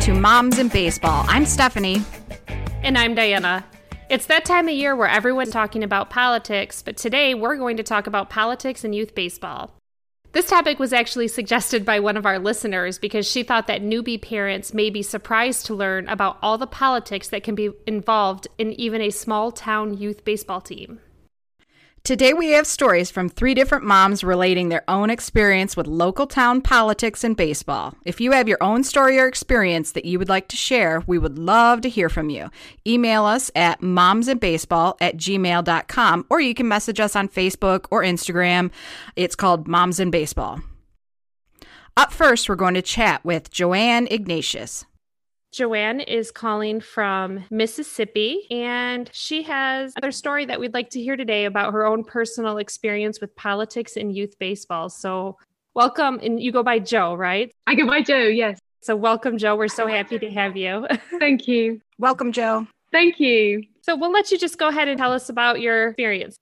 To 0.00 0.14
Moms 0.14 0.56
and 0.58 0.72
Baseball. 0.72 1.26
I'm 1.28 1.44
Stephanie. 1.44 2.02
And 2.82 2.96
I'm 2.96 3.14
Diana. 3.14 3.66
It's 4.08 4.24
that 4.26 4.46
time 4.46 4.66
of 4.66 4.72
year 4.72 4.96
where 4.96 5.06
everyone's 5.06 5.50
talking 5.50 5.84
about 5.84 6.08
politics, 6.08 6.80
but 6.80 6.96
today 6.96 7.34
we're 7.34 7.56
going 7.56 7.76
to 7.76 7.82
talk 7.82 8.06
about 8.06 8.30
politics 8.30 8.82
and 8.82 8.94
youth 8.94 9.14
baseball. 9.14 9.74
This 10.32 10.48
topic 10.48 10.78
was 10.78 10.94
actually 10.94 11.28
suggested 11.28 11.84
by 11.84 12.00
one 12.00 12.16
of 12.16 12.24
our 12.24 12.38
listeners 12.38 12.98
because 12.98 13.30
she 13.30 13.42
thought 13.42 13.66
that 13.66 13.82
newbie 13.82 14.20
parents 14.20 14.72
may 14.72 14.88
be 14.88 15.02
surprised 15.02 15.66
to 15.66 15.74
learn 15.74 16.08
about 16.08 16.38
all 16.40 16.56
the 16.56 16.66
politics 16.66 17.28
that 17.28 17.42
can 17.42 17.54
be 17.54 17.68
involved 17.86 18.48
in 18.56 18.72
even 18.80 19.02
a 19.02 19.10
small 19.10 19.52
town 19.52 19.98
youth 19.98 20.24
baseball 20.24 20.62
team. 20.62 21.00
Today, 22.02 22.32
we 22.32 22.52
have 22.52 22.66
stories 22.66 23.10
from 23.10 23.28
three 23.28 23.52
different 23.52 23.84
moms 23.84 24.24
relating 24.24 24.68
their 24.68 24.82
own 24.88 25.10
experience 25.10 25.76
with 25.76 25.86
local 25.86 26.26
town 26.26 26.62
politics 26.62 27.22
and 27.22 27.36
baseball. 27.36 27.94
If 28.06 28.22
you 28.22 28.32
have 28.32 28.48
your 28.48 28.56
own 28.62 28.84
story 28.84 29.18
or 29.18 29.26
experience 29.26 29.92
that 29.92 30.06
you 30.06 30.18
would 30.18 30.28
like 30.28 30.48
to 30.48 30.56
share, 30.56 31.04
we 31.06 31.18
would 31.18 31.38
love 31.38 31.82
to 31.82 31.90
hear 31.90 32.08
from 32.08 32.30
you. 32.30 32.50
Email 32.86 33.26
us 33.26 33.50
at 33.54 33.82
momsandbaseball 33.82 34.96
at 35.00 35.18
gmail.com 35.18 36.26
or 36.30 36.40
you 36.40 36.54
can 36.54 36.66
message 36.66 37.00
us 37.00 37.14
on 37.14 37.28
Facebook 37.28 37.84
or 37.90 38.02
Instagram. 38.02 38.70
It's 39.14 39.36
called 39.36 39.68
Moms 39.68 40.00
and 40.00 40.10
Baseball. 40.10 40.62
Up 41.98 42.12
first, 42.12 42.48
we're 42.48 42.56
going 42.56 42.74
to 42.74 42.82
chat 42.82 43.22
with 43.26 43.50
Joanne 43.50 44.08
Ignatius. 44.10 44.86
Joanne 45.52 45.98
is 45.98 46.30
calling 46.30 46.80
from 46.80 47.44
Mississippi, 47.50 48.46
and 48.52 49.10
she 49.12 49.42
has 49.42 49.92
another 49.96 50.12
story 50.12 50.44
that 50.46 50.60
we'd 50.60 50.74
like 50.74 50.90
to 50.90 51.00
hear 51.00 51.16
today 51.16 51.44
about 51.44 51.72
her 51.72 51.84
own 51.84 52.04
personal 52.04 52.58
experience 52.58 53.20
with 53.20 53.34
politics 53.34 53.96
and 53.96 54.14
youth 54.14 54.38
baseball. 54.38 54.88
So, 54.88 55.38
welcome. 55.74 56.20
And 56.22 56.40
you 56.40 56.52
go 56.52 56.62
by 56.62 56.78
Jo, 56.78 57.14
right? 57.14 57.52
I 57.66 57.74
go 57.74 57.84
by 57.84 58.00
Jo, 58.02 58.18
yes. 58.18 58.60
So, 58.80 58.94
welcome, 58.94 59.38
Jo. 59.38 59.56
We're 59.56 59.66
so 59.66 59.88
happy 59.88 60.20
to 60.20 60.30
have 60.30 60.56
you. 60.56 60.86
Thank 61.18 61.48
you. 61.48 61.80
Welcome, 61.98 62.30
Jo. 62.30 62.68
Thank 62.92 63.18
you. 63.18 63.64
So, 63.82 63.96
we'll 63.96 64.12
let 64.12 64.30
you 64.30 64.38
just 64.38 64.56
go 64.56 64.68
ahead 64.68 64.86
and 64.86 64.98
tell 64.98 65.12
us 65.12 65.30
about 65.30 65.60
your 65.60 65.88
experience. 65.88 66.36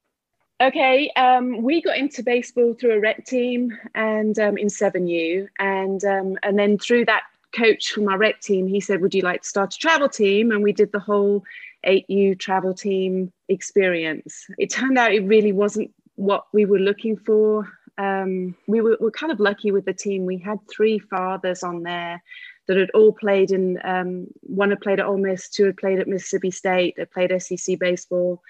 Okay, 0.61 1.08
um, 1.16 1.62
we 1.62 1.80
got 1.80 1.96
into 1.96 2.22
baseball 2.22 2.74
through 2.74 2.94
a 2.94 3.00
rec 3.00 3.24
team 3.24 3.78
and 3.94 4.38
um, 4.40 4.58
in 4.58 4.66
7U, 4.66 5.46
and 5.61 6.05
um, 6.05 6.36
and 6.42 6.58
then 6.58 6.77
through 6.77 7.05
that 7.05 7.22
coach 7.52 7.92
from 7.92 8.08
our 8.08 8.18
rec 8.18 8.41
team, 8.41 8.66
he 8.66 8.80
said, 8.80 9.00
Would 9.00 9.14
you 9.14 9.22
like 9.22 9.42
to 9.42 9.48
start 9.48 9.74
a 9.74 9.78
travel 9.78 10.08
team? 10.08 10.50
And 10.50 10.62
we 10.62 10.72
did 10.72 10.92
the 10.92 10.98
whole 10.98 11.44
8U 11.86 12.38
travel 12.38 12.74
team 12.74 13.32
experience. 13.48 14.46
It 14.58 14.70
turned 14.70 14.98
out 14.98 15.12
it 15.12 15.27
really 15.27 15.52
wasn't 15.52 15.92
what 16.16 16.46
we 16.52 16.64
were 16.64 16.78
looking 16.78 17.16
for. 17.16 17.68
Um, 17.96 18.56
we 18.66 18.80
were, 18.80 18.96
were, 19.00 19.10
kind 19.10 19.32
of 19.32 19.40
lucky 19.40 19.72
with 19.72 19.84
the 19.84 19.92
team. 19.92 20.24
We 20.24 20.38
had 20.38 20.58
three 20.68 20.98
fathers 20.98 21.62
on 21.62 21.82
there 21.82 22.22
that 22.66 22.77
had 22.77 22.90
all 22.90 23.12
played 23.12 23.50
in, 23.50 23.78
um, 23.83 24.27
one 24.42 24.70
had 24.70 24.80
played 24.80 25.00
at 25.00 25.06
Ole 25.06 25.18
Miss, 25.18 25.48
two 25.48 25.64
had 25.64 25.77
played 25.77 25.98
at 25.98 26.06
Mississippi 26.06 26.50
State, 26.50 26.94
they 26.96 27.05
played 27.06 27.33
SEC 27.42 27.78
baseball. 27.78 28.42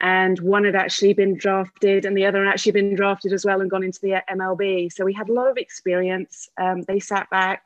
And 0.00 0.38
one 0.40 0.64
had 0.64 0.74
actually 0.74 1.12
been 1.12 1.36
drafted, 1.36 2.04
and 2.04 2.16
the 2.16 2.26
other 2.26 2.44
had 2.44 2.52
actually 2.52 2.72
been 2.72 2.96
drafted 2.96 3.32
as 3.32 3.44
well 3.44 3.60
and 3.60 3.70
gone 3.70 3.84
into 3.84 4.00
the 4.00 4.20
MLB. 4.28 4.92
So 4.92 5.04
we 5.04 5.12
had 5.12 5.28
a 5.28 5.32
lot 5.32 5.48
of 5.48 5.56
experience. 5.56 6.48
Um, 6.60 6.82
they 6.82 6.98
sat 6.98 7.30
back, 7.30 7.62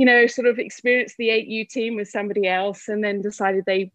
you 0.00 0.06
know, 0.06 0.26
sort 0.26 0.46
of 0.46 0.58
experienced 0.58 1.18
the 1.18 1.28
8U 1.28 1.68
team 1.68 1.94
with 1.94 2.08
somebody 2.08 2.48
else 2.48 2.88
and 2.88 3.04
then 3.04 3.20
decided 3.20 3.64
they, 3.66 3.92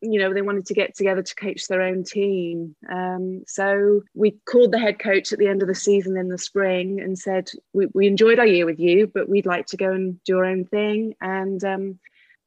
you 0.00 0.20
know, 0.20 0.32
they 0.32 0.40
wanted 0.40 0.66
to 0.66 0.72
get 0.72 0.94
together 0.94 1.20
to 1.20 1.34
coach 1.34 1.66
their 1.66 1.82
own 1.82 2.04
team. 2.04 2.76
Um, 2.88 3.42
so 3.48 4.02
we 4.14 4.38
called 4.48 4.70
the 4.70 4.78
head 4.78 5.00
coach 5.00 5.32
at 5.32 5.40
the 5.40 5.48
end 5.48 5.60
of 5.60 5.66
the 5.66 5.74
season 5.74 6.16
in 6.16 6.28
the 6.28 6.38
spring 6.38 7.00
and 7.00 7.18
said, 7.18 7.50
we, 7.72 7.88
we 7.92 8.06
enjoyed 8.06 8.38
our 8.38 8.46
year 8.46 8.66
with 8.66 8.78
you, 8.78 9.10
but 9.12 9.28
we'd 9.28 9.46
like 9.46 9.66
to 9.66 9.76
go 9.76 9.90
and 9.90 10.22
do 10.22 10.38
our 10.38 10.44
own 10.44 10.64
thing. 10.64 11.16
And 11.20 11.64
um, 11.64 11.98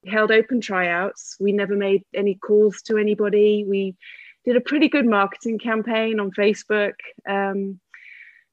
held 0.08 0.32
open 0.32 0.62
tryouts. 0.62 1.36
We 1.38 1.52
never 1.52 1.76
made 1.76 2.04
any 2.16 2.36
calls 2.36 2.82
to 2.84 2.98
anybody. 2.98 3.66
We 3.68 3.98
did 4.46 4.56
a 4.56 4.62
pretty 4.62 4.88
good 4.88 5.06
marketing 5.06 5.60
campaign 5.60 6.22
on 6.22 6.32
Facebook. 6.32 6.94
Um, 7.28 7.82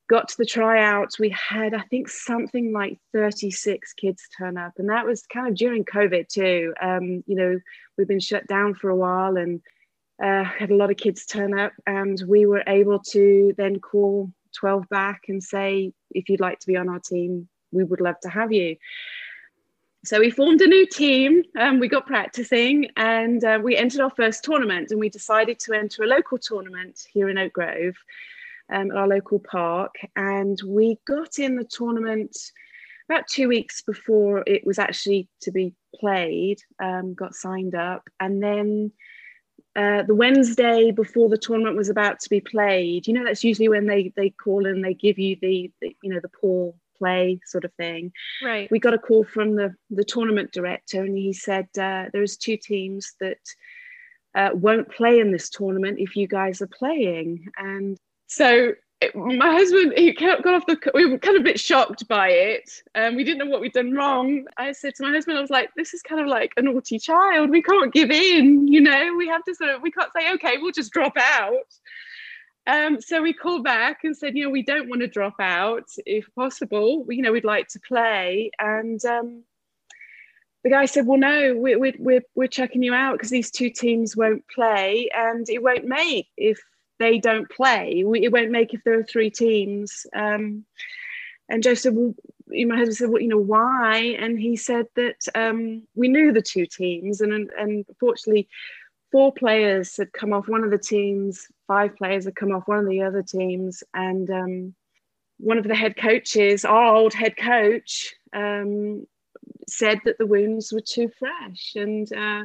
got 0.08 0.28
to 0.28 0.36
the 0.38 0.46
tryouts, 0.46 1.18
we 1.18 1.30
had, 1.30 1.74
I 1.74 1.82
think, 1.82 2.08
something 2.08 2.72
like 2.72 2.98
36 3.12 3.92
kids 3.94 4.22
turn 4.36 4.56
up. 4.56 4.72
And 4.78 4.88
that 4.88 5.06
was 5.06 5.22
kind 5.32 5.48
of 5.48 5.54
during 5.54 5.84
COVID 5.84 6.28
too. 6.28 6.74
Um, 6.80 7.22
you 7.26 7.36
know, 7.36 7.58
we've 7.96 8.08
been 8.08 8.20
shut 8.20 8.46
down 8.46 8.74
for 8.74 8.90
a 8.90 8.96
while 8.96 9.36
and 9.36 9.60
uh, 10.22 10.44
had 10.44 10.70
a 10.70 10.76
lot 10.76 10.90
of 10.90 10.96
kids 10.96 11.26
turn 11.26 11.58
up. 11.58 11.72
And 11.86 12.20
we 12.26 12.46
were 12.46 12.64
able 12.66 12.98
to 13.10 13.54
then 13.56 13.80
call 13.80 14.32
12 14.58 14.88
back 14.88 15.22
and 15.28 15.42
say, 15.42 15.92
if 16.10 16.28
you'd 16.28 16.40
like 16.40 16.58
to 16.60 16.66
be 16.66 16.76
on 16.76 16.88
our 16.88 17.00
team, 17.00 17.48
we 17.70 17.84
would 17.84 18.00
love 18.00 18.18
to 18.22 18.30
have 18.30 18.50
you. 18.50 18.76
So 20.04 20.20
we 20.20 20.30
formed 20.30 20.62
a 20.62 20.66
new 20.66 20.86
team 20.86 21.42
and 21.54 21.80
we 21.80 21.88
got 21.88 22.06
practicing 22.06 22.86
and 22.96 23.44
uh, 23.44 23.58
we 23.62 23.76
entered 23.76 24.00
our 24.00 24.10
first 24.10 24.42
tournament 24.42 24.90
and 24.90 25.00
we 25.00 25.10
decided 25.10 25.58
to 25.60 25.74
enter 25.74 26.04
a 26.04 26.06
local 26.06 26.38
tournament 26.38 27.00
here 27.12 27.28
in 27.28 27.36
Oak 27.36 27.52
Grove 27.52 27.96
um, 28.72 28.90
at 28.90 28.96
our 28.96 29.08
local 29.08 29.38
park. 29.38 29.94
And 30.16 30.58
we 30.66 30.98
got 31.06 31.38
in 31.38 31.56
the 31.56 31.64
tournament 31.64 32.36
about 33.08 33.26
two 33.26 33.48
weeks 33.48 33.82
before 33.82 34.44
it 34.46 34.66
was 34.66 34.78
actually 34.78 35.28
to 35.42 35.50
be 35.50 35.74
played, 35.98 36.58
um, 36.82 37.14
got 37.14 37.34
signed 37.34 37.74
up. 37.74 38.08
And 38.20 38.42
then 38.42 38.92
uh, 39.74 40.02
the 40.02 40.14
Wednesday 40.14 40.90
before 40.90 41.28
the 41.28 41.38
tournament 41.38 41.76
was 41.76 41.88
about 41.88 42.20
to 42.20 42.28
be 42.28 42.40
played, 42.40 43.06
you 43.06 43.14
know, 43.14 43.24
that's 43.24 43.44
usually 43.44 43.68
when 43.68 43.86
they, 43.86 44.12
they 44.16 44.30
call 44.30 44.66
and 44.66 44.84
they 44.84 44.94
give 44.94 45.18
you 45.18 45.36
the, 45.40 45.70
the 45.80 45.96
you 46.02 46.12
know, 46.12 46.20
the 46.20 46.28
pool 46.28 46.76
play 46.98 47.38
sort 47.46 47.64
of 47.64 47.72
thing. 47.74 48.12
Right. 48.42 48.70
We 48.70 48.78
got 48.78 48.94
a 48.94 48.98
call 48.98 49.24
from 49.24 49.54
the, 49.54 49.74
the 49.88 50.04
tournament 50.04 50.52
director 50.52 51.00
and 51.00 51.16
he 51.16 51.32
said, 51.32 51.68
uh, 51.80 52.06
there's 52.12 52.36
two 52.36 52.56
teams 52.56 53.14
that 53.20 53.38
uh, 54.34 54.50
won't 54.52 54.90
play 54.90 55.20
in 55.20 55.32
this 55.32 55.48
tournament 55.48 55.98
if 55.98 56.16
you 56.16 56.26
guys 56.26 56.60
are 56.60 56.68
playing. 56.68 57.46
And 57.56 57.96
so 58.28 58.72
my 59.14 59.52
husband 59.52 59.92
he 59.96 60.12
got 60.12 60.44
off 60.46 60.66
the 60.66 60.78
we 60.92 61.06
were 61.06 61.18
kind 61.18 61.36
of 61.36 61.40
a 61.40 61.44
bit 61.44 61.58
shocked 61.58 62.06
by 62.08 62.28
it 62.28 62.68
and 62.94 63.12
um, 63.12 63.16
we 63.16 63.22
didn't 63.24 63.38
know 63.38 63.46
what 63.46 63.60
we'd 63.60 63.72
done 63.72 63.92
wrong. 63.92 64.44
I 64.56 64.72
said 64.72 64.94
to 64.96 65.04
my 65.04 65.10
husband 65.10 65.38
i 65.38 65.40
was 65.40 65.50
like 65.50 65.70
this 65.76 65.94
is 65.94 66.02
kind 66.02 66.20
of 66.20 66.26
like 66.26 66.52
a 66.56 66.62
naughty 66.62 66.98
child. 66.98 67.50
We 67.50 67.62
can't 67.62 67.92
give 67.92 68.10
in 68.10 68.66
you 68.66 68.80
know? 68.80 69.14
We 69.16 69.28
have 69.28 69.44
to 69.44 69.54
sort 69.54 69.70
of 69.70 69.82
we 69.82 69.90
can't 69.90 70.10
say 70.16 70.32
okay 70.34 70.58
we'll 70.58 70.72
just 70.72 70.92
drop 70.92 71.14
out 71.16 71.54
um, 72.66 73.00
so 73.00 73.22
we 73.22 73.32
called 73.32 73.64
back 73.64 74.04
and 74.04 74.16
said 74.16 74.36
you 74.36 74.44
know 74.44 74.50
we 74.50 74.62
don't 74.62 74.88
want 74.88 75.00
to 75.00 75.08
drop 75.08 75.36
out. 75.38 75.88
If 76.04 76.26
possible 76.34 77.06
you 77.08 77.22
know 77.22 77.32
we'd 77.32 77.44
like 77.44 77.68
to 77.68 77.80
play. 77.80 78.50
And 78.58 79.02
um, 79.04 79.44
the 80.64 80.70
guy 80.70 80.86
said 80.86 81.06
well 81.06 81.18
no 81.18 81.54
we're, 81.56 81.78
we're, 81.78 82.22
we're 82.34 82.48
checking 82.48 82.82
you 82.82 82.92
out 82.94 83.12
because 83.12 83.30
these 83.30 83.52
two 83.52 83.70
teams 83.70 84.16
won't 84.16 84.44
play 84.48 85.08
and 85.16 85.48
it 85.48 85.62
won't 85.62 85.86
make 85.86 86.26
if 86.36 86.58
they 86.98 87.18
don't 87.18 87.48
play. 87.50 88.04
We, 88.04 88.24
it 88.24 88.32
won't 88.32 88.50
make 88.50 88.74
if 88.74 88.82
there 88.84 88.98
are 88.98 89.04
three 89.04 89.30
teams. 89.30 90.06
Um, 90.14 90.64
and 91.48 91.62
Jo 91.62 91.74
said, 91.74 91.94
well, 91.94 92.14
my 92.48 92.76
husband 92.76 92.96
said, 92.96 93.10
well, 93.10 93.22
you 93.22 93.28
know, 93.28 93.38
why? 93.38 94.16
And 94.18 94.38
he 94.38 94.56
said 94.56 94.86
that 94.96 95.16
um, 95.34 95.86
we 95.94 96.08
knew 96.08 96.32
the 96.32 96.42
two 96.42 96.66
teams, 96.66 97.20
and 97.20 97.32
and 97.32 97.84
unfortunately, 97.88 98.48
four 99.10 99.32
players 99.32 99.96
had 99.96 100.12
come 100.12 100.32
off 100.32 100.48
one 100.48 100.64
of 100.64 100.70
the 100.70 100.78
teams, 100.78 101.46
five 101.66 101.96
players 101.96 102.24
had 102.24 102.36
come 102.36 102.52
off 102.52 102.68
one 102.68 102.78
of 102.78 102.88
the 102.88 103.02
other 103.02 103.22
teams, 103.22 103.82
and 103.94 104.30
um, 104.30 104.74
one 105.38 105.58
of 105.58 105.64
the 105.64 105.74
head 105.74 105.96
coaches, 105.96 106.64
our 106.64 106.94
old 106.94 107.14
head 107.14 107.36
coach, 107.36 108.14
um, 108.34 109.06
said 109.66 110.00
that 110.04 110.18
the 110.18 110.26
wounds 110.26 110.72
were 110.72 110.80
too 110.80 111.10
fresh, 111.18 111.72
and 111.76 112.12
uh, 112.12 112.44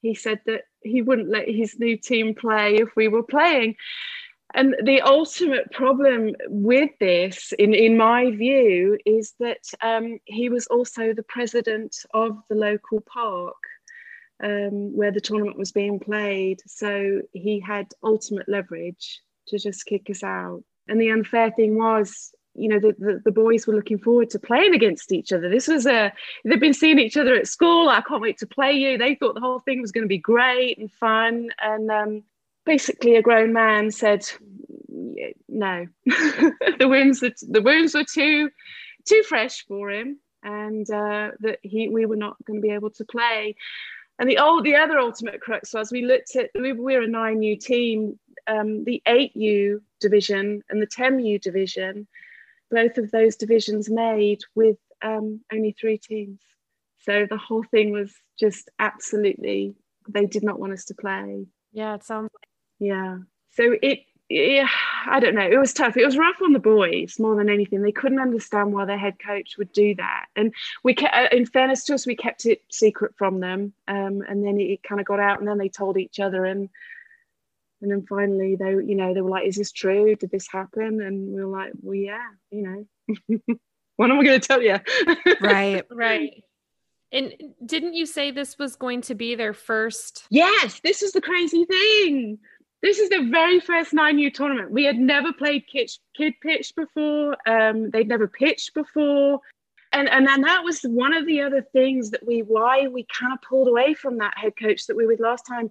he 0.00 0.14
said 0.14 0.40
that 0.46 0.62
he 0.82 1.02
wouldn't 1.02 1.30
let 1.30 1.48
his 1.48 1.78
new 1.78 1.96
team 1.96 2.34
play 2.34 2.76
if 2.76 2.88
we 2.96 3.08
were 3.08 3.22
playing. 3.22 3.76
And 4.52 4.74
the 4.82 5.00
ultimate 5.02 5.70
problem 5.70 6.34
with 6.48 6.90
this, 6.98 7.52
in, 7.58 7.72
in 7.72 7.96
my 7.96 8.30
view, 8.30 8.98
is 9.06 9.34
that 9.38 9.62
um, 9.80 10.18
he 10.24 10.48
was 10.48 10.66
also 10.66 11.12
the 11.12 11.22
president 11.22 11.96
of 12.12 12.36
the 12.48 12.56
local 12.56 13.00
park 13.00 13.54
um, 14.42 14.96
where 14.96 15.12
the 15.12 15.20
tournament 15.20 15.58
was 15.58 15.70
being 15.72 16.00
played. 16.00 16.60
So 16.66 17.20
he 17.32 17.60
had 17.60 17.86
ultimate 18.02 18.48
leverage 18.48 19.20
to 19.48 19.58
just 19.58 19.86
kick 19.86 20.10
us 20.10 20.24
out. 20.24 20.64
And 20.88 21.00
the 21.00 21.10
unfair 21.10 21.52
thing 21.52 21.76
was, 21.76 22.32
you 22.54 22.68
know 22.68 22.78
the, 22.78 22.94
the, 22.98 23.22
the, 23.24 23.30
boys 23.30 23.66
were 23.66 23.74
looking 23.74 23.98
forward 23.98 24.30
to 24.30 24.38
playing 24.38 24.74
against 24.74 25.12
each 25.12 25.32
other. 25.32 25.48
This 25.48 25.68
was 25.68 25.86
a 25.86 26.12
they've 26.44 26.60
been 26.60 26.74
seeing 26.74 26.98
each 26.98 27.16
other 27.16 27.34
at 27.34 27.46
school. 27.46 27.88
I 27.88 28.00
can't 28.00 28.22
wait 28.22 28.38
to 28.38 28.46
play 28.46 28.72
you. 28.72 28.98
They 28.98 29.14
thought 29.14 29.34
the 29.34 29.40
whole 29.40 29.60
thing 29.60 29.80
was 29.80 29.92
going 29.92 30.04
to 30.04 30.08
be 30.08 30.18
great 30.18 30.78
and 30.78 30.90
fun. 30.90 31.50
And 31.60 31.90
um, 31.90 32.22
basically 32.64 33.16
a 33.16 33.22
grown 33.22 33.52
man 33.52 33.90
said 33.90 34.26
no. 35.48 35.86
The 36.78 36.88
wounds 36.88 37.20
that 37.20 37.34
the 37.40 37.62
wounds 37.62 37.94
were 37.94 38.04
too 38.04 38.50
too 39.08 39.22
fresh 39.22 39.64
for 39.66 39.90
him 39.90 40.18
and 40.42 40.90
uh, 40.90 41.30
that 41.40 41.58
he 41.62 41.88
we 41.88 42.06
were 42.06 42.16
not 42.16 42.36
going 42.44 42.60
to 42.60 42.66
be 42.66 42.74
able 42.74 42.90
to 42.90 43.04
play. 43.04 43.54
And 44.18 44.28
the 44.28 44.38
old 44.38 44.64
the 44.64 44.76
other 44.76 44.98
ultimate 44.98 45.40
crux 45.40 45.72
was 45.72 45.92
we 45.92 46.04
looked 46.04 46.36
at 46.36 46.50
we 46.54 46.72
were 46.72 47.02
a 47.02 47.08
9u 47.08 47.60
team 47.60 48.18
um, 48.46 48.84
the 48.84 49.02
8u 49.06 49.80
division 50.00 50.62
and 50.68 50.82
the 50.82 50.86
10u 50.86 51.40
division 51.40 52.06
both 52.70 52.98
of 52.98 53.10
those 53.10 53.36
divisions 53.36 53.90
made 53.90 54.40
with 54.54 54.78
um, 55.02 55.40
only 55.52 55.72
three 55.72 55.98
teams. 55.98 56.40
So 57.02 57.26
the 57.28 57.38
whole 57.38 57.64
thing 57.64 57.92
was 57.92 58.12
just 58.38 58.70
absolutely, 58.78 59.74
they 60.08 60.26
did 60.26 60.42
not 60.42 60.58
want 60.58 60.72
us 60.72 60.84
to 60.86 60.94
play. 60.94 61.46
Yeah, 61.72 61.94
it 61.94 62.04
sounds 62.04 62.30
like. 62.34 62.48
Yeah. 62.78 63.18
So 63.52 63.76
it, 63.82 64.00
yeah, 64.28 64.68
I 65.06 65.18
don't 65.18 65.34
know. 65.34 65.48
It 65.50 65.58
was 65.58 65.72
tough. 65.72 65.96
It 65.96 66.04
was 66.04 66.16
rough 66.16 66.40
on 66.40 66.52
the 66.52 66.60
boys 66.60 67.18
more 67.18 67.34
than 67.34 67.50
anything. 67.50 67.82
They 67.82 67.90
couldn't 67.90 68.20
understand 68.20 68.72
why 68.72 68.84
their 68.84 68.98
head 68.98 69.16
coach 69.24 69.56
would 69.58 69.72
do 69.72 69.94
that. 69.96 70.26
And 70.36 70.54
we, 70.84 70.94
kept, 70.94 71.14
uh, 71.14 71.36
in 71.36 71.46
fairness 71.46 71.82
to 71.84 71.94
us, 71.94 72.06
we 72.06 72.14
kept 72.14 72.46
it 72.46 72.62
secret 72.70 73.12
from 73.16 73.40
them. 73.40 73.72
Um, 73.88 74.22
and 74.28 74.44
then 74.44 74.60
it, 74.60 74.64
it 74.64 74.82
kind 74.84 75.00
of 75.00 75.06
got 75.06 75.18
out, 75.18 75.40
and 75.40 75.48
then 75.48 75.58
they 75.58 75.68
told 75.68 75.98
each 75.98 76.20
other. 76.20 76.44
And 76.44 76.68
and 77.82 77.90
then 77.90 78.04
finally, 78.08 78.56
they, 78.56 78.70
you 78.70 78.94
know, 78.94 79.14
they 79.14 79.20
were 79.20 79.30
like, 79.30 79.46
"Is 79.46 79.56
this 79.56 79.72
true? 79.72 80.14
Did 80.16 80.30
this 80.30 80.48
happen?" 80.50 81.00
And 81.00 81.34
we 81.34 81.44
were 81.44 81.50
like, 81.50 81.72
"Well, 81.80 81.94
yeah, 81.94 82.28
you 82.50 82.62
know." 82.62 83.56
what 83.96 84.10
am 84.10 84.18
I 84.18 84.24
going 84.24 84.40
to 84.40 84.46
tell 84.46 84.62
you? 84.62 84.78
right, 85.40 85.84
right. 85.90 86.42
And 87.12 87.34
didn't 87.66 87.94
you 87.94 88.06
say 88.06 88.30
this 88.30 88.58
was 88.58 88.76
going 88.76 89.02
to 89.02 89.14
be 89.14 89.34
their 89.34 89.52
first? 89.52 90.24
Yes, 90.30 90.80
this 90.82 91.02
is 91.02 91.12
the 91.12 91.20
crazy 91.20 91.64
thing. 91.64 92.38
This 92.82 92.98
is 92.98 93.10
the 93.10 93.28
very 93.30 93.60
first 93.60 93.92
9U 93.92 94.32
tournament. 94.32 94.70
We 94.70 94.84
had 94.84 94.96
never 94.96 95.32
played 95.32 95.66
kid, 95.66 95.90
kid 96.16 96.34
pitch 96.40 96.72
before. 96.74 97.36
Um, 97.46 97.90
they'd 97.90 98.08
never 98.08 98.26
pitched 98.26 98.72
before. 98.74 99.40
And, 99.92 100.08
and 100.08 100.26
then 100.26 100.42
that 100.42 100.64
was 100.64 100.80
one 100.82 101.12
of 101.12 101.26
the 101.26 101.42
other 101.42 101.62
things 101.72 102.10
that 102.10 102.24
we 102.24 102.40
why 102.40 102.86
we 102.86 103.06
kind 103.12 103.32
of 103.32 103.42
pulled 103.42 103.68
away 103.68 103.92
from 103.92 104.18
that 104.18 104.38
head 104.38 104.52
coach 104.58 104.86
that 104.86 104.96
we 104.96 105.04
were 105.04 105.12
with 105.12 105.20
last 105.20 105.44
time 105.46 105.70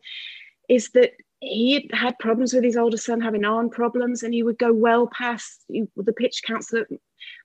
is 0.68 0.90
that 0.90 1.14
he 1.42 1.90
had 1.94 2.20
problems 2.20 2.54
with 2.54 2.64
his 2.64 2.76
older 2.76 2.98
son 2.98 3.22
having 3.22 3.46
arm 3.46 3.70
problems 3.70 4.24
and 4.24 4.34
he 4.34 4.44
would 4.44 4.58
go 4.58 4.74
well 4.74 5.08
past 5.08 5.64
the 5.70 6.14
pitch 6.14 6.42
counts 6.46 6.68
that 6.72 6.88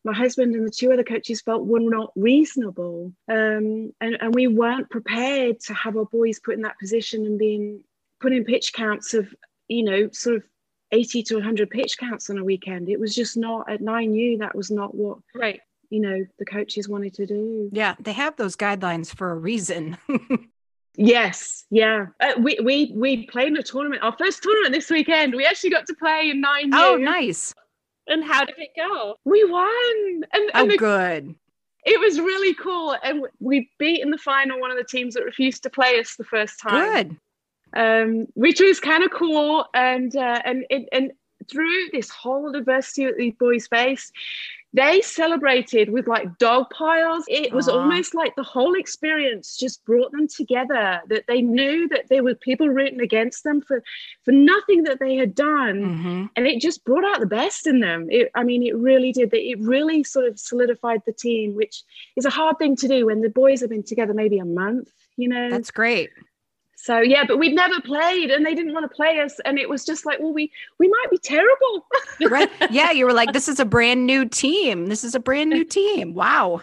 my 0.05 0.12
husband 0.12 0.55
and 0.55 0.67
the 0.67 0.70
two 0.70 0.93
other 0.93 1.05
coaches 1.05 1.41
felt 1.41 1.67
were 1.67 1.81
not 1.81 2.12
reasonable. 2.17 3.12
Um, 3.29 3.93
and, 4.00 4.19
and 4.20 4.35
we 4.35 4.49
weren't 4.49 4.91
prepared 4.91 5.61
to 5.61 5.75
have 5.75 5.96
our 5.96 6.06
boys 6.06 6.41
put 6.41 6.55
in 6.55 6.62
that 6.62 6.79
position 6.79 7.25
and 7.25 7.38
being 7.38 7.82
put 8.20 8.32
in 8.32 8.44
pitch 8.44 8.73
counts 8.73 9.14
of 9.14 9.29
you 9.69 9.82
know 9.82 10.08
sort 10.12 10.37
of 10.37 10.44
80 10.93 11.23
to 11.25 11.35
100 11.37 11.70
pitch 11.70 11.99
counts 11.99 12.31
on 12.31 12.38
a 12.38 12.44
weekend. 12.44 12.88
It 12.88 13.00
was 13.00 13.14
just 13.14 13.37
not 13.37 13.70
at 13.70 13.81
9u 13.81 14.38
that 14.40 14.55
was 14.55 14.70
not 14.70 14.94
what 14.94 15.19
right. 15.35 15.61
you 15.90 16.00
know 16.00 16.25
the 16.38 16.44
coaches 16.44 16.88
wanted 16.88 17.14
to 17.14 17.26
do. 17.26 17.70
Yeah 17.73 17.94
they 18.00 18.12
have 18.12 18.37
those 18.37 18.56
guidelines 18.56 19.14
for 19.14 19.31
a 19.31 19.37
reason 19.37 19.97
Yes, 20.96 21.64
yeah. 21.70 22.06
Uh, 22.20 22.35
we 22.38 22.58
we 22.62 22.93
we 22.94 23.26
played 23.26 23.49
in 23.49 23.56
a 23.56 23.62
tournament. 23.62 24.02
Our 24.02 24.17
first 24.17 24.43
tournament 24.43 24.73
this 24.73 24.91
weekend. 24.91 25.35
We 25.35 25.44
actually 25.44 25.70
got 25.70 25.87
to 25.87 25.94
play 25.94 26.31
in 26.31 26.41
nine. 26.41 26.70
Oh, 26.73 26.96
nice. 26.96 27.52
And 28.06 28.23
how 28.23 28.44
did 28.44 28.56
it 28.58 28.70
go? 28.76 29.17
We 29.25 29.44
won. 29.44 30.25
And, 30.32 30.50
oh, 30.55 30.62
and 30.62 30.70
the, 30.70 30.76
good. 30.76 31.35
It 31.85 32.00
was 32.00 32.19
really 32.19 32.55
cool, 32.55 32.96
and 33.02 33.26
we 33.41 33.70
beat 33.79 34.02
in 34.02 34.11
the 34.11 34.19
final 34.19 34.61
one 34.61 34.70
of 34.70 34.76
the 34.76 34.85
teams 34.85 35.14
that 35.14 35.25
refused 35.25 35.62
to 35.64 35.70
play 35.70 35.99
us 35.99 36.17
the 36.17 36.25
first 36.25 36.61
time. 36.61 36.93
Good. 36.93 37.17
Um, 37.76 38.26
which 38.35 38.61
was 38.61 38.79
kind 38.79 39.02
of 39.02 39.11
cool, 39.11 39.67
and 39.75 40.14
uh, 40.14 40.40
and 40.44 40.64
and 40.70 40.88
and 40.93 41.12
through 41.50 41.88
this 41.93 42.08
whole 42.08 42.55
adversity 42.55 43.06
that 43.06 43.17
these 43.17 43.35
boys 43.38 43.67
faced, 43.67 44.12
they 44.75 45.00
celebrated 45.00 45.91
with 45.91 46.09
like 46.09 46.37
dog 46.38 46.69
piles. 46.71 47.25
It 47.29 47.53
was 47.53 47.69
Aww. 47.69 47.75
almost 47.75 48.12
like 48.12 48.35
the 48.35 48.43
whole 48.43 48.75
experience 48.75 49.56
just 49.56 49.85
brought 49.85 50.11
them 50.11 50.26
together. 50.26 51.00
That 51.09 51.25
they 51.29 51.43
knew 51.43 51.88
that 51.88 52.09
there 52.11 52.25
were 52.25 52.35
people 52.35 52.69
rooting 52.69 53.00
against 53.00 53.44
them 53.44 53.61
for 53.61 53.82
for 54.25 54.32
nothing 54.32 54.82
that 54.82 54.99
they 54.99 55.15
had 55.15 55.35
done, 55.35 55.81
mm-hmm. 55.81 56.25
and 56.35 56.47
it 56.47 56.61
just 56.61 56.85
brought 56.85 57.05
out 57.05 57.21
the 57.21 57.26
best 57.26 57.69
in 57.69 57.81
them. 57.81 58.09
It, 58.11 58.32
I 58.35 58.43
mean, 58.43 58.65
it 58.65 58.76
really 58.76 59.12
did. 59.12 59.32
It 59.32 59.61
really 59.61 60.03
sort 60.03 60.26
of 60.26 60.41
solidified 60.41 61.03
the 61.06 61.12
team, 61.12 61.55
which 61.55 61.85
is 62.17 62.25
a 62.25 62.31
hard 62.31 62.59
thing 62.59 62.75
to 62.76 62.88
do 62.88 63.06
when 63.06 63.21
the 63.21 63.31
boys 63.31 63.61
have 63.61 63.71
been 63.71 63.85
together 63.85 64.12
maybe 64.12 64.38
a 64.38 64.44
month. 64.44 64.91
You 65.17 65.29
know, 65.29 65.50
that's 65.50 65.71
great 65.71 66.11
so 66.85 67.01
yeah 67.01 67.25
but 67.27 67.39
we'd 67.39 67.55
never 67.55 67.81
played 67.81 68.31
and 68.31 68.45
they 68.45 68.55
didn't 68.55 68.75
want 68.75 68.85
to 68.85 68.95
play 68.95 69.19
us 69.19 69.41
and 69.47 69.59
it 69.59 69.67
was 69.67 69.87
just 69.87 70.05
like 70.05 70.21
well 70.21 70.35
we 70.35 70.53
we 70.79 70.87
might 70.87 71.11
be 71.11 71.17
terrible. 71.17 71.87
Right. 72.29 72.51
Yeah 72.71 72.91
you 72.91 73.07
were 73.07 73.15
like 73.15 73.33
this 73.33 73.49
is 73.49 73.59
a 73.59 73.65
brand 73.65 74.05
new 74.05 74.29
team. 74.29 74.87
This 74.89 75.03
is 75.03 75.15
a 75.15 75.21
brand 75.21 75.49
new 75.49 75.65
team. 75.65 76.13
Wow. 76.13 76.61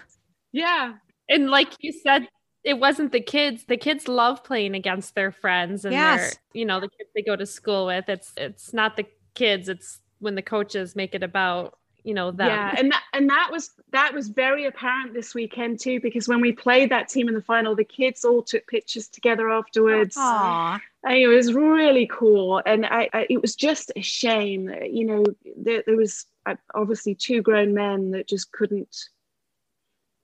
Yeah. 0.52 0.94
And 1.28 1.50
like 1.50 1.70
you 1.80 1.92
said 1.92 2.28
it 2.64 2.78
wasn't 2.78 3.12
the 3.12 3.20
kids. 3.20 3.66
The 3.66 3.78
kids 3.78 4.08
love 4.08 4.44
playing 4.44 4.76
against 4.76 5.16
their 5.16 5.32
friends 5.32 5.86
and 5.86 5.94
yes. 5.94 6.20
their 6.20 6.32
you 6.54 6.66
know 6.66 6.80
the 6.80 6.90
kids 6.90 7.10
they 7.16 7.24
go 7.24 7.36
to 7.36 7.48
school 7.48 7.88
with. 7.88 8.08
It's 8.08 8.32
it's 8.38 8.74
not 8.74 8.96
the 8.98 9.08
kids. 9.34 9.70
It's 9.70 10.02
when 10.20 10.36
the 10.36 10.44
coaches 10.44 10.96
make 10.96 11.16
it 11.16 11.24
about 11.24 11.80
you 12.04 12.14
know 12.14 12.32
them. 12.32 12.48
yeah 12.48 12.74
and 12.78 12.92
that 12.92 13.04
and 13.14 13.30
that 13.30 13.50
was 13.52 13.72
that 13.92 14.14
was 14.14 14.30
very 14.30 14.66
apparent 14.66 15.14
this 15.14 15.36
weekend 15.36 15.80
too 15.80 16.00
because 16.00 16.28
when 16.28 16.42
we 16.42 16.52
played 16.52 16.90
that 16.90 17.10
team 17.10 17.28
in 17.28 17.34
the 17.34 17.42
final 17.42 17.76
the 17.76 17.84
kids 17.84 18.26
all 18.26 18.42
took 18.42 18.66
pictures 18.68 19.08
together 19.08 19.50
afterwards 19.50 20.16
Aww. 20.16 20.80
And 21.04 21.16
it 21.16 21.28
was 21.28 21.54
really 21.54 22.08
cool 22.12 22.62
and 22.66 22.86
I, 22.86 23.10
I, 23.12 23.28
it 23.30 23.42
was 23.42 23.56
just 23.56 23.92
a 23.96 24.02
shame 24.02 24.66
that, 24.66 24.92
you 24.92 25.06
know 25.06 25.24
there, 25.58 25.84
there 25.86 25.98
was 25.98 26.26
uh, 26.46 26.56
obviously 26.74 27.16
two 27.16 27.42
grown 27.42 27.74
men 27.74 28.12
that 28.12 28.28
just 28.28 28.52
couldn't 28.52 28.96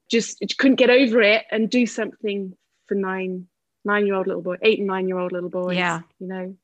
just 0.08 0.42
couldn't 0.58 0.76
get 0.76 0.90
over 0.90 1.20
it 1.20 1.44
and 1.50 1.68
do 1.70 1.86
something 1.86 2.56
for 2.86 2.94
nine 2.94 3.46
nine 3.84 4.06
year 4.06 4.14
old 4.14 4.26
little 4.26 4.42
boy 4.42 4.56
eight 4.62 4.78
and 4.78 4.88
nine 4.88 5.08
year 5.08 5.18
old 5.18 5.32
little 5.32 5.50
boys 5.50 5.76
yeah 5.76 6.00
you 6.18 6.26
know 6.26 6.54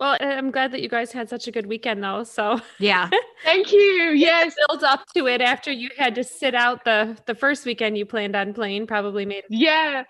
well, 0.00 0.16
I'm 0.20 0.50
glad 0.50 0.72
that 0.72 0.80
you 0.80 0.88
guys 0.88 1.12
had 1.12 1.28
such 1.28 1.46
a 1.46 1.52
good 1.52 1.66
weekend, 1.66 2.02
though. 2.02 2.24
So 2.24 2.58
yeah, 2.78 3.10
thank 3.44 3.70
you. 3.70 4.12
Yes, 4.16 4.54
build 4.66 4.82
up 4.82 5.04
to 5.14 5.26
it 5.26 5.42
after 5.42 5.70
you 5.70 5.90
had 5.98 6.14
to 6.14 6.24
sit 6.24 6.54
out 6.54 6.84
the 6.84 7.18
the 7.26 7.34
first 7.34 7.66
weekend 7.66 7.98
you 7.98 8.06
planned 8.06 8.34
on 8.34 8.54
playing. 8.54 8.86
Probably 8.86 9.26
made 9.26 9.44
it. 9.44 9.46
Yeah, 9.50 10.04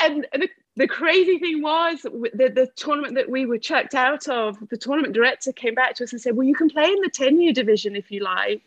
and 0.00 0.26
the, 0.32 0.48
the 0.76 0.86
crazy 0.86 1.38
thing 1.38 1.60
was 1.60 2.02
the 2.02 2.52
the 2.54 2.70
tournament 2.76 3.16
that 3.16 3.28
we 3.28 3.44
were 3.44 3.58
checked 3.58 3.96
out 3.96 4.28
of. 4.28 4.56
The 4.70 4.76
tournament 4.76 5.12
director 5.12 5.52
came 5.52 5.74
back 5.74 5.96
to 5.96 6.04
us 6.04 6.12
and 6.12 6.20
said, 6.20 6.36
"Well, 6.36 6.46
you 6.46 6.54
can 6.54 6.70
play 6.70 6.84
in 6.84 7.00
the 7.00 7.10
10U 7.10 7.52
division 7.52 7.96
if 7.96 8.12
you 8.12 8.20
like." 8.20 8.62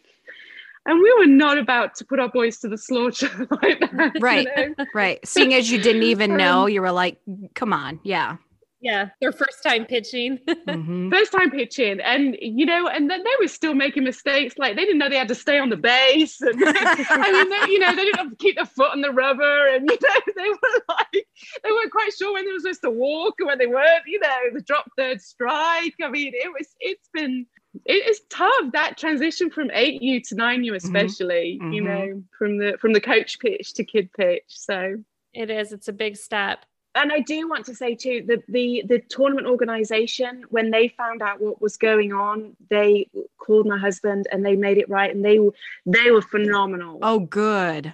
And 0.87 1.01
we 1.01 1.11
were 1.17 1.25
not 1.25 1.57
about 1.57 1.95
to 1.95 2.05
put 2.05 2.19
our 2.19 2.29
boys 2.29 2.59
to 2.59 2.67
the 2.67 2.77
slaughter 2.77 3.29
like 3.63 3.79
that. 3.79 4.11
Right, 4.19 4.47
you 4.57 4.75
know? 4.77 4.85
right. 4.93 5.25
Seeing 5.25 5.53
as 5.53 5.71
you 5.71 5.81
didn't 5.81 6.03
even 6.03 6.35
know, 6.37 6.63
um, 6.63 6.69
you 6.69 6.81
were 6.81 6.91
like, 6.91 7.17
"Come 7.53 7.71
on, 7.71 8.01
yeah." 8.03 8.35
Yeah, 8.81 9.09
their 9.21 9.31
first 9.31 9.63
time 9.63 9.85
pitching. 9.85 10.39
mm-hmm. 10.47 11.09
First 11.09 11.31
time 11.31 11.49
pitching. 11.49 11.99
And, 12.01 12.37
you 12.39 12.65
know, 12.65 12.87
and 12.87 13.09
then 13.09 13.23
they 13.23 13.31
were 13.39 13.47
still 13.47 13.73
making 13.73 14.03
mistakes. 14.03 14.55
Like 14.57 14.75
they 14.75 14.83
didn't 14.83 14.99
know 14.99 15.09
they 15.09 15.17
had 15.17 15.29
to 15.29 15.35
stay 15.35 15.57
on 15.57 15.69
the 15.69 15.77
base. 15.77 16.39
And 16.41 16.61
I 16.65 17.31
mean, 17.31 17.49
they, 17.49 17.71
you 17.71 17.79
know, 17.79 17.95
they 17.95 18.03
didn't 18.03 18.17
have 18.17 18.29
to 18.29 18.35
keep 18.35 18.57
their 18.57 18.65
foot 18.65 18.91
on 18.91 19.01
the 19.01 19.11
rubber. 19.11 19.67
And, 19.67 19.89
you 19.89 19.97
know, 20.01 20.19
they 20.35 20.49
were 20.49 20.81
like, 20.89 21.27
they 21.63 21.71
weren't 21.71 21.91
quite 21.91 22.11
sure 22.13 22.33
when 22.33 22.45
they 22.45 22.51
were 22.51 22.59
supposed 22.59 22.81
to 22.83 22.91
walk 22.91 23.35
or 23.41 23.47
when 23.47 23.57
they 23.57 23.67
weren't, 23.67 24.03
you 24.07 24.19
know, 24.19 24.37
the 24.53 24.61
drop 24.61 24.85
third 24.97 25.21
strike. 25.21 25.95
I 26.03 26.09
mean, 26.09 26.33
it 26.35 26.51
was, 26.51 26.67
it's 26.79 27.09
been, 27.13 27.45
it 27.85 28.07
is 28.07 28.21
tough 28.29 28.71
that 28.73 28.97
transition 28.97 29.49
from 29.49 29.69
8U 29.69 30.27
to 30.27 30.35
9U, 30.35 30.65
mm-hmm. 30.65 30.75
especially, 30.75 31.59
mm-hmm. 31.61 31.73
you 31.73 31.81
know, 31.81 32.23
from 32.37 32.57
the, 32.57 32.77
from 32.79 32.93
the 32.93 33.01
coach 33.01 33.39
pitch 33.39 33.73
to 33.75 33.83
kid 33.83 34.11
pitch. 34.13 34.43
So 34.47 34.97
it 35.33 35.49
is, 35.49 35.71
it's 35.71 35.87
a 35.87 35.93
big 35.93 36.17
step 36.17 36.65
and 36.95 37.11
I 37.11 37.19
do 37.19 37.47
want 37.47 37.65
to 37.65 37.75
say 37.75 37.93
too 37.93 38.23
that 38.27 38.43
the 38.47 38.83
the 38.87 38.99
tournament 38.99 39.47
organization 39.47 40.45
when 40.49 40.71
they 40.71 40.87
found 40.87 41.21
out 41.21 41.41
what 41.41 41.61
was 41.61 41.77
going 41.77 42.13
on, 42.13 42.55
they 42.69 43.09
called 43.37 43.67
my 43.67 43.77
husband 43.77 44.27
and 44.31 44.45
they 44.45 44.55
made 44.55 44.77
it 44.77 44.89
right, 44.89 45.13
and 45.13 45.23
they 45.23 45.39
they 45.85 46.11
were 46.11 46.21
phenomenal. 46.21 46.99
Oh, 47.01 47.19
good. 47.19 47.93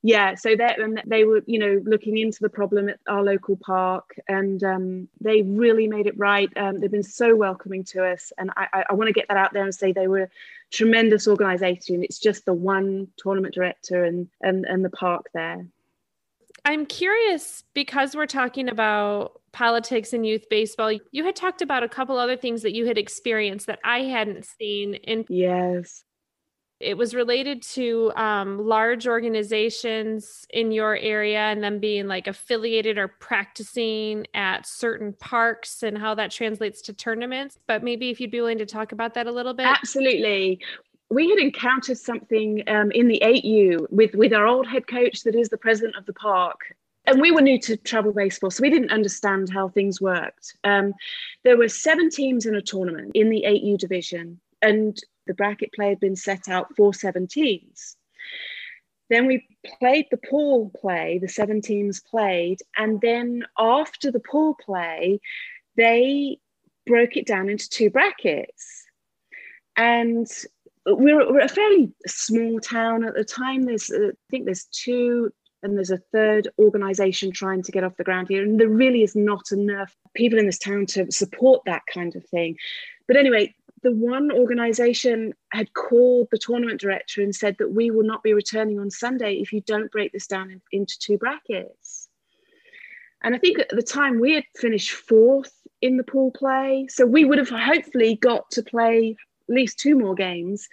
Yeah, 0.00 0.36
so 0.36 0.54
that 0.54 0.78
and 0.78 1.02
they 1.06 1.24
were 1.24 1.42
you 1.46 1.58
know 1.58 1.82
looking 1.84 2.16
into 2.18 2.38
the 2.40 2.48
problem 2.48 2.88
at 2.88 3.00
our 3.08 3.22
local 3.24 3.56
park, 3.56 4.14
and 4.28 4.62
um, 4.62 5.08
they 5.20 5.42
really 5.42 5.88
made 5.88 6.06
it 6.06 6.16
right. 6.16 6.48
Um, 6.56 6.78
they've 6.78 6.90
been 6.90 7.02
so 7.02 7.34
welcoming 7.34 7.82
to 7.84 8.06
us, 8.06 8.32
and 8.38 8.52
I, 8.56 8.68
I, 8.72 8.84
I 8.90 8.94
want 8.94 9.08
to 9.08 9.12
get 9.12 9.26
that 9.26 9.36
out 9.36 9.52
there 9.52 9.64
and 9.64 9.74
say 9.74 9.90
they 9.90 10.06
were 10.06 10.22
a 10.22 10.30
tremendous 10.70 11.26
organization. 11.26 12.04
It's 12.04 12.20
just 12.20 12.44
the 12.44 12.54
one 12.54 13.08
tournament 13.16 13.54
director 13.54 14.04
and 14.04 14.28
and 14.40 14.64
and 14.66 14.84
the 14.84 14.90
park 14.90 15.26
there. 15.34 15.66
I'm 16.68 16.84
curious 16.84 17.64
because 17.72 18.14
we're 18.14 18.26
talking 18.26 18.68
about 18.68 19.40
politics 19.52 20.12
and 20.12 20.26
youth 20.26 20.50
baseball. 20.50 20.92
You 21.12 21.24
had 21.24 21.34
talked 21.34 21.62
about 21.62 21.82
a 21.82 21.88
couple 21.88 22.18
other 22.18 22.36
things 22.36 22.60
that 22.60 22.74
you 22.74 22.84
had 22.84 22.98
experienced 22.98 23.68
that 23.68 23.78
I 23.84 24.00
hadn't 24.00 24.44
seen. 24.44 24.92
In 24.92 25.24
yes, 25.30 26.04
it 26.78 26.98
was 26.98 27.14
related 27.14 27.62
to 27.62 28.12
um, 28.16 28.66
large 28.66 29.08
organizations 29.08 30.44
in 30.50 30.70
your 30.70 30.94
area 30.98 31.38
and 31.38 31.64
them 31.64 31.78
being 31.78 32.06
like 32.06 32.26
affiliated 32.26 32.98
or 32.98 33.08
practicing 33.08 34.26
at 34.34 34.66
certain 34.66 35.14
parks 35.14 35.82
and 35.82 35.96
how 35.96 36.14
that 36.16 36.30
translates 36.30 36.82
to 36.82 36.92
tournaments. 36.92 37.56
But 37.66 37.82
maybe 37.82 38.10
if 38.10 38.20
you'd 38.20 38.30
be 38.30 38.42
willing 38.42 38.58
to 38.58 38.66
talk 38.66 38.92
about 38.92 39.14
that 39.14 39.26
a 39.26 39.32
little 39.32 39.54
bit. 39.54 39.66
Absolutely 39.66 40.60
we 41.10 41.30
had 41.30 41.38
encountered 41.38 41.98
something 41.98 42.62
um, 42.68 42.90
in 42.90 43.08
the 43.08 43.20
8U 43.24 43.90
with, 43.90 44.14
with 44.14 44.32
our 44.32 44.46
old 44.46 44.66
head 44.66 44.86
coach 44.86 45.22
that 45.22 45.34
is 45.34 45.48
the 45.48 45.56
president 45.56 45.96
of 45.96 46.06
the 46.06 46.12
park. 46.12 46.74
And 47.06 47.20
we 47.20 47.30
were 47.30 47.40
new 47.40 47.58
to 47.60 47.76
travel 47.78 48.12
baseball, 48.12 48.50
so 48.50 48.62
we 48.62 48.68
didn't 48.68 48.90
understand 48.90 49.48
how 49.48 49.68
things 49.68 50.00
worked. 50.00 50.54
Um, 50.64 50.92
there 51.42 51.56
were 51.56 51.68
seven 51.68 52.10
teams 52.10 52.44
in 52.44 52.54
a 52.54 52.60
tournament 52.60 53.12
in 53.14 53.30
the 53.30 53.44
8U 53.48 53.78
division, 53.78 54.38
and 54.60 54.98
the 55.26 55.32
bracket 55.32 55.72
play 55.72 55.88
had 55.88 56.00
been 56.00 56.16
set 56.16 56.48
out 56.48 56.74
for 56.76 56.92
seven 56.92 57.26
teams. 57.26 57.96
then 59.08 59.26
we 59.26 59.46
played 59.78 60.04
the 60.10 60.18
pool 60.18 60.70
play, 60.78 61.18
the 61.18 61.28
seven 61.28 61.62
teams 61.62 62.00
played. 62.00 62.58
And 62.76 63.00
then 63.00 63.44
after 63.58 64.10
the 64.10 64.20
pool 64.20 64.54
play, 64.62 65.20
they 65.76 66.38
broke 66.86 67.16
it 67.16 67.26
down 67.26 67.48
into 67.48 67.70
two 67.70 67.88
brackets. 67.88 68.84
And 69.76 70.26
we're, 70.96 71.32
we're 71.32 71.40
a 71.40 71.48
fairly 71.48 71.92
small 72.06 72.60
town 72.60 73.04
at 73.04 73.14
the 73.14 73.24
time. 73.24 73.62
There's, 73.62 73.90
uh, 73.90 74.08
I 74.08 74.28
think 74.30 74.44
there's 74.44 74.66
two 74.66 75.30
and 75.62 75.76
there's 75.76 75.90
a 75.90 75.98
third 76.12 76.48
organization 76.58 77.32
trying 77.32 77.62
to 77.62 77.72
get 77.72 77.82
off 77.82 77.96
the 77.96 78.04
ground 78.04 78.28
here. 78.28 78.42
And 78.42 78.60
there 78.60 78.68
really 78.68 79.02
is 79.02 79.16
not 79.16 79.50
enough 79.50 79.94
people 80.14 80.38
in 80.38 80.46
this 80.46 80.58
town 80.58 80.86
to 80.86 81.10
support 81.10 81.62
that 81.66 81.82
kind 81.92 82.14
of 82.14 82.24
thing. 82.26 82.56
But 83.08 83.16
anyway, 83.16 83.54
the 83.82 83.92
one 83.92 84.30
organization 84.30 85.32
had 85.52 85.72
called 85.74 86.28
the 86.30 86.38
tournament 86.38 86.80
director 86.80 87.22
and 87.22 87.34
said 87.34 87.56
that 87.58 87.72
we 87.72 87.90
will 87.90 88.04
not 88.04 88.22
be 88.22 88.34
returning 88.34 88.78
on 88.78 88.90
Sunday 88.90 89.34
if 89.34 89.52
you 89.52 89.60
don't 89.62 89.90
break 89.90 90.12
this 90.12 90.26
down 90.26 90.50
in, 90.50 90.60
into 90.72 90.96
two 90.98 91.18
brackets. 91.18 92.08
And 93.22 93.34
I 93.34 93.38
think 93.38 93.58
at 93.58 93.68
the 93.70 93.82
time 93.82 94.20
we 94.20 94.34
had 94.34 94.44
finished 94.56 94.92
fourth 94.92 95.52
in 95.80 95.96
the 95.96 96.04
pool 96.04 96.30
play. 96.30 96.86
So 96.88 97.06
we 97.06 97.24
would 97.24 97.38
have 97.38 97.50
hopefully 97.50 98.16
got 98.16 98.50
to 98.52 98.62
play 98.62 99.16
least 99.48 99.78
two 99.78 99.98
more 99.98 100.14
games. 100.14 100.68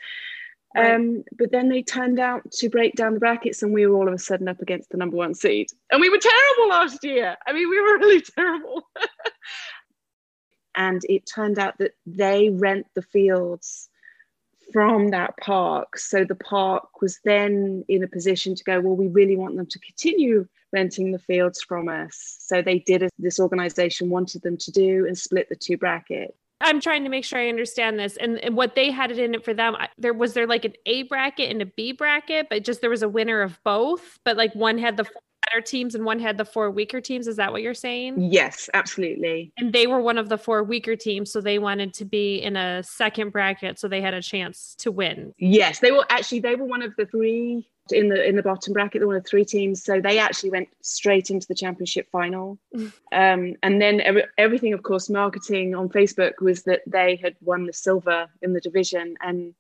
Right. 0.75 0.96
Um, 0.96 1.24
but 1.38 1.51
then 1.51 1.70
they 1.70 1.84
turned 1.84 2.20
out 2.20 2.51
to 2.53 2.70
break 2.70 2.96
down 2.96 3.13
the 3.13 3.20
brackets, 3.20 3.63
and 3.63 3.74
we 3.74 3.88
were 3.88 3.96
all 3.96 4.08
of 4.08 4.13
a 4.13 4.20
sudden 4.20 4.50
up 4.50 4.62
against 4.62 4.89
the 4.89 4.98
number 4.98 5.15
one 5.15 5.34
seed. 5.34 5.67
And 5.89 6.01
we 6.01 6.10
were 6.10 6.17
terrible 6.17 6.70
last 6.70 7.03
year. 7.03 7.36
I 7.48 7.53
mean, 7.53 7.70
we 7.70 7.79
were 7.79 7.98
really 8.00 8.22
terrible. 8.22 8.89
and 10.75 11.01
it 11.08 11.25
turned 11.25 11.60
out 11.60 11.77
that 11.77 11.94
they 12.05 12.50
rent 12.50 12.88
the 12.94 13.01
fields 13.01 13.89
from 14.74 15.12
that 15.12 15.38
park. 15.38 15.98
So 15.98 16.25
the 16.25 16.36
park 16.36 17.01
was 17.01 17.20
then 17.24 17.86
in 17.88 18.03
a 18.03 18.08
position 18.08 18.55
to 18.55 18.63
go, 18.63 18.82
well, 18.82 18.96
we 18.96 19.08
really 19.08 19.38
want 19.38 19.55
them 19.55 19.67
to 19.67 19.79
continue 19.79 20.48
renting 20.74 21.12
the 21.12 21.20
fields 21.20 21.62
from 21.62 21.88
us. 21.88 22.38
So 22.39 22.62
they 22.62 22.79
did 22.79 23.03
as 23.03 23.12
this 23.17 23.39
organization 23.39 24.10
wanted 24.10 24.41
them 24.41 24.58
to 24.58 24.72
do 24.72 25.05
and 25.05 25.17
split 25.17 25.48
the 25.48 25.55
two 25.55 25.77
brackets. 25.77 26.38
I'm 26.62 26.80
trying 26.80 27.04
to 27.04 27.10
make 27.10 27.26
sure 27.26 27.40
I 27.40 27.50
understand 27.50 28.00
this. 28.00 28.18
And, 28.18 28.38
and, 28.40 28.56
what 28.56 28.76
they 28.76 28.90
had 28.90 29.12
it 29.12 29.20
in 29.20 29.36
it 29.36 29.44
for 29.44 29.54
them, 29.54 29.76
there 29.98 30.14
was 30.14 30.34
there 30.34 30.48
like 30.48 30.66
an 30.66 30.74
A 30.86 31.04
bracket 31.04 31.52
and 31.52 31.62
a 31.62 31.66
B 31.66 31.92
bracket, 31.92 32.48
but 32.50 32.64
just 32.64 32.82
there 32.82 32.90
was 32.90 33.04
a 33.04 33.10
winner 33.10 33.42
of 33.42 33.60
both. 33.64 34.20
But 34.24 34.38
like 34.38 34.54
one 34.56 34.78
had 34.78 34.98
the 34.98 35.04
four 35.04 35.22
better 35.52 35.62
teams 35.62 35.96
and 35.96 36.06
one 36.06 36.20
had 36.20 36.38
the 36.38 36.46
four 36.46 36.72
weaker 36.72 37.02
teams. 37.02 37.28
Is 37.28 37.36
that 37.36 37.52
what 37.52 37.62
you're 37.62 37.74
saying? 37.74 38.32
Yes, 38.32 38.70
absolutely. 38.74 39.52
And 39.58 39.74
they 39.74 39.88
were 39.88 40.02
one 40.02 40.18
of 40.18 40.30
the 40.30 40.38
four 40.38 40.64
weaker 40.64 40.96
teams, 40.96 41.32
so 41.32 41.42
they 41.42 41.60
wanted 41.60 41.94
to 41.96 42.06
be 42.06 42.38
in 42.38 42.56
a 42.56 42.84
second 42.84 43.32
bracket, 43.32 43.80
so 43.80 43.88
they 43.88 44.02
had 44.02 44.14
a 44.14 44.22
chance 44.22 44.76
to 44.80 44.92
win. 44.92 45.34
Yes, 45.38 45.80
they 45.80 45.92
were 45.92 46.06
actually 46.10 46.40
they 46.40 46.56
were 46.56 46.66
one 46.66 46.82
of 46.82 46.96
the 46.98 47.06
three 47.06 47.68
in 47.92 48.10
the 48.10 48.27
in 48.27 48.36
the 48.36 48.44
bottom 48.44 48.74
bracket. 48.74 49.01
the 49.01 49.08
one 49.08 49.15
of 49.15 49.25
three 49.25 49.46
teams, 49.46 49.84
so 49.84 50.01
they 50.01 50.18
actually 50.20 50.50
went 50.50 50.70
straight 50.82 51.30
into 51.30 51.48
the 51.48 51.56
championship 51.56 52.10
final. 52.12 52.58
um, 53.12 53.56
and 53.63 53.82
then 53.82 54.01
every, 54.01 54.24
everything, 54.38 54.74
of 54.74 54.84
course, 54.84 55.10
marketing 55.10 55.75
on 55.75 55.89
Facebook 55.89 56.42
was 56.42 56.63
that 56.63 56.82
they 56.88 57.15
had 57.15 57.36
won 57.42 57.65
the 57.65 57.74
silver 57.74 58.27
in 58.42 58.54
the 58.54 58.62
division, 58.62 59.15
and 59.22 59.54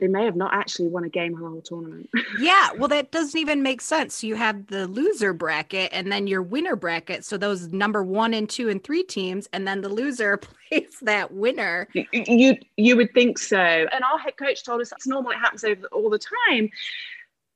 they 0.00 0.08
may 0.08 0.24
have 0.24 0.36
not 0.36 0.52
actually 0.52 0.88
won 0.88 1.04
a 1.04 1.08
game 1.08 1.32
the 1.32 1.38
whole 1.38 1.62
tournament. 1.62 2.10
yeah, 2.40 2.70
well, 2.76 2.88
that 2.88 3.12
doesn't 3.12 3.38
even 3.38 3.62
make 3.62 3.80
sense. 3.80 4.24
You 4.24 4.34
have 4.34 4.66
the 4.66 4.88
loser 4.88 5.32
bracket 5.32 5.90
and 5.92 6.10
then 6.10 6.26
your 6.26 6.42
winner 6.42 6.74
bracket. 6.74 7.24
So 7.24 7.38
those 7.38 7.68
number 7.68 8.02
one 8.02 8.34
and 8.34 8.50
two 8.50 8.68
and 8.68 8.82
three 8.82 9.04
teams, 9.04 9.48
and 9.52 9.66
then 9.66 9.80
the 9.82 9.88
loser 9.88 10.36
plays 10.70 10.98
that 11.02 11.32
winner. 11.32 11.88
You 12.12 12.56
you 12.76 12.96
would 12.96 13.14
think 13.14 13.38
so. 13.38 13.56
And 13.56 14.02
our 14.04 14.18
head 14.18 14.36
coach 14.36 14.64
told 14.64 14.80
us 14.80 14.92
it's 14.92 15.06
normal. 15.06 15.30
It 15.30 15.38
happens 15.38 15.64
over 15.64 15.86
all 15.86 16.10
the 16.10 16.20
time. 16.48 16.70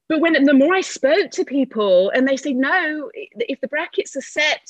But 0.09 0.21
when 0.21 0.43
the 0.45 0.55
more 0.55 0.75
I 0.75 0.81
spoke 0.81 1.31
to 1.33 1.45
people, 1.45 2.11
and 2.11 2.27
they 2.27 2.37
say 2.37 2.55
no, 2.55 3.11
if 3.15 3.61
the 3.61 3.69
brackets 3.69 4.17
are 4.17 4.23
set 4.23 4.69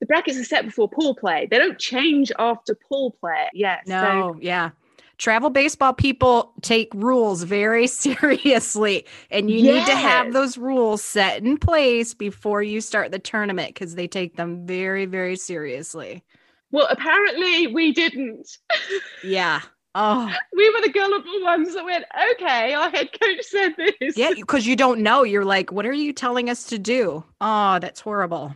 the 0.00 0.06
brackets 0.06 0.36
are 0.36 0.42
set 0.42 0.64
before 0.64 0.88
pool 0.88 1.14
play. 1.14 1.46
They 1.48 1.58
don't 1.58 1.78
change 1.78 2.32
after 2.36 2.74
pool 2.74 3.12
play. 3.20 3.48
Yes. 3.54 3.86
No, 3.86 4.32
so, 4.34 4.38
yeah 4.40 4.70
travel 5.18 5.50
baseball 5.50 5.92
people 5.92 6.52
take 6.62 6.88
rules 6.94 7.44
very 7.44 7.86
seriously 7.86 9.06
and 9.30 9.48
you 9.48 9.58
yes. 9.58 9.86
need 9.86 9.92
to 9.92 9.96
have 9.96 10.32
those 10.32 10.58
rules 10.58 11.00
set 11.00 11.44
in 11.44 11.56
place 11.56 12.12
before 12.12 12.60
you 12.60 12.80
start 12.80 13.12
the 13.12 13.20
tournament 13.20 13.68
because 13.72 13.94
they 13.94 14.08
take 14.08 14.36
them 14.36 14.66
very 14.66 15.06
very 15.06 15.36
seriously 15.36 16.24
well 16.72 16.88
apparently 16.90 17.68
we 17.68 17.92
didn't 17.92 18.58
yeah 19.22 19.60
oh 19.94 20.32
we 20.56 20.70
were 20.70 20.80
the 20.80 20.92
gullible 20.92 21.42
ones 21.42 21.74
that 21.74 21.84
went 21.84 22.04
okay 22.32 22.72
our 22.72 22.90
head 22.90 23.08
coach 23.20 23.42
said 23.42 23.74
this 23.76 24.16
yeah 24.16 24.32
because 24.34 24.66
you 24.66 24.74
don't 24.74 25.00
know 25.00 25.22
you're 25.22 25.44
like 25.44 25.70
what 25.70 25.84
are 25.84 25.92
you 25.92 26.12
telling 26.12 26.48
us 26.48 26.64
to 26.64 26.78
do 26.78 27.22
oh 27.40 27.78
that's 27.78 28.00
horrible 28.00 28.54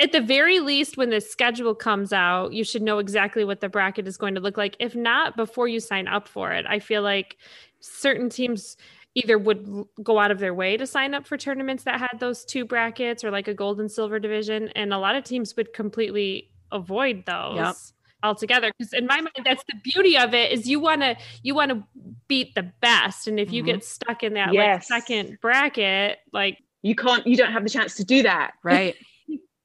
at 0.00 0.12
the 0.12 0.20
very 0.20 0.58
least, 0.60 0.96
when 0.96 1.10
the 1.10 1.20
schedule 1.20 1.74
comes 1.74 2.12
out, 2.12 2.52
you 2.52 2.64
should 2.64 2.82
know 2.82 2.98
exactly 2.98 3.44
what 3.44 3.60
the 3.60 3.68
bracket 3.68 4.08
is 4.08 4.16
going 4.16 4.34
to 4.34 4.40
look 4.40 4.56
like. 4.56 4.74
If 4.78 4.96
not, 4.96 5.36
before 5.36 5.68
you 5.68 5.80
sign 5.80 6.08
up 6.08 6.26
for 6.26 6.50
it, 6.52 6.64
I 6.66 6.78
feel 6.78 7.02
like 7.02 7.36
certain 7.80 8.30
teams 8.30 8.78
either 9.14 9.36
would 9.36 9.84
go 10.02 10.18
out 10.18 10.30
of 10.30 10.38
their 10.38 10.54
way 10.54 10.78
to 10.78 10.86
sign 10.86 11.12
up 11.12 11.26
for 11.26 11.36
tournaments 11.36 11.84
that 11.84 12.00
had 12.00 12.18
those 12.18 12.44
two 12.46 12.64
brackets 12.64 13.22
or 13.22 13.30
like 13.30 13.48
a 13.48 13.54
gold 13.54 13.80
and 13.80 13.90
silver 13.90 14.18
division. 14.18 14.70
And 14.70 14.94
a 14.94 14.98
lot 14.98 15.14
of 15.14 15.24
teams 15.24 15.54
would 15.56 15.74
completely 15.74 16.50
avoid 16.70 17.26
those. 17.26 17.56
Yep 17.56 17.76
altogether 18.22 18.72
because 18.76 18.92
in 18.92 19.06
my 19.06 19.20
mind 19.20 19.44
that's 19.44 19.64
the 19.64 19.76
beauty 19.82 20.16
of 20.16 20.34
it 20.34 20.52
is 20.52 20.68
you 20.68 20.78
want 20.78 21.00
to 21.00 21.16
you 21.42 21.54
want 21.54 21.70
to 21.70 21.82
beat 22.28 22.54
the 22.54 22.70
best 22.80 23.26
and 23.26 23.40
if 23.40 23.52
you 23.52 23.62
mm-hmm. 23.62 23.72
get 23.72 23.84
stuck 23.84 24.22
in 24.22 24.34
that 24.34 24.52
yes. 24.52 24.88
like 24.90 25.02
second 25.02 25.38
bracket 25.40 26.18
like 26.32 26.58
you 26.82 26.94
can't 26.94 27.26
you 27.26 27.36
don't 27.36 27.52
have 27.52 27.62
the 27.64 27.70
chance 27.70 27.96
to 27.96 28.04
do 28.04 28.22
that 28.22 28.52
right 28.62 28.94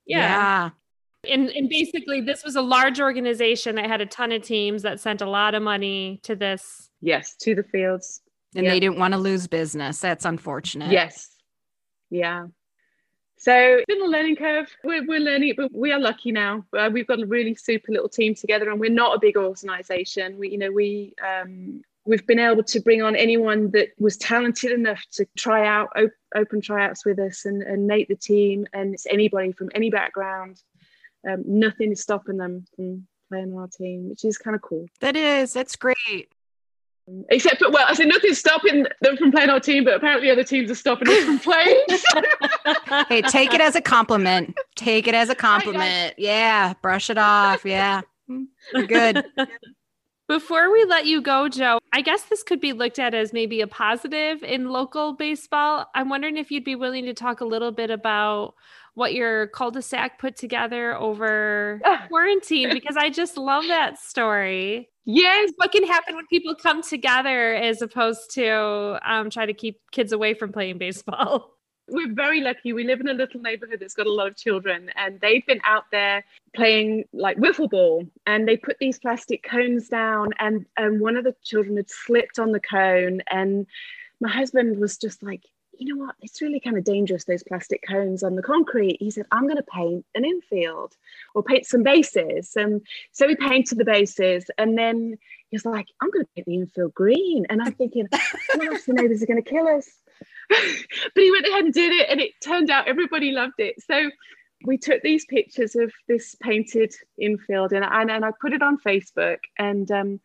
yeah. 0.08 0.20
yeah. 0.20 0.70
And, 1.30 1.50
and 1.50 1.68
basically, 1.68 2.22
this 2.22 2.44
was 2.44 2.56
a 2.56 2.62
large 2.62 3.02
organization 3.02 3.76
that 3.76 3.88
had 3.88 4.02
a 4.02 4.06
ton 4.06 4.32
of 4.32 4.44
teams 4.44 4.84
that 4.84 5.00
sent 5.00 5.22
a 5.22 5.30
lot 5.30 5.56
of 5.56 5.62
money 5.62 6.22
to 6.24 6.36
this. 6.36 6.90
Yes, 7.02 7.36
to 7.42 7.54
the 7.54 7.64
fields. 7.64 8.22
And 8.56 8.66
they 8.66 8.80
didn't 8.80 8.98
want 8.98 9.14
to 9.14 9.20
lose 9.20 9.46
business. 9.46 10.00
That's 10.00 10.26
unfortunate. 10.26 10.90
Yes. 10.90 11.30
Yeah. 12.10 12.48
So 13.38 13.80
a 13.80 14.06
learning 14.06 14.36
curve. 14.36 14.68
We're, 14.84 15.06
we're 15.06 15.20
learning 15.20 15.54
but 15.58 15.72
we 15.74 15.92
are 15.92 16.00
lucky 16.00 16.32
now. 16.32 16.66
Uh, 16.78 16.90
we've 16.92 17.08
got 17.08 17.22
a 17.22 17.26
really 17.26 17.56
super 17.56 17.92
little 17.92 18.10
team 18.10 18.34
together, 18.34 18.70
and 18.70 18.80
we're 18.80 18.90
not 18.90 19.16
a 19.16 19.20
big 19.20 19.38
organization. 19.38 20.38
We, 20.38 20.50
you 20.50 20.58
know, 20.58 20.72
we 20.72 21.14
um, 21.24 21.82
we've 22.08 22.26
been 22.26 22.40
able 22.40 22.64
to 22.64 22.80
bring 22.80 23.02
on 23.02 23.16
anyone 23.16 23.70
that 23.72 23.90
was 24.00 24.18
talented 24.18 24.72
enough 24.72 25.04
to 25.12 25.28
try 25.38 25.68
out 25.68 25.90
op- 25.96 26.10
open 26.36 26.62
tryouts 26.62 27.06
with 27.06 27.20
us 27.20 27.46
and, 27.46 27.62
and 27.62 27.86
make 27.86 28.08
the 28.08 28.16
team 28.16 28.66
and 28.74 28.94
it's 28.94 29.06
anybody 29.08 29.52
from 29.52 29.70
any 29.76 29.90
background 29.90 30.62
um, 31.30 31.44
nothing 31.46 31.92
is 31.92 32.02
stopping 32.02 32.38
them 32.38 32.66
from 32.76 33.06
playing 33.30 33.54
our 33.58 33.68
team 33.68 34.10
which 34.10 34.24
is 34.24 34.38
kind 34.38 34.56
of 34.56 34.62
cool 34.62 34.86
that 35.02 35.16
is 35.16 35.54
that's 35.54 35.76
great 35.76 36.32
except 37.30 37.60
for 37.60 37.70
well 37.72 37.86
i 37.88 37.94
said 37.94 38.08
nothing's 38.08 38.38
stopping 38.38 38.86
them 39.02 39.16
from 39.18 39.32
playing 39.32 39.50
our 39.50 39.60
team 39.60 39.84
but 39.84 39.94
apparently 39.94 40.30
other 40.30 40.44
teams 40.44 40.70
are 40.70 40.76
stopping 40.76 41.08
us 41.08 41.24
from 41.24 41.40
playing. 41.40 41.86
Hey 43.08 43.22
take 43.22 43.54
it 43.54 43.62
as 43.62 43.76
a 43.76 43.82
compliment. 43.82 44.56
Take 44.76 45.08
it 45.08 45.14
as 45.14 45.30
a 45.30 45.36
compliment. 45.36 46.16
Yeah 46.18 46.74
brush 46.82 47.10
it 47.10 47.18
off. 47.18 47.64
Yeah. 47.64 48.02
Good. 48.74 49.26
Before 50.28 50.72
we 50.74 50.84
let 50.84 51.06
you 51.06 51.22
go, 51.22 51.48
Jo, 51.48 51.80
I 51.94 52.02
guess 52.02 52.24
this 52.24 52.44
could 52.44 52.60
be 52.60 52.74
looked 52.74 53.00
at 53.00 53.14
as 53.14 53.32
maybe 53.32 53.62
a 53.62 53.68
positive 53.68 54.44
in 54.44 54.68
local 54.70 55.14
baseball. 55.14 55.86
I'm 55.96 56.10
wondering 56.10 56.36
if 56.36 56.52
you'd 56.52 56.66
be 56.66 56.76
willing 56.76 57.06
to 57.06 57.14
talk 57.14 57.40
a 57.40 57.46
little 57.46 57.72
bit 57.72 57.90
about 57.90 58.54
what 58.96 59.14
your 59.14 59.48
cul-de-sac 59.48 60.20
put 60.20 60.36
together 60.36 60.96
over 60.96 61.80
ah. 61.86 62.06
quarantine 62.10 62.74
because 62.74 62.98
I 62.98 63.10
just 63.10 63.38
love 63.38 63.66
that 63.68 64.00
story. 64.00 64.90
Yes, 65.10 65.54
what 65.56 65.72
can 65.72 65.88
happen 65.88 66.18
when 66.18 66.28
people 66.28 66.54
come 66.54 66.82
together 66.82 67.56
as 67.56 67.82
opposed 67.82 68.30
to 68.32 69.00
um, 69.10 69.30
try 69.30 69.46
to 69.46 69.54
keep 69.54 69.80
kids 69.92 70.12
away 70.12 70.34
from 70.34 70.52
playing 70.52 70.80
baseball. 70.80 71.54
we're 71.90 72.14
very 72.14 72.42
lucky. 72.42 72.74
We 72.74 72.84
live 72.84 73.00
in 73.00 73.08
a 73.08 73.14
little 73.14 73.40
neighborhood 73.40 73.80
that's 73.80 73.94
got 73.94 74.08
a 74.08 74.12
lot 74.12 74.28
of 74.28 74.36
children, 74.36 74.92
and 74.96 75.20
they've 75.22 75.46
been 75.46 75.62
out 75.64 75.86
there 75.92 76.26
playing 76.54 77.06
like 77.14 77.38
wiffle 77.38 77.70
ball. 77.70 78.06
And 78.26 78.48
they 78.48 78.58
put 78.58 78.78
these 78.80 79.00
plastic 79.00 79.44
cones 79.44 79.88
down, 79.88 80.34
and 80.40 80.66
and 80.76 81.00
one 81.00 81.16
of 81.16 81.24
the 81.24 81.36
children 81.44 81.78
had 81.78 81.90
slipped 81.90 82.40
on 82.40 82.52
the 82.52 82.60
cone, 82.60 83.22
and 83.30 83.66
my 84.20 84.30
husband 84.30 84.78
was 84.78 84.98
just 84.98 85.24
like, 85.24 85.44
you 85.80 85.94
know 85.94 86.06
what? 86.06 86.16
It's 86.22 86.42
really 86.42 86.60
kind 86.60 86.78
of 86.78 86.84
dangerous 86.84 87.26
those 87.26 87.44
plastic 87.44 87.84
cones 87.88 88.24
on 88.24 88.36
the 88.36 88.42
concrete. 88.42 88.98
He 89.00 89.12
said, 89.12 89.26
I'm 89.32 89.44
going 89.44 89.58
to 89.58 89.64
paint 89.64 90.06
an 90.16 90.26
infield 90.26 90.96
or 91.36 91.44
paint 91.44 91.66
some 91.66 91.84
bases. 91.84 92.54
And 92.56 92.82
so 93.12 93.28
he 93.28 93.36
painted 93.36 93.78
the 93.78 93.86
bases, 93.86 94.46
and 94.58 94.78
then 94.78 95.18
he 95.50 95.56
was 95.56 95.66
like, 95.66 95.88
I'm 96.02 96.12
going 96.12 96.26
to 96.26 96.32
paint 96.36 96.48
the 96.48 96.56
infield 96.56 96.94
green. 96.94 97.46
And 97.50 97.62
I'm 97.62 97.74
thinking, 97.74 98.08
oh, 98.14 98.78
the 98.86 98.94
neighbors 98.94 99.24
are 99.24 99.28
going 99.28 99.44
to 99.44 99.50
kill 99.50 99.68
us. 99.68 99.90
but 100.50 101.24
he 101.24 101.32
went 101.32 101.48
ahead 101.48 101.66
and 101.66 101.74
did 101.74 101.94
it, 101.94 102.10
and 102.10 102.20
it 102.20 102.32
turned 102.44 102.70
out 102.70 102.88
everybody 102.88 103.32
loved 103.32 103.60
it. 103.60 103.76
So 103.84 104.10
we 104.66 104.78
took 104.78 105.02
these 105.02 105.26
pictures 105.26 105.76
of 105.76 105.92
this 106.08 106.36
painted 106.42 106.94
infield, 107.20 107.74
and, 107.74 107.86
and, 107.86 108.10
and 108.10 108.26
I 108.26 108.32
put 108.42 108.54
it 108.54 108.62
on 108.62 108.78
Facebook. 108.80 109.38
And 109.58 109.90
um, 109.92 110.20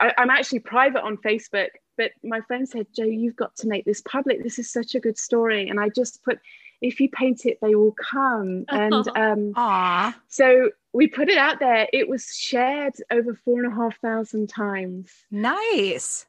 I, 0.00 0.12
I'm 0.18 0.30
actually 0.30 0.60
private 0.60 1.02
on 1.02 1.16
Facebook, 1.18 1.68
but 2.00 2.12
my 2.24 2.40
friend 2.40 2.66
said, 2.66 2.86
Jo, 2.96 3.04
you've 3.04 3.36
got 3.36 3.54
to 3.56 3.68
make 3.68 3.84
this 3.84 4.00
public. 4.00 4.42
This 4.42 4.58
is 4.58 4.72
such 4.72 4.94
a 4.94 5.00
good 5.00 5.18
story. 5.18 5.68
And 5.68 5.78
I 5.78 5.90
just 5.90 6.24
put, 6.24 6.38
if 6.80 6.98
you 6.98 7.10
paint 7.10 7.44
it, 7.44 7.58
they 7.60 7.74
will 7.74 7.92
come. 7.92 8.64
And 8.70 9.06
um, 9.54 10.14
so 10.28 10.70
we 10.94 11.08
put 11.08 11.28
it 11.28 11.36
out 11.36 11.60
there. 11.60 11.88
It 11.92 12.08
was 12.08 12.34
shared 12.34 12.94
over 13.10 13.34
four 13.34 13.62
and 13.62 13.70
a 13.70 13.76
half 13.76 14.00
thousand 14.00 14.48
times. 14.48 15.10
Nice. 15.30 16.24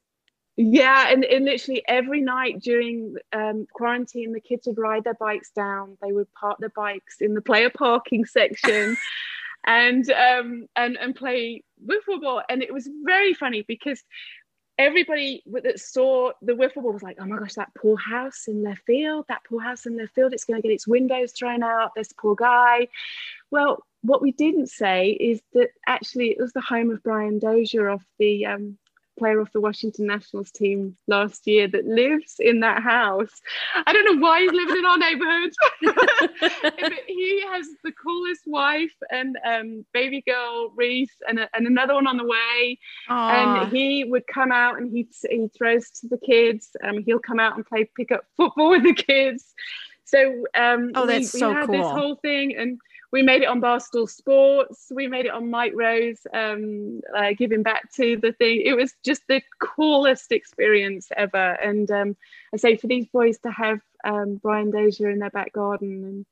Yeah, 0.57 1.09
and, 1.09 1.23
and 1.23 1.45
literally 1.45 1.83
every 1.87 2.19
night 2.19 2.59
during 2.59 3.15
um, 3.31 3.65
quarantine, 3.71 4.33
the 4.33 4.41
kids 4.41 4.67
would 4.67 4.77
ride 4.77 5.05
their 5.05 5.13
bikes 5.13 5.51
down. 5.51 5.97
They 6.01 6.11
would 6.11 6.27
park 6.33 6.57
their 6.59 6.73
bikes 6.75 7.21
in 7.21 7.33
the 7.33 7.41
player 7.41 7.69
parking 7.69 8.25
section, 8.25 8.97
and 9.65 10.11
um, 10.11 10.67
and 10.75 10.97
and 10.97 11.15
play 11.15 11.63
wiffle 11.83 12.21
ball. 12.21 12.43
And 12.49 12.61
it 12.61 12.73
was 12.73 12.89
very 13.03 13.33
funny 13.33 13.63
because 13.65 14.03
everybody 14.81 15.43
that 15.45 15.79
saw 15.79 16.31
the 16.41 16.53
wiffle 16.53 16.81
ball 16.83 16.93
was 16.93 17.03
like, 17.03 17.17
"Oh 17.19 17.25
my 17.25 17.37
gosh, 17.37 17.53
that 17.53 17.73
poor 17.75 17.97
house 17.97 18.47
in 18.47 18.63
left 18.63 18.81
field! 18.85 19.25
That 19.27 19.43
poor 19.47 19.61
house 19.61 19.85
in 19.85 19.97
left 19.97 20.15
field! 20.15 20.33
It's 20.33 20.45
going 20.45 20.61
to 20.61 20.67
get 20.67 20.73
its 20.73 20.87
windows 20.87 21.31
thrown 21.31 21.63
out. 21.63 21.95
This 21.95 22.13
poor 22.13 22.35
guy." 22.35 22.87
Well, 23.51 23.85
what 24.01 24.21
we 24.21 24.31
didn't 24.31 24.67
say 24.67 25.11
is 25.11 25.41
that 25.53 25.69
actually 25.87 26.31
it 26.31 26.39
was 26.39 26.53
the 26.53 26.61
home 26.61 26.89
of 26.89 27.03
Brian 27.03 27.39
Dozier 27.39 27.89
off 27.89 28.03
the 28.17 28.45
um, 28.45 28.77
player 29.21 29.39
of 29.39 29.51
the 29.51 29.61
Washington 29.61 30.07
Nationals 30.07 30.49
team 30.49 30.97
last 31.07 31.45
year 31.45 31.67
that 31.67 31.85
lives 31.85 32.37
in 32.39 32.59
that 32.61 32.81
house. 32.81 33.29
I 33.85 33.93
don't 33.93 34.05
know 34.15 34.19
why 34.25 34.41
he's 34.41 34.51
living 34.51 34.77
in 34.77 34.85
our 34.85 34.97
neighborhood. 34.97 35.51
but 36.81 36.93
he 37.07 37.43
has 37.51 37.67
the 37.83 37.91
coolest 37.91 38.41
wife 38.47 38.95
and 39.11 39.37
um, 39.45 39.85
baby 39.93 40.23
girl 40.27 40.71
Reese 40.75 41.13
and, 41.27 41.37
a, 41.37 41.47
and 41.55 41.67
another 41.67 41.93
one 41.93 42.07
on 42.07 42.17
the 42.17 42.25
way. 42.25 42.79
Aw. 43.09 43.29
And 43.63 43.71
he 43.71 44.05
would 44.05 44.25
come 44.25 44.51
out 44.51 44.79
and 44.79 44.91
he, 44.91 45.07
he 45.29 45.47
throws 45.55 45.91
to 45.99 46.07
the 46.07 46.17
kids. 46.17 46.69
Um, 46.83 47.03
he'll 47.05 47.19
come 47.19 47.39
out 47.39 47.55
and 47.55 47.63
play 47.65 47.87
pick 47.95 48.11
up 48.11 48.25
football 48.35 48.69
with 48.75 48.83
the 48.83 48.93
kids. 48.95 49.53
So 50.05 50.45
um, 50.55 50.91
Oh, 50.95 51.01
we- 51.05 51.13
that's 51.13 51.33
we, 51.33 51.39
so 51.41 51.53
had 51.53 51.69
this 51.69 51.85
whole 51.95 52.15
thing 52.15 52.55
and 52.57 52.79
we 53.11 53.21
made 53.21 53.41
it 53.41 53.47
on 53.47 53.59
Barstool 53.59 54.09
Sports. 54.09 54.87
We 54.89 55.07
made 55.07 55.25
it 55.25 55.31
on 55.31 55.49
Mike 55.49 55.73
Rose, 55.75 56.19
um, 56.33 57.01
uh, 57.15 57.33
giving 57.37 57.61
back 57.61 57.91
to 57.93 58.17
the 58.17 58.31
thing. 58.31 58.61
It 58.63 58.75
was 58.75 58.93
just 59.03 59.23
the 59.27 59.41
coolest 59.59 60.31
experience 60.31 61.09
ever. 61.17 61.51
And 61.61 61.91
um, 61.91 62.15
I 62.53 62.57
say 62.57 62.77
for 62.77 62.87
these 62.87 63.07
boys 63.07 63.37
to 63.39 63.51
have 63.51 63.81
um, 64.05 64.39
Brian 64.41 64.71
Dozier 64.71 65.09
in 65.09 65.19
their 65.19 65.29
back 65.29 65.51
garden 65.51 66.03
and 66.05 66.25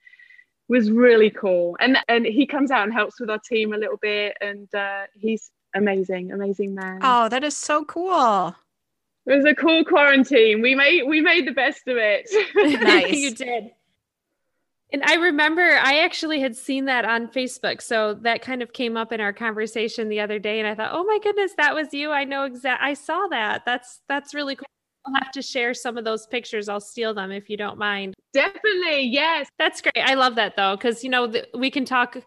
was 0.69 0.89
really 0.89 1.29
cool. 1.29 1.75
And 1.81 1.97
and 2.07 2.25
he 2.25 2.45
comes 2.45 2.71
out 2.71 2.83
and 2.83 2.93
helps 2.93 3.19
with 3.19 3.29
our 3.29 3.39
team 3.39 3.73
a 3.73 3.77
little 3.77 3.97
bit. 3.97 4.37
And 4.39 4.73
uh, 4.73 5.07
he's 5.13 5.51
amazing, 5.75 6.31
amazing 6.31 6.75
man. 6.75 6.99
Oh, 7.03 7.27
that 7.27 7.43
is 7.43 7.57
so 7.57 7.83
cool. 7.83 8.55
It 9.25 9.35
was 9.35 9.45
a 9.45 9.53
cool 9.53 9.83
quarantine. 9.83 10.61
We 10.61 10.75
made 10.75 11.03
we 11.03 11.19
made 11.19 11.45
the 11.45 11.51
best 11.51 11.87
of 11.87 11.97
it. 11.97 12.29
Nice. 12.81 13.17
you 13.17 13.35
did. 13.35 13.71
And 14.91 15.03
I 15.03 15.15
remember 15.15 15.61
I 15.61 15.99
actually 15.99 16.39
had 16.39 16.55
seen 16.55 16.85
that 16.85 17.05
on 17.05 17.27
Facebook. 17.27 17.81
So 17.81 18.15
that 18.21 18.41
kind 18.41 18.63
of 18.63 18.73
came 18.73 18.97
up 18.97 19.11
in 19.11 19.21
our 19.21 19.33
conversation 19.33 20.09
the 20.09 20.19
other 20.19 20.39
day. 20.39 20.59
And 20.59 20.67
I 20.67 20.73
thought, 20.73 20.91
oh 20.93 21.03
my 21.03 21.19
goodness, 21.21 21.53
that 21.57 21.75
was 21.75 21.93
you. 21.93 22.11
I 22.11 22.23
know 22.23 22.43
exact 22.45 22.81
I 22.81 22.93
saw 22.95 23.27
that. 23.27 23.63
That's 23.65 24.01
that's 24.07 24.33
really 24.33 24.55
cool. 24.55 24.65
I'll 25.05 25.13
have 25.13 25.31
to 25.31 25.41
share 25.41 25.73
some 25.73 25.97
of 25.97 26.05
those 26.05 26.27
pictures. 26.27 26.67
I'll 26.67 26.81
steal 26.81 27.13
them 27.13 27.31
if 27.31 27.49
you 27.49 27.57
don't 27.57 27.77
mind. 27.77 28.15
Definitely, 28.33 29.03
yes. 29.05 29.47
That's 29.57 29.81
great. 29.81 29.97
I 29.97 30.13
love 30.13 30.35
that 30.35 30.55
though, 30.55 30.75
because 30.75 31.03
you 31.03 31.09
know 31.09 31.31
th- 31.31 31.47
we 31.55 31.71
can 31.71 31.85
talk 31.85 32.17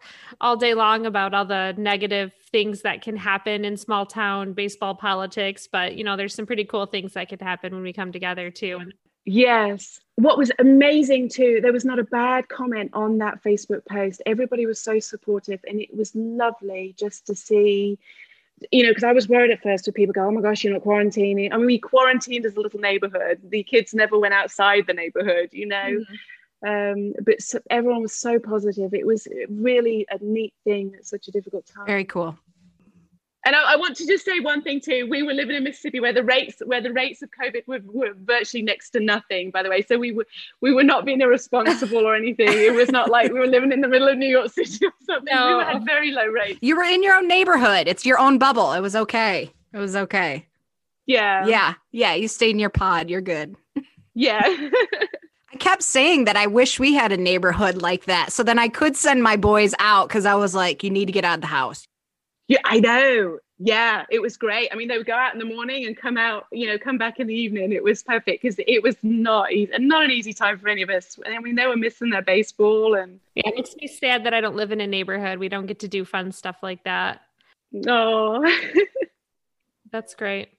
all 0.41 0.57
day 0.57 0.73
long 0.73 1.05
about 1.05 1.33
all 1.33 1.45
the 1.45 1.73
negative 1.77 2.33
things 2.51 2.81
that 2.81 3.01
can 3.01 3.15
happen 3.15 3.63
in 3.63 3.77
small 3.77 4.05
town 4.05 4.53
baseball 4.53 4.95
politics, 4.95 5.67
but 5.71 5.95
you 5.95 6.03
know 6.03 6.17
there's 6.17 6.33
some 6.33 6.45
pretty 6.45 6.65
cool 6.65 6.85
things 6.85 7.13
that 7.13 7.29
could 7.29 7.41
happen 7.41 7.73
when 7.73 7.83
we 7.83 7.93
come 7.93 8.11
together 8.11 8.49
too. 8.49 8.79
Yes. 9.25 9.99
What 10.15 10.37
was 10.37 10.51
amazing 10.59 11.29
too, 11.29 11.59
there 11.61 11.73
was 11.73 11.85
not 11.85 11.99
a 11.99 12.03
bad 12.03 12.47
comment 12.47 12.91
on 12.93 13.17
that 13.17 13.43
Facebook 13.43 13.85
post. 13.85 14.21
Everybody 14.25 14.65
was 14.65 14.79
so 14.79 14.99
supportive, 14.99 15.59
and 15.67 15.79
it 15.79 15.95
was 15.95 16.13
lovely 16.15 16.95
just 16.99 17.25
to 17.27 17.35
see, 17.35 17.97
you 18.71 18.83
know, 18.83 18.91
because 18.91 19.03
I 19.03 19.11
was 19.11 19.27
worried 19.27 19.49
at 19.51 19.63
first 19.63 19.87
with 19.87 19.95
people 19.95 20.13
go, 20.13 20.27
oh 20.27 20.31
my 20.31 20.41
gosh, 20.41 20.63
you're 20.63 20.73
not 20.73 20.83
quarantining. 20.83 21.51
I 21.51 21.57
mean, 21.57 21.65
we 21.65 21.79
quarantined 21.79 22.45
as 22.45 22.55
a 22.55 22.59
little 22.59 22.79
neighborhood. 22.79 23.41
The 23.43 23.63
kids 23.63 23.93
never 23.93 24.19
went 24.19 24.35
outside 24.35 24.85
the 24.85 24.93
neighborhood, 24.93 25.49
you 25.51 25.65
know. 25.65 26.03
Um, 26.65 27.13
but 27.21 27.41
so, 27.41 27.59
everyone 27.69 28.01
was 28.01 28.15
so 28.15 28.39
positive. 28.39 28.93
It 28.93 29.05
was 29.05 29.27
really 29.49 30.05
a 30.09 30.17
neat 30.21 30.53
thing 30.63 30.93
at 30.97 31.05
such 31.05 31.27
a 31.27 31.31
difficult 31.31 31.65
time. 31.65 31.85
Very 31.85 32.05
cool. 32.05 32.37
And 33.45 33.55
I, 33.55 33.73
I 33.73 33.75
want 33.75 33.97
to 33.97 34.07
just 34.07 34.23
say 34.23 34.39
one 34.39 34.61
thing 34.61 34.79
too. 34.79 35.07
We 35.09 35.21
were 35.21 35.33
living 35.33 35.55
in 35.55 35.63
Mississippi 35.63 35.99
where 35.99 36.13
the 36.13 36.23
rates 36.23 36.61
where 36.65 36.81
the 36.81 36.93
rates 36.93 37.21
of 37.21 37.29
COVID 37.31 37.67
were, 37.67 37.79
were 37.85 38.13
virtually 38.15 38.63
next 38.63 38.91
to 38.91 38.99
nothing. 38.99 39.51
By 39.51 39.63
the 39.63 39.69
way, 39.69 39.81
so 39.81 39.97
we 39.97 40.11
were 40.13 40.25
we 40.61 40.73
were 40.73 40.83
not 40.83 41.05
being 41.05 41.19
irresponsible 41.21 42.05
or 42.07 42.15
anything. 42.15 42.47
It 42.47 42.73
was 42.73 42.89
not 42.89 43.09
like 43.09 43.31
we 43.31 43.39
were 43.39 43.47
living 43.47 43.71
in 43.71 43.81
the 43.81 43.87
middle 43.87 44.07
of 44.07 44.17
New 44.17 44.29
York 44.29 44.51
City 44.51 44.85
or 44.85 44.93
something. 45.05 45.33
No. 45.33 45.57
We 45.57 45.63
had 45.65 45.85
very 45.85 46.11
low 46.11 46.25
rates. 46.25 46.59
You 46.61 46.77
were 46.77 46.83
in 46.83 47.03
your 47.03 47.15
own 47.15 47.27
neighborhood. 47.27 47.87
It's 47.87 48.05
your 48.05 48.17
own 48.17 48.37
bubble. 48.37 48.71
It 48.73 48.81
was 48.81 48.95
okay. 48.95 49.51
It 49.73 49.77
was 49.77 49.95
okay. 49.95 50.47
Yeah, 51.05 51.45
Yeah. 51.45 51.73
Yeah. 51.91 52.13
You 52.13 52.29
stayed 52.29 52.51
in 52.51 52.59
your 52.59 52.69
pod. 52.69 53.09
You're 53.09 53.21
good. 53.21 53.55
yeah. 54.13 54.41
I 55.53 55.57
kept 55.57 55.83
saying 55.83 56.25
that 56.25 56.35
I 56.35 56.47
wish 56.47 56.79
we 56.79 56.93
had 56.93 57.11
a 57.11 57.17
neighborhood 57.17 57.81
like 57.81 58.05
that. 58.05 58.31
So 58.31 58.41
then 58.41 58.57
I 58.57 58.69
could 58.69 58.95
send 58.95 59.21
my 59.21 59.35
boys 59.35 59.75
out 59.79 60.07
because 60.07 60.25
I 60.25 60.33
was 60.33 60.55
like, 60.55 60.83
you 60.83 60.89
need 60.89 61.05
to 61.05 61.11
get 61.11 61.25
out 61.25 61.35
of 61.35 61.41
the 61.41 61.47
house. 61.47 61.87
Yeah, 62.47 62.59
I 62.65 62.79
know. 62.79 63.39
Yeah, 63.59 64.03
it 64.09 64.21
was 64.21 64.35
great. 64.35 64.69
I 64.71 64.75
mean, 64.75 64.89
they 64.89 64.97
would 64.97 65.05
go 65.05 65.13
out 65.13 65.33
in 65.33 65.39
the 65.39 65.45
morning 65.45 65.85
and 65.85 65.95
come 65.95 66.17
out, 66.17 66.47
you 66.51 66.67
know, 66.67 66.77
come 66.77 66.97
back 66.97 67.19
in 67.19 67.27
the 67.27 67.33
evening. 67.33 67.71
It 67.71 67.83
was 67.83 68.03
perfect 68.03 68.41
because 68.41 68.55
it 68.59 68.83
was 68.83 68.97
not 69.03 69.53
easy, 69.53 69.71
not 69.79 70.03
an 70.03 70.11
easy 70.11 70.33
time 70.33 70.59
for 70.59 70.67
any 70.67 70.81
of 70.81 70.89
us. 70.89 71.17
And 71.23 71.33
I 71.33 71.39
mean, 71.39 71.55
they 71.55 71.65
were 71.65 71.77
missing 71.77 72.09
their 72.09 72.21
baseball 72.21 72.95
and 72.95 73.19
yeah, 73.35 73.47
it 73.47 73.55
makes 73.55 73.75
me 73.75 73.87
sad 73.87 74.25
that 74.25 74.33
I 74.33 74.41
don't 74.41 74.55
live 74.55 74.71
in 74.71 74.81
a 74.81 74.87
neighborhood. 74.87 75.39
We 75.39 75.49
don't 75.49 75.65
get 75.65 75.79
to 75.79 75.87
do 75.87 76.03
fun 76.03 76.31
stuff 76.31 76.57
like 76.61 76.83
that. 76.83 77.21
no. 77.71 78.43
That's 79.91 80.15
great. 80.15 80.49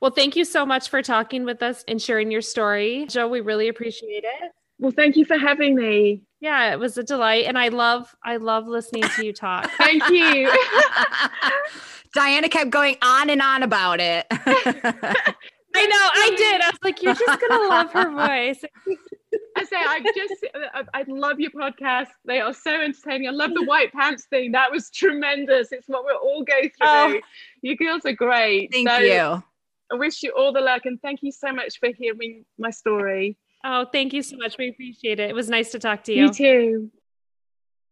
Well, 0.00 0.10
thank 0.10 0.34
you 0.34 0.46
so 0.46 0.64
much 0.64 0.88
for 0.88 1.02
talking 1.02 1.44
with 1.44 1.62
us 1.62 1.84
and 1.86 2.00
sharing 2.00 2.30
your 2.30 2.40
story. 2.40 3.06
Jo, 3.08 3.28
we 3.28 3.40
really 3.40 3.68
appreciate 3.68 4.24
it. 4.24 4.52
well, 4.78 4.92
thank 4.92 5.16
you 5.16 5.26
for 5.26 5.36
having 5.36 5.76
me. 5.76 6.22
Yeah, 6.40 6.72
it 6.72 6.78
was 6.78 6.96
a 6.96 7.02
delight. 7.02 7.44
And 7.46 7.58
I 7.58 7.68
love, 7.68 8.14
I 8.24 8.36
love 8.36 8.66
listening 8.66 9.02
to 9.02 9.26
you 9.26 9.32
talk. 9.32 9.70
Thank 9.78 10.08
you. 10.08 10.50
Diana 12.14 12.48
kept 12.48 12.70
going 12.70 12.96
on 13.02 13.30
and 13.30 13.42
on 13.42 13.62
about 13.62 14.00
it. 14.00 14.26
I 14.30 15.86
know, 15.86 15.96
I 15.96 16.34
did. 16.36 16.60
I 16.60 16.70
was 16.70 16.78
like, 16.82 17.02
you're 17.02 17.14
just 17.14 17.40
gonna 17.40 17.68
love 17.68 17.92
her 17.92 18.10
voice. 18.10 18.64
I 19.56 19.64
say 19.64 19.76
I 19.76 20.00
just 20.16 20.46
I, 20.74 20.84
I 20.92 21.04
love 21.06 21.38
your 21.38 21.52
podcast. 21.52 22.08
They 22.24 22.40
are 22.40 22.52
so 22.52 22.72
entertaining. 22.72 23.28
I 23.28 23.30
love 23.30 23.54
the 23.54 23.64
white 23.64 23.92
pants 23.92 24.24
thing. 24.24 24.50
That 24.52 24.72
was 24.72 24.90
tremendous. 24.90 25.70
It's 25.70 25.86
what 25.86 26.04
we're 26.04 26.14
all 26.14 26.42
going 26.42 26.70
through. 26.70 26.88
Oh. 26.88 27.20
You 27.62 27.76
girls 27.76 28.04
are 28.04 28.12
great. 28.12 28.72
Thank 28.72 28.88
So 28.88 28.98
you. 28.98 29.44
I 29.92 29.94
wish 29.94 30.24
you 30.24 30.32
all 30.36 30.52
the 30.52 30.60
luck 30.60 30.86
and 30.86 31.00
thank 31.00 31.22
you 31.22 31.30
so 31.30 31.52
much 31.52 31.78
for 31.78 31.90
hearing 31.96 32.44
my 32.58 32.70
story. 32.70 33.36
Oh, 33.62 33.84
thank 33.84 34.12
you 34.12 34.22
so 34.22 34.36
much. 34.36 34.56
We 34.58 34.68
appreciate 34.70 35.20
it. 35.20 35.30
It 35.30 35.34
was 35.34 35.50
nice 35.50 35.70
to 35.72 35.78
talk 35.78 36.04
to 36.04 36.14
You 36.14 36.26
you. 36.26 36.32
too. 36.32 36.90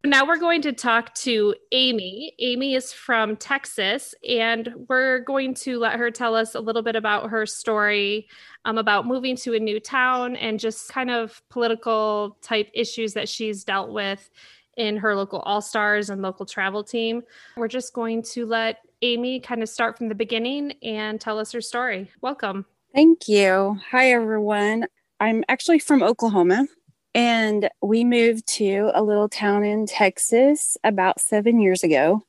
Now 0.05 0.27
we're 0.27 0.39
going 0.39 0.63
to 0.63 0.73
talk 0.73 1.13
to 1.17 1.57
Amy. 1.73 2.33
Amy 2.39 2.75
is 2.75 2.93
from 2.93 3.37
Texas, 3.37 4.15
and 4.27 4.73
we're 4.89 5.19
going 5.19 5.55
to 5.55 5.79
let 5.79 5.99
her 5.99 6.11
tell 6.11 6.37
us 6.37 6.55
a 6.55 6.61
little 6.61 6.83
bit 6.83 6.95
about 6.95 7.31
her 7.31 7.45
story 7.45 8.29
um, 8.65 8.79
about 8.79 9.07
moving 9.07 9.35
to 9.37 9.55
a 9.55 9.59
new 9.59 9.81
town 9.81 10.37
and 10.37 10.61
just 10.61 10.89
kind 10.89 11.11
of 11.11 11.43
political 11.51 12.39
type 12.43 12.71
issues 12.75 13.13
that 13.15 13.29
she's 13.29 13.65
dealt 13.65 13.91
with 13.91 14.31
in 14.77 14.97
her 14.97 15.17
local 15.17 15.41
All 15.41 15.61
Stars 15.61 16.11
and 16.11 16.23
local 16.23 16.47
travel 16.47 16.85
team. 16.85 17.23
We're 17.57 17.67
just 17.67 17.93
going 17.93 18.23
to 18.35 18.47
let 18.47 18.79
Amy 19.03 19.41
kind 19.41 19.65
of 19.65 19.69
start 19.69 19.99
from 19.99 20.09
the 20.09 20.15
beginning 20.15 20.75
and 20.83 21.21
tell 21.21 21.41
us 21.41 21.51
her 21.53 21.61
story. 21.61 22.09
Welcome. 22.21 22.67
Thank 22.95 23.29
you. 23.29 23.79
Hi, 23.91 24.13
everyone. 24.13 24.87
I'm 25.21 25.43
actually 25.49 25.81
from 25.81 26.03
Oklahoma, 26.03 26.69
and 27.13 27.69
we 27.83 28.05
moved 28.05 28.47
to 28.55 28.93
a 28.95 29.03
little 29.03 29.29
town 29.29 29.65
in 29.65 29.87
Texas 29.87 30.77
about 30.85 31.21
seven 31.21 31.61
years 31.61 31.83
ago. 31.83 32.23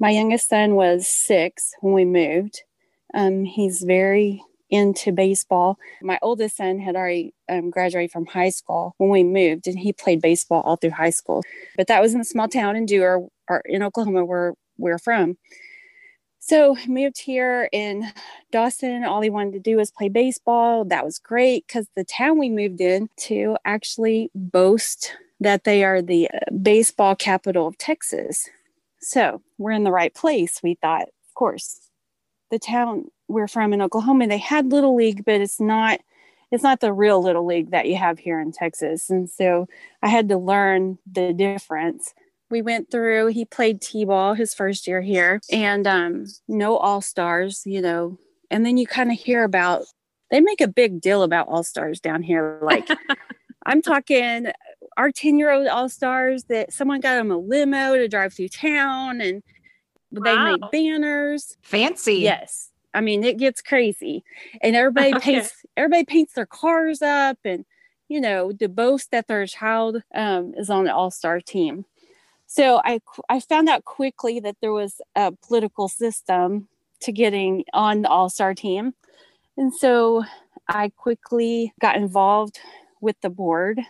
My 0.00 0.10
youngest 0.10 0.48
son 0.48 0.74
was 0.74 1.06
six 1.06 1.74
when 1.80 1.92
we 1.92 2.06
moved. 2.06 2.62
Um, 3.12 3.44
he's 3.44 3.82
very 3.82 4.42
into 4.70 5.12
baseball. 5.12 5.76
My 6.00 6.18
oldest 6.22 6.56
son 6.56 6.78
had 6.78 6.96
already 6.96 7.34
um, 7.50 7.68
graduated 7.68 8.10
from 8.10 8.24
high 8.24 8.48
school 8.48 8.94
when 8.96 9.10
we 9.10 9.22
moved, 9.22 9.66
and 9.66 9.78
he 9.78 9.92
played 9.92 10.22
baseball 10.22 10.62
all 10.62 10.76
through 10.76 10.90
high 10.90 11.10
school. 11.10 11.42
But 11.76 11.88
that 11.88 12.00
was 12.00 12.14
in 12.14 12.20
a 12.22 12.24
small 12.24 12.48
town 12.48 12.76
in 12.76 12.86
Dewar, 12.86 13.28
or 13.46 13.62
in 13.66 13.82
Oklahoma, 13.82 14.24
where 14.24 14.54
we're 14.78 14.98
from. 14.98 15.36
So 16.44 16.76
moved 16.88 17.20
here 17.20 17.68
in 17.70 18.12
Dawson. 18.50 19.04
All 19.04 19.20
he 19.20 19.30
wanted 19.30 19.52
to 19.52 19.60
do 19.60 19.76
was 19.76 19.92
play 19.92 20.08
baseball. 20.08 20.84
That 20.84 21.04
was 21.04 21.20
great 21.20 21.64
because 21.68 21.86
the 21.94 22.02
town 22.02 22.36
we 22.36 22.50
moved 22.50 22.80
in 22.80 23.08
to 23.18 23.56
actually 23.64 24.28
boast 24.34 25.16
that 25.38 25.62
they 25.62 25.84
are 25.84 26.02
the 26.02 26.28
uh, 26.28 26.50
baseball 26.60 27.14
capital 27.14 27.68
of 27.68 27.78
Texas. 27.78 28.50
So 28.98 29.40
we're 29.56 29.70
in 29.70 29.84
the 29.84 29.92
right 29.92 30.12
place, 30.12 30.58
we 30.64 30.74
thought. 30.74 31.02
Of 31.02 31.34
course, 31.34 31.78
the 32.50 32.58
town 32.58 33.04
we're 33.28 33.46
from 33.46 33.72
in 33.72 33.80
Oklahoma, 33.80 34.26
they 34.26 34.38
had 34.38 34.72
little 34.72 34.96
league, 34.96 35.24
but 35.24 35.40
it's 35.40 35.60
not 35.60 36.00
it's 36.50 36.64
not 36.64 36.80
the 36.80 36.92
real 36.92 37.22
little 37.22 37.46
league 37.46 37.70
that 37.70 37.86
you 37.86 37.94
have 37.94 38.18
here 38.18 38.40
in 38.40 38.50
Texas. 38.50 39.10
And 39.10 39.30
so 39.30 39.68
I 40.02 40.08
had 40.08 40.28
to 40.30 40.38
learn 40.38 40.98
the 41.10 41.32
difference. 41.32 42.14
We 42.52 42.60
went 42.60 42.90
through, 42.90 43.28
he 43.28 43.46
played 43.46 43.80
T 43.80 44.04
ball 44.04 44.34
his 44.34 44.52
first 44.52 44.86
year 44.86 45.00
here 45.00 45.40
and 45.50 45.86
um, 45.86 46.26
no 46.46 46.76
all 46.76 47.00
stars, 47.00 47.62
you 47.64 47.80
know. 47.80 48.18
And 48.50 48.66
then 48.66 48.76
you 48.76 48.86
kind 48.86 49.10
of 49.10 49.18
hear 49.18 49.42
about, 49.42 49.86
they 50.30 50.42
make 50.42 50.60
a 50.60 50.68
big 50.68 51.00
deal 51.00 51.22
about 51.22 51.48
all 51.48 51.62
stars 51.62 51.98
down 51.98 52.22
here. 52.22 52.58
Like, 52.60 52.86
I'm 53.64 53.80
talking 53.80 54.52
our 54.98 55.10
10 55.10 55.38
year 55.38 55.50
old 55.50 55.66
all 55.66 55.88
stars 55.88 56.44
that 56.50 56.74
someone 56.74 57.00
got 57.00 57.14
them 57.14 57.30
a 57.30 57.38
limo 57.38 57.96
to 57.96 58.06
drive 58.06 58.34
through 58.34 58.48
town 58.48 59.22
and 59.22 59.42
wow. 60.10 60.22
they 60.22 60.36
made 60.36 60.70
banners. 60.70 61.56
Fancy. 61.62 62.16
Yes. 62.16 62.68
I 62.92 63.00
mean, 63.00 63.24
it 63.24 63.38
gets 63.38 63.62
crazy, 63.62 64.22
and 64.60 64.76
everybody 64.76 65.14
okay. 65.16 65.32
paints 65.36 65.64
everybody 65.78 66.04
paints 66.04 66.34
their 66.34 66.44
cars 66.44 67.00
up, 67.00 67.38
and 67.42 67.64
you 68.10 68.20
know, 68.20 68.52
to 68.52 68.68
boast 68.68 69.10
that 69.12 69.28
their 69.28 69.46
child 69.46 70.02
um, 70.14 70.52
is 70.58 70.68
on 70.68 70.84
the 70.84 70.94
All 70.94 71.10
Star 71.10 71.40
team. 71.40 71.86
So 72.52 72.82
I 72.84 73.00
I 73.30 73.40
found 73.40 73.68
out 73.70 73.84
quickly 73.84 74.40
that 74.40 74.56
there 74.60 74.72
was 74.72 75.00
a 75.16 75.32
political 75.32 75.88
system 75.88 76.68
to 77.00 77.12
getting 77.12 77.64
on 77.72 78.02
the 78.02 78.10
All 78.10 78.28
Star 78.28 78.54
team, 78.54 78.92
and 79.56 79.74
so 79.74 80.24
I 80.68 80.90
quickly 80.90 81.72
got 81.80 81.96
involved 81.96 82.60
with 83.00 83.16
the 83.22 83.30
board, 83.30 83.80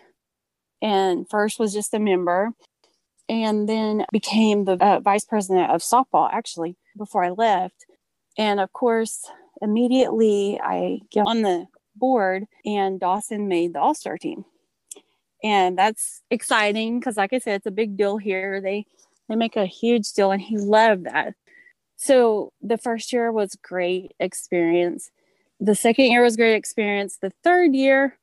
and 0.80 1.28
first 1.28 1.58
was 1.58 1.72
just 1.72 1.92
a 1.94 1.98
member, 1.98 2.52
and 3.28 3.68
then 3.68 4.06
became 4.12 4.64
the 4.64 4.74
uh, 4.80 5.00
vice 5.00 5.24
president 5.24 5.70
of 5.72 5.80
softball 5.80 6.30
actually 6.32 6.76
before 6.96 7.24
I 7.24 7.30
left 7.30 7.86
and 8.38 8.60
of 8.60 8.72
course, 8.72 9.30
immediately 9.60 10.60
I 10.62 11.00
get 11.10 11.26
on 11.26 11.42
the 11.42 11.66
board 11.96 12.44
and 12.64 12.98
Dawson 12.98 13.48
made 13.48 13.74
the 13.74 13.80
All 13.80 13.94
Star 13.94 14.18
team. 14.18 14.44
And 15.42 15.76
that's 15.76 16.22
exciting 16.30 17.00
because, 17.00 17.16
like 17.16 17.32
I 17.32 17.38
said, 17.38 17.56
it's 17.56 17.66
a 17.66 17.72
big 17.72 17.96
deal 17.96 18.18
here. 18.18 18.60
They 18.60 18.86
they 19.28 19.36
make 19.36 19.56
a 19.56 19.66
huge 19.66 20.12
deal, 20.12 20.30
and 20.30 20.42
he 20.42 20.58
loved 20.58 21.04
that. 21.04 21.34
So 21.96 22.52
the 22.60 22.78
first 22.78 23.12
year 23.12 23.30
was 23.32 23.56
great 23.62 24.12
experience. 24.20 25.10
The 25.60 25.74
second 25.74 26.06
year 26.06 26.22
was 26.22 26.36
great 26.36 26.54
experience. 26.54 27.18
The 27.20 27.32
third 27.44 27.74
year, 27.74 28.18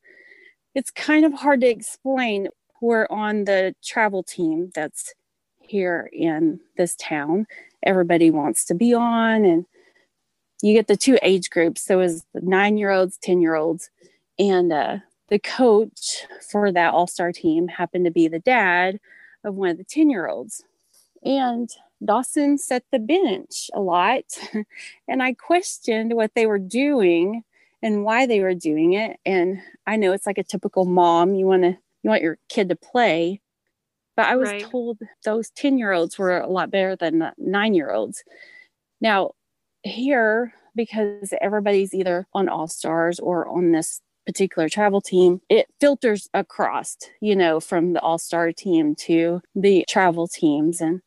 it's 0.75 0.91
kind 0.91 1.25
of 1.25 1.33
hard 1.33 1.61
to 1.61 1.67
explain. 1.67 2.49
We're 2.81 3.07
on 3.09 3.45
the 3.45 3.75
travel 3.83 4.23
team 4.23 4.71
that's 4.73 5.13
here 5.59 6.09
in 6.13 6.59
this 6.77 6.95
town. 6.95 7.47
Everybody 7.83 8.31
wants 8.31 8.65
to 8.65 8.73
be 8.73 8.93
on, 8.93 9.45
and 9.45 9.65
you 10.61 10.73
get 10.73 10.87
the 10.87 10.97
two 10.97 11.17
age 11.21 11.49
groups. 11.49 11.81
So 11.81 11.99
it 11.99 12.03
was 12.03 12.25
nine 12.33 12.77
year 12.77 12.91
olds, 12.91 13.17
10 13.17 13.41
year 13.41 13.55
olds. 13.55 13.89
And 14.37 14.71
uh, 14.71 14.97
the 15.29 15.39
coach 15.39 16.25
for 16.51 16.71
that 16.71 16.93
all 16.93 17.07
star 17.07 17.31
team 17.31 17.67
happened 17.67 18.05
to 18.05 18.11
be 18.11 18.27
the 18.27 18.39
dad 18.39 18.99
of 19.43 19.55
one 19.55 19.69
of 19.69 19.77
the 19.77 19.83
10 19.83 20.09
year 20.09 20.27
olds. 20.27 20.63
And 21.23 21.69
Dawson 22.03 22.57
set 22.57 22.83
the 22.91 22.99
bench 22.99 23.69
a 23.73 23.79
lot. 23.79 24.23
and 25.07 25.21
I 25.21 25.33
questioned 25.33 26.13
what 26.13 26.31
they 26.35 26.45
were 26.45 26.59
doing 26.59 27.43
and 27.81 28.03
why 28.03 28.25
they 28.25 28.41
were 28.41 28.55
doing 28.55 28.93
it. 28.93 29.17
And 29.25 29.61
I 29.87 29.95
know 29.95 30.11
it's 30.11 30.25
like 30.25 30.37
a 30.37 30.43
typical 30.43 30.85
mom, 30.85 31.35
you 31.35 31.45
want 31.45 31.63
to 31.63 31.77
you 32.03 32.09
want 32.09 32.21
your 32.21 32.37
kid 32.47 32.69
to 32.69 32.75
play. 32.75 33.41
But 34.15 34.27
I 34.27 34.35
was 34.35 34.49
right. 34.49 34.61
told 34.61 34.99
those 35.23 35.49
10 35.51 35.77
year 35.77 35.91
olds 35.91 36.17
were 36.17 36.39
a 36.39 36.47
lot 36.47 36.71
better 36.71 36.95
than 36.95 37.31
nine 37.37 37.73
year 37.73 37.91
olds. 37.91 38.23
Now, 39.01 39.31
here 39.83 40.53
because 40.75 41.33
everybody's 41.41 41.93
either 41.93 42.27
on 42.33 42.47
all 42.49 42.67
stars 42.67 43.19
or 43.19 43.47
on 43.47 43.71
this 43.71 44.01
particular 44.29 44.69
travel 44.69 45.01
team 45.01 45.41
it 45.49 45.65
filters 45.79 46.29
across 46.35 46.95
you 47.19 47.35
know 47.35 47.59
from 47.59 47.93
the 47.93 47.99
all-star 48.01 48.51
team 48.51 48.93
to 48.93 49.41
the 49.55 49.83
travel 49.89 50.27
teams. 50.27 50.79
And 50.81 51.01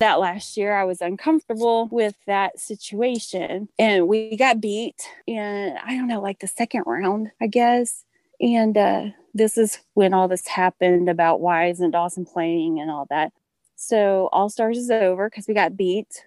that 0.00 0.18
last 0.18 0.56
year 0.56 0.74
I 0.74 0.82
was 0.82 1.00
uncomfortable 1.00 1.88
with 1.92 2.16
that 2.26 2.58
situation. 2.58 3.68
And 3.78 4.08
we 4.08 4.36
got 4.36 4.60
beat 4.60 5.08
in 5.24 5.76
I 5.84 5.96
don't 5.96 6.08
know 6.08 6.20
like 6.20 6.40
the 6.40 6.48
second 6.48 6.82
round 6.84 7.30
I 7.40 7.46
guess. 7.46 8.04
And 8.40 8.76
uh, 8.76 9.04
this 9.34 9.56
is 9.56 9.78
when 9.94 10.12
all 10.12 10.26
this 10.26 10.48
happened 10.48 11.08
about 11.08 11.40
why 11.40 11.68
isn't 11.68 11.92
Dawson 11.92 12.24
playing 12.24 12.80
and 12.80 12.90
all 12.90 13.06
that. 13.08 13.32
So 13.76 14.28
all 14.32 14.48
stars 14.48 14.78
is 14.78 14.90
over 14.90 15.30
because 15.30 15.46
we 15.46 15.54
got 15.54 15.76
beat. 15.76 16.24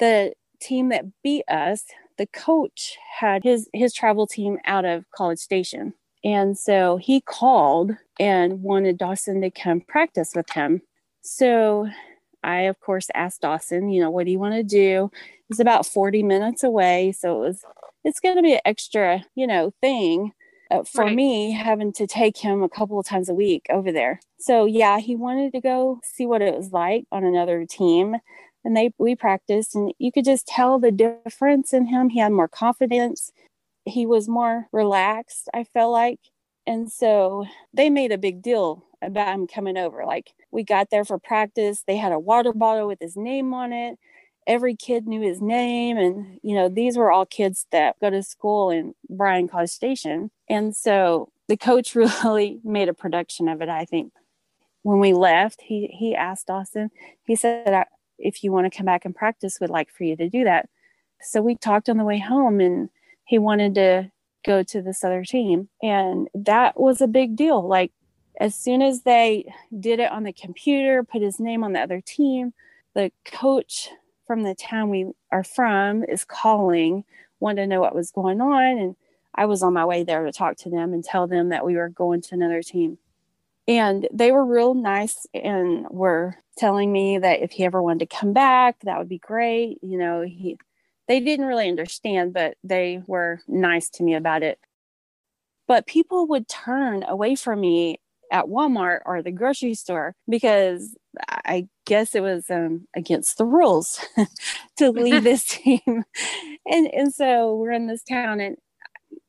The 0.00 0.32
team 0.60 0.88
that 0.88 1.04
beat 1.22 1.44
us, 1.48 1.84
the 2.18 2.26
coach 2.26 2.98
had 3.18 3.44
his 3.44 3.68
his 3.72 3.94
travel 3.94 4.26
team 4.26 4.58
out 4.64 4.84
of 4.84 5.04
College 5.10 5.38
Station. 5.38 5.94
And 6.24 6.58
so 6.58 6.96
he 6.96 7.20
called 7.20 7.92
and 8.18 8.62
wanted 8.62 8.98
Dawson 8.98 9.40
to 9.40 9.50
come 9.50 9.80
practice 9.80 10.32
with 10.34 10.50
him. 10.50 10.82
So 11.22 11.88
I, 12.42 12.62
of 12.62 12.80
course, 12.80 13.08
asked 13.14 13.42
Dawson, 13.42 13.88
you 13.90 14.00
know, 14.00 14.10
what 14.10 14.26
do 14.26 14.32
you 14.32 14.38
want 14.38 14.54
to 14.54 14.62
do? 14.62 15.10
It's 15.48 15.60
about 15.60 15.86
40 15.86 16.22
minutes 16.24 16.64
away. 16.64 17.12
So 17.12 17.36
it 17.36 17.46
was, 17.46 17.64
it's 18.04 18.20
going 18.20 18.36
to 18.36 18.42
be 18.42 18.54
an 18.54 18.60
extra, 18.64 19.24
you 19.34 19.46
know, 19.46 19.72
thing 19.80 20.32
uh, 20.70 20.82
for 20.84 21.04
right. 21.04 21.14
me 21.14 21.52
having 21.52 21.92
to 21.94 22.06
take 22.06 22.36
him 22.36 22.62
a 22.62 22.68
couple 22.68 22.98
of 22.98 23.06
times 23.06 23.28
a 23.28 23.34
week 23.34 23.66
over 23.70 23.92
there. 23.92 24.20
So 24.38 24.66
yeah, 24.66 24.98
he 24.98 25.16
wanted 25.16 25.52
to 25.52 25.60
go 25.60 26.00
see 26.04 26.26
what 26.26 26.42
it 26.42 26.54
was 26.54 26.72
like 26.72 27.04
on 27.10 27.24
another 27.24 27.64
team 27.64 28.16
and 28.64 28.76
they 28.76 28.92
we 28.98 29.14
practiced 29.14 29.74
and 29.74 29.92
you 29.98 30.12
could 30.12 30.24
just 30.24 30.46
tell 30.46 30.78
the 30.78 30.92
difference 30.92 31.72
in 31.72 31.86
him. 31.86 32.10
He 32.10 32.20
had 32.20 32.32
more 32.32 32.48
confidence. 32.48 33.32
He 33.84 34.04
was 34.06 34.28
more 34.28 34.68
relaxed 34.72 35.48
i 35.54 35.64
felt 35.64 35.92
like. 35.92 36.20
And 36.66 36.92
so 36.92 37.46
they 37.72 37.88
made 37.88 38.12
a 38.12 38.18
big 38.18 38.42
deal 38.42 38.84
about 39.00 39.34
him 39.34 39.46
coming 39.46 39.78
over. 39.78 40.04
Like 40.04 40.34
we 40.50 40.64
got 40.64 40.90
there 40.90 41.04
for 41.04 41.18
practice. 41.18 41.84
They 41.86 41.96
had 41.96 42.12
a 42.12 42.18
water 42.18 42.52
bottle 42.52 42.86
with 42.86 42.98
his 43.00 43.16
name 43.16 43.54
on 43.54 43.72
it. 43.72 43.98
Every 44.46 44.74
kid 44.74 45.06
knew 45.06 45.20
his 45.20 45.40
name 45.40 45.96
and 45.96 46.38
you 46.42 46.54
know 46.54 46.68
these 46.68 46.96
were 46.96 47.10
all 47.10 47.26
kids 47.26 47.66
that 47.70 47.98
go 48.00 48.10
to 48.10 48.22
school 48.22 48.70
in 48.70 48.94
bryan 49.08 49.48
college 49.48 49.70
station. 49.70 50.30
And 50.48 50.74
so 50.74 51.30
the 51.48 51.56
coach 51.56 51.94
really 51.94 52.60
made 52.64 52.88
a 52.88 52.94
production 52.94 53.48
of 53.48 53.62
it 53.62 53.68
i 53.68 53.84
think. 53.84 54.12
When 54.82 55.00
we 55.00 55.12
left 55.12 55.62
he 55.62 55.86
he 55.88 56.14
asked 56.14 56.50
austin 56.50 56.90
he 57.24 57.36
said 57.36 57.86
if 58.18 58.42
you 58.42 58.52
want 58.52 58.70
to 58.70 58.76
come 58.76 58.86
back 58.86 59.04
and 59.04 59.14
practice, 59.14 59.58
would 59.60 59.70
like 59.70 59.90
for 59.90 60.04
you 60.04 60.16
to 60.16 60.28
do 60.28 60.44
that. 60.44 60.68
So 61.20 61.40
we 61.40 61.56
talked 61.56 61.88
on 61.88 61.96
the 61.96 62.04
way 62.04 62.18
home 62.18 62.60
and 62.60 62.88
he 63.24 63.38
wanted 63.38 63.74
to 63.76 64.10
go 64.44 64.62
to 64.62 64.82
this 64.82 65.04
other 65.04 65.24
team. 65.24 65.68
And 65.82 66.28
that 66.34 66.78
was 66.80 67.00
a 67.00 67.06
big 67.06 67.36
deal. 67.36 67.66
Like 67.66 67.92
as 68.40 68.54
soon 68.54 68.82
as 68.82 69.02
they 69.02 69.52
did 69.78 70.00
it 70.00 70.10
on 70.10 70.22
the 70.22 70.32
computer, 70.32 71.02
put 71.02 71.22
his 71.22 71.40
name 71.40 71.64
on 71.64 71.72
the 71.72 71.80
other 71.80 72.00
team, 72.00 72.52
the 72.94 73.10
coach 73.24 73.90
from 74.26 74.42
the 74.42 74.54
town 74.54 74.90
we 74.90 75.06
are 75.32 75.44
from 75.44 76.04
is 76.04 76.24
calling, 76.24 77.04
wanted 77.40 77.62
to 77.62 77.66
know 77.66 77.80
what 77.80 77.94
was 77.94 78.10
going 78.10 78.40
on. 78.40 78.78
And 78.78 78.96
I 79.34 79.46
was 79.46 79.62
on 79.62 79.72
my 79.72 79.84
way 79.84 80.04
there 80.04 80.24
to 80.24 80.32
talk 80.32 80.56
to 80.58 80.70
them 80.70 80.92
and 80.92 81.04
tell 81.04 81.26
them 81.26 81.48
that 81.48 81.64
we 81.64 81.76
were 81.76 81.88
going 81.88 82.22
to 82.22 82.34
another 82.34 82.62
team. 82.62 82.98
And 83.66 84.08
they 84.12 84.32
were 84.32 84.44
real 84.44 84.74
nice 84.74 85.26
and 85.34 85.86
were 85.90 86.36
telling 86.58 86.92
me 86.92 87.18
that 87.18 87.40
if 87.40 87.52
he 87.52 87.64
ever 87.64 87.82
wanted 87.82 88.10
to 88.10 88.16
come 88.16 88.32
back, 88.32 88.76
that 88.82 88.98
would 88.98 89.08
be 89.08 89.18
great. 89.18 89.78
You 89.82 89.98
know, 89.98 90.22
he 90.22 90.58
they 91.06 91.20
didn't 91.20 91.46
really 91.46 91.68
understand, 91.68 92.34
but 92.34 92.56
they 92.62 93.02
were 93.06 93.40
nice 93.48 93.88
to 93.90 94.02
me 94.02 94.14
about 94.14 94.42
it. 94.42 94.58
But 95.66 95.86
people 95.86 96.26
would 96.28 96.48
turn 96.48 97.02
away 97.04 97.34
from 97.34 97.60
me 97.60 98.00
at 98.30 98.46
Walmart 98.46 99.00
or 99.06 99.22
the 99.22 99.30
grocery 99.30 99.74
store 99.74 100.14
because 100.28 100.94
I 101.30 101.66
guess 101.86 102.14
it 102.14 102.22
was 102.22 102.50
um, 102.50 102.86
against 102.94 103.38
the 103.38 103.46
rules 103.46 104.04
to 104.76 104.90
leave 104.90 105.24
this 105.24 105.44
team. 105.48 106.04
And 106.66 106.92
and 106.92 107.14
so 107.14 107.54
we're 107.56 107.72
in 107.72 107.86
this 107.86 108.02
town 108.02 108.40
and 108.40 108.56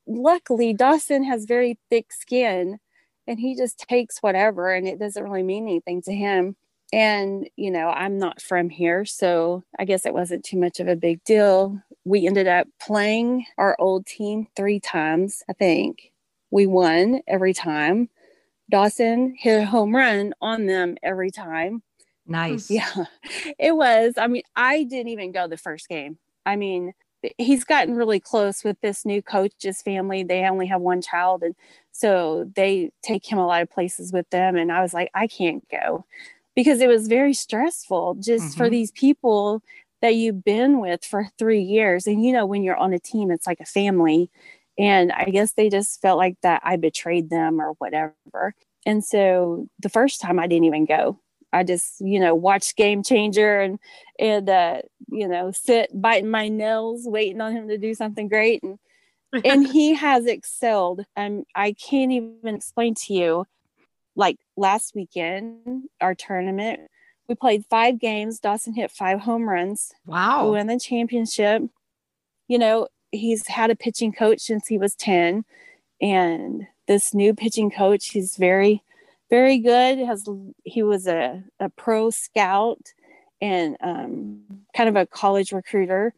luckily 0.06 0.74
Dawson 0.74 1.24
has 1.24 1.44
very 1.44 1.78
thick 1.88 2.12
skin 2.12 2.78
and 3.26 3.38
he 3.38 3.56
just 3.56 3.78
takes 3.78 4.18
whatever 4.18 4.72
and 4.72 4.86
it 4.86 4.98
doesn't 4.98 5.22
really 5.22 5.42
mean 5.42 5.68
anything 5.68 6.02
to 6.02 6.12
him 6.12 6.56
and 6.92 7.48
you 7.56 7.70
know 7.70 7.88
i'm 7.88 8.18
not 8.18 8.40
from 8.40 8.68
here 8.68 9.04
so 9.04 9.62
i 9.78 9.84
guess 9.84 10.06
it 10.06 10.14
wasn't 10.14 10.44
too 10.44 10.58
much 10.58 10.80
of 10.80 10.88
a 10.88 10.96
big 10.96 11.22
deal. 11.24 11.80
We 12.04 12.26
ended 12.26 12.48
up 12.48 12.66
playing 12.80 13.46
our 13.58 13.76
old 13.78 14.06
team 14.06 14.48
three 14.56 14.80
times 14.80 15.42
i 15.48 15.52
think. 15.52 16.12
We 16.52 16.66
won 16.66 17.20
every 17.28 17.54
time. 17.54 18.08
Dawson 18.68 19.36
hit 19.38 19.62
a 19.62 19.64
home 19.66 19.94
run 19.94 20.34
on 20.40 20.66
them 20.66 20.96
every 21.02 21.30
time. 21.30 21.82
Nice. 22.26 22.70
Yeah 22.70 23.04
it 23.58 23.76
was. 23.76 24.14
I 24.16 24.26
mean 24.26 24.42
i 24.56 24.84
didn't 24.84 25.08
even 25.08 25.32
go 25.32 25.46
the 25.46 25.56
first 25.56 25.88
game. 25.88 26.18
I 26.46 26.56
mean 26.56 26.94
he's 27.38 27.64
gotten 27.64 27.94
really 27.94 28.20
close 28.20 28.64
with 28.64 28.80
this 28.80 29.04
new 29.04 29.22
coach's 29.22 29.82
family. 29.82 30.22
They 30.22 30.44
only 30.44 30.66
have 30.66 30.80
one 30.80 31.02
child, 31.02 31.42
and 31.42 31.54
so 31.92 32.50
they 32.56 32.92
take 33.02 33.30
him 33.30 33.38
a 33.38 33.46
lot 33.46 33.62
of 33.62 33.70
places 33.70 34.12
with 34.12 34.28
them. 34.30 34.56
And 34.56 34.72
I 34.72 34.80
was 34.80 34.94
like, 34.94 35.10
I 35.14 35.26
can't 35.26 35.68
go 35.68 36.04
because 36.60 36.82
it 36.82 36.88
was 36.88 37.08
very 37.08 37.32
stressful 37.32 38.16
just 38.16 38.44
mm-hmm. 38.44 38.58
for 38.58 38.68
these 38.68 38.90
people 38.90 39.62
that 40.02 40.14
you've 40.14 40.44
been 40.44 40.78
with 40.78 41.02
for 41.02 41.26
three 41.38 41.62
years. 41.62 42.06
And 42.06 42.22
you 42.22 42.34
know, 42.34 42.44
when 42.44 42.62
you're 42.62 42.76
on 42.76 42.92
a 42.92 42.98
team, 42.98 43.30
it's 43.30 43.46
like 43.46 43.60
a 43.60 43.64
family. 43.64 44.30
And 44.78 45.10
I 45.10 45.24
guess 45.24 45.54
they 45.54 45.70
just 45.70 46.02
felt 46.02 46.18
like 46.18 46.36
that 46.42 46.60
I 46.62 46.76
betrayed 46.76 47.30
them 47.30 47.62
or 47.62 47.72
whatever. 47.78 48.54
And 48.84 49.02
so 49.02 49.68
the 49.78 49.88
first 49.88 50.20
time 50.20 50.38
I 50.38 50.46
didn't 50.46 50.66
even 50.66 50.84
go. 50.84 51.18
I 51.50 51.64
just, 51.64 51.98
you 51.98 52.20
know, 52.20 52.34
watched 52.34 52.76
Game 52.76 53.02
Changer 53.02 53.58
and 53.58 53.78
and 54.18 54.50
uh, 54.50 54.82
you 55.08 55.28
know, 55.28 55.52
sit 55.52 55.88
biting 55.94 56.30
my 56.30 56.48
nails, 56.48 57.04
waiting 57.06 57.40
on 57.40 57.52
him 57.52 57.68
to 57.68 57.78
do 57.78 57.94
something 57.94 58.28
great. 58.28 58.62
And 58.62 58.78
and 59.46 59.66
he 59.72 59.94
has 59.94 60.26
excelled. 60.26 61.06
And 61.16 61.46
I 61.54 61.72
can't 61.72 62.12
even 62.12 62.54
explain 62.54 62.94
to 63.06 63.14
you. 63.14 63.46
Like 64.16 64.38
last 64.56 64.94
weekend, 64.94 65.88
our 66.00 66.14
tournament, 66.14 66.80
we 67.28 67.34
played 67.34 67.64
five 67.70 67.98
games. 67.98 68.40
Dawson 68.40 68.74
hit 68.74 68.90
five 68.90 69.20
home 69.20 69.48
runs. 69.48 69.92
Wow. 70.06 70.46
We 70.46 70.58
won 70.58 70.66
the 70.66 70.78
championship. 70.78 71.62
You 72.48 72.58
know, 72.58 72.88
he's 73.12 73.46
had 73.46 73.70
a 73.70 73.76
pitching 73.76 74.12
coach 74.12 74.40
since 74.40 74.66
he 74.66 74.78
was 74.78 74.94
10. 74.96 75.44
And 76.00 76.66
this 76.88 77.14
new 77.14 77.34
pitching 77.34 77.70
coach, 77.70 78.08
he's 78.08 78.36
very 78.36 78.82
very 79.30 79.58
good. 79.58 79.98
Has 79.98 80.28
he 80.64 80.82
was 80.82 81.06
a, 81.06 81.42
a 81.60 81.70
pro 81.70 82.10
scout 82.10 82.92
and 83.40 83.76
um, 83.80 84.42
kind 84.76 84.88
of 84.88 84.96
a 84.96 85.06
college 85.06 85.52
recruiter, 85.52 86.12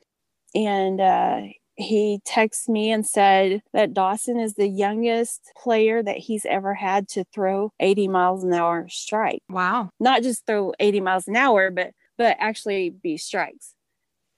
and 0.54 1.00
uh, 1.00 1.42
he 1.76 2.20
texted 2.26 2.68
me 2.68 2.90
and 2.90 3.06
said 3.06 3.62
that 3.72 3.94
Dawson 3.94 4.38
is 4.38 4.54
the 4.54 4.68
youngest 4.68 5.52
player 5.56 6.02
that 6.02 6.18
he's 6.18 6.44
ever 6.44 6.74
had 6.74 7.08
to 7.08 7.24
throw 7.32 7.72
80 7.80 8.08
miles 8.08 8.44
an 8.44 8.52
hour 8.52 8.86
strike. 8.88 9.42
Wow! 9.48 9.90
Not 9.98 10.22
just 10.22 10.46
throw 10.46 10.72
80 10.78 11.00
miles 11.00 11.28
an 11.28 11.36
hour, 11.36 11.70
but 11.70 11.92
but 12.18 12.36
actually 12.38 12.90
be 12.90 13.16
strikes. 13.16 13.74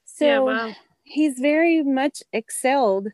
So 0.05 0.25
yeah, 0.25 0.39
wow. 0.39 0.73
he's 1.03 1.39
very 1.39 1.83
much 1.83 2.23
excelled 2.31 3.09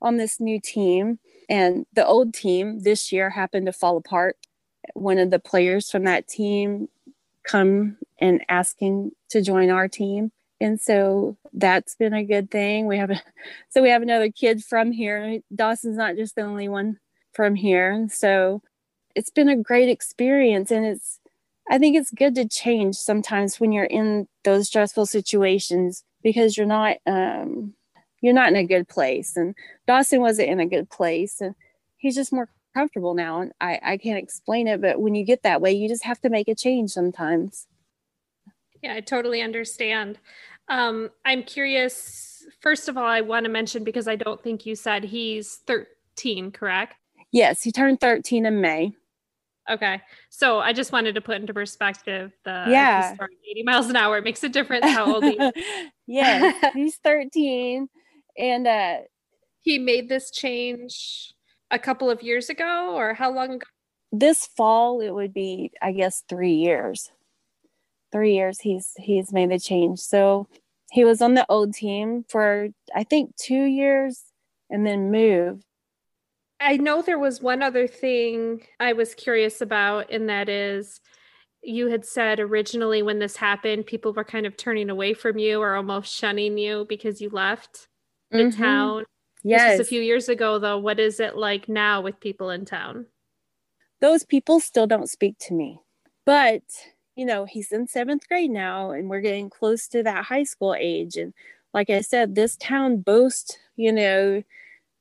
on 0.00 0.16
this 0.16 0.40
new 0.40 0.60
team. 0.60 1.18
And 1.48 1.86
the 1.92 2.06
old 2.06 2.34
team 2.34 2.80
this 2.80 3.12
year 3.12 3.30
happened 3.30 3.66
to 3.66 3.72
fall 3.72 3.96
apart 3.96 4.36
one 4.94 5.18
of 5.18 5.30
the 5.30 5.38
players 5.38 5.90
from 5.90 6.04
that 6.04 6.28
team 6.28 6.88
come 7.44 7.96
and 8.20 8.44
asking 8.48 9.12
to 9.30 9.40
join 9.42 9.70
our 9.70 9.88
team 9.88 10.32
and 10.60 10.80
so 10.80 11.36
that's 11.52 11.94
been 11.96 12.14
a 12.14 12.24
good 12.24 12.50
thing. 12.50 12.86
We 12.86 12.98
have 12.98 13.10
a, 13.10 13.20
so 13.68 13.82
we 13.82 13.90
have 13.90 14.02
another 14.02 14.30
kid 14.30 14.64
from 14.64 14.92
here. 14.92 15.40
Dawson's 15.54 15.96
not 15.96 16.16
just 16.16 16.34
the 16.34 16.42
only 16.42 16.68
one 16.68 16.98
from 17.32 17.54
here. 17.54 17.90
And 17.90 18.10
so 18.10 18.62
it's 19.14 19.30
been 19.30 19.48
a 19.48 19.56
great 19.56 19.88
experience. 19.88 20.70
And 20.70 20.84
it's 20.86 21.20
i 21.68 21.78
think 21.78 21.96
it's 21.96 22.12
good 22.12 22.36
to 22.36 22.46
change 22.46 22.94
sometimes 22.94 23.58
when 23.58 23.72
you're 23.72 23.84
in 23.84 24.28
those 24.44 24.68
stressful 24.68 25.04
situations 25.04 26.04
because 26.22 26.56
you're 26.56 26.64
not 26.64 26.98
um 27.06 27.74
you're 28.20 28.32
not 28.32 28.48
in 28.48 28.56
a 28.56 28.64
good 28.64 28.88
place. 28.88 29.36
And 29.36 29.54
dawson 29.86 30.20
wasn't 30.20 30.48
in 30.48 30.60
a 30.60 30.66
good 30.66 30.88
place. 30.88 31.40
And 31.40 31.54
he's 31.98 32.14
just 32.14 32.32
more 32.32 32.48
comfortable 32.74 33.14
now. 33.14 33.40
And 33.40 33.52
I, 33.60 33.80
I 33.82 33.96
can't 33.96 34.22
explain 34.22 34.68
it 34.68 34.80
but 34.80 35.00
when 35.00 35.14
you 35.14 35.24
get 35.24 35.42
that 35.42 35.60
way 35.60 35.72
you 35.72 35.88
just 35.88 36.04
have 36.04 36.20
to 36.22 36.30
make 36.30 36.48
a 36.48 36.54
change 36.54 36.90
sometimes 36.90 37.66
yeah 38.82 38.94
i 38.94 39.00
totally 39.00 39.42
understand. 39.42 40.18
Um, 40.68 41.10
i'm 41.24 41.42
curious 41.42 42.44
first 42.60 42.88
of 42.88 42.96
all 42.96 43.06
i 43.06 43.20
want 43.20 43.44
to 43.44 43.50
mention 43.50 43.84
because 43.84 44.08
i 44.08 44.16
don't 44.16 44.42
think 44.42 44.66
you 44.66 44.74
said 44.74 45.04
he's 45.04 45.60
13 45.66 46.50
correct? 46.52 46.94
Yes 47.32 47.62
he 47.62 47.72
turned 47.72 48.00
13 48.00 48.46
in 48.46 48.60
may. 48.60 48.92
Okay 49.70 50.00
so 50.30 50.58
i 50.60 50.72
just 50.72 50.92
wanted 50.92 51.14
to 51.14 51.20
put 51.20 51.36
into 51.40 51.54
perspective 51.54 52.32
the 52.44 52.64
yeah. 52.68 53.14
80 53.50 53.62
miles 53.64 53.88
an 53.88 53.96
hour 53.96 54.18
it 54.18 54.24
makes 54.24 54.42
a 54.42 54.48
difference 54.48 54.86
how 54.86 55.12
old 55.14 55.24
he 55.24 55.38
is. 55.38 55.52
Yes 56.06 56.54
he's 56.74 56.96
13 56.96 57.88
and 58.38 58.66
uh 58.66 58.96
he 59.60 59.78
made 59.78 60.08
this 60.08 60.30
change 60.30 61.32
a 61.72 61.78
couple 61.78 62.08
of 62.08 62.22
years 62.22 62.48
ago 62.48 62.94
or 62.94 63.14
how 63.14 63.32
long 63.32 63.54
ago? 63.54 63.66
This 64.12 64.46
fall 64.46 65.00
it 65.00 65.10
would 65.10 65.34
be 65.34 65.72
I 65.82 65.92
guess 65.92 66.22
3 66.28 66.52
years. 66.52 67.10
3 68.16 68.34
years 68.34 68.60
he's 68.60 68.92
he's 68.98 69.32
made 69.32 69.50
the 69.50 69.58
change. 69.58 69.98
So 69.98 70.48
he 70.90 71.04
was 71.04 71.20
on 71.20 71.34
the 71.34 71.46
old 71.48 71.74
team 71.74 72.24
for 72.28 72.68
I 72.94 73.04
think 73.04 73.36
2 73.36 73.54
years 73.54 74.22
and 74.70 74.86
then 74.86 75.10
moved. 75.10 75.64
I 76.58 76.78
know 76.78 77.02
there 77.02 77.18
was 77.18 77.42
one 77.42 77.62
other 77.62 77.86
thing 77.86 78.62
I 78.80 78.94
was 78.94 79.14
curious 79.14 79.60
about 79.60 80.10
and 80.10 80.28
that 80.28 80.48
is 80.48 81.00
you 81.62 81.88
had 81.88 82.04
said 82.04 82.38
originally 82.38 83.02
when 83.02 83.18
this 83.18 83.36
happened 83.36 83.86
people 83.86 84.12
were 84.12 84.24
kind 84.24 84.46
of 84.46 84.56
turning 84.56 84.88
away 84.88 85.12
from 85.14 85.36
you 85.36 85.60
or 85.60 85.74
almost 85.74 86.14
shunning 86.14 86.56
you 86.56 86.86
because 86.88 87.20
you 87.20 87.28
left 87.28 87.88
the 88.30 88.38
mm-hmm. 88.38 88.62
town 88.62 89.04
Yes. 89.46 89.78
This 89.78 89.86
a 89.86 89.88
few 89.88 90.00
years 90.00 90.28
ago, 90.28 90.58
though. 90.58 90.78
What 90.78 90.98
is 90.98 91.20
it 91.20 91.36
like 91.36 91.68
now 91.68 92.00
with 92.00 92.18
people 92.18 92.50
in 92.50 92.64
town? 92.64 93.06
Those 94.00 94.24
people 94.24 94.58
still 94.58 94.88
don't 94.88 95.08
speak 95.08 95.38
to 95.42 95.54
me. 95.54 95.80
But, 96.24 96.62
you 97.16 97.24
know, 97.24 97.46
he's 97.46 97.72
in 97.72 97.88
seventh 97.88 98.28
grade 98.28 98.50
now, 98.50 98.90
and 98.90 99.08
we're 99.08 99.20
getting 99.20 99.50
close 99.50 99.88
to 99.88 100.02
that 100.02 100.26
high 100.26 100.44
school 100.44 100.74
age. 100.78 101.16
And 101.16 101.32
like 101.72 101.90
I 101.90 102.02
said, 102.02 102.34
this 102.34 102.56
town 102.56 102.98
boasts, 102.98 103.56
you 103.76 103.92
know, 103.92 104.42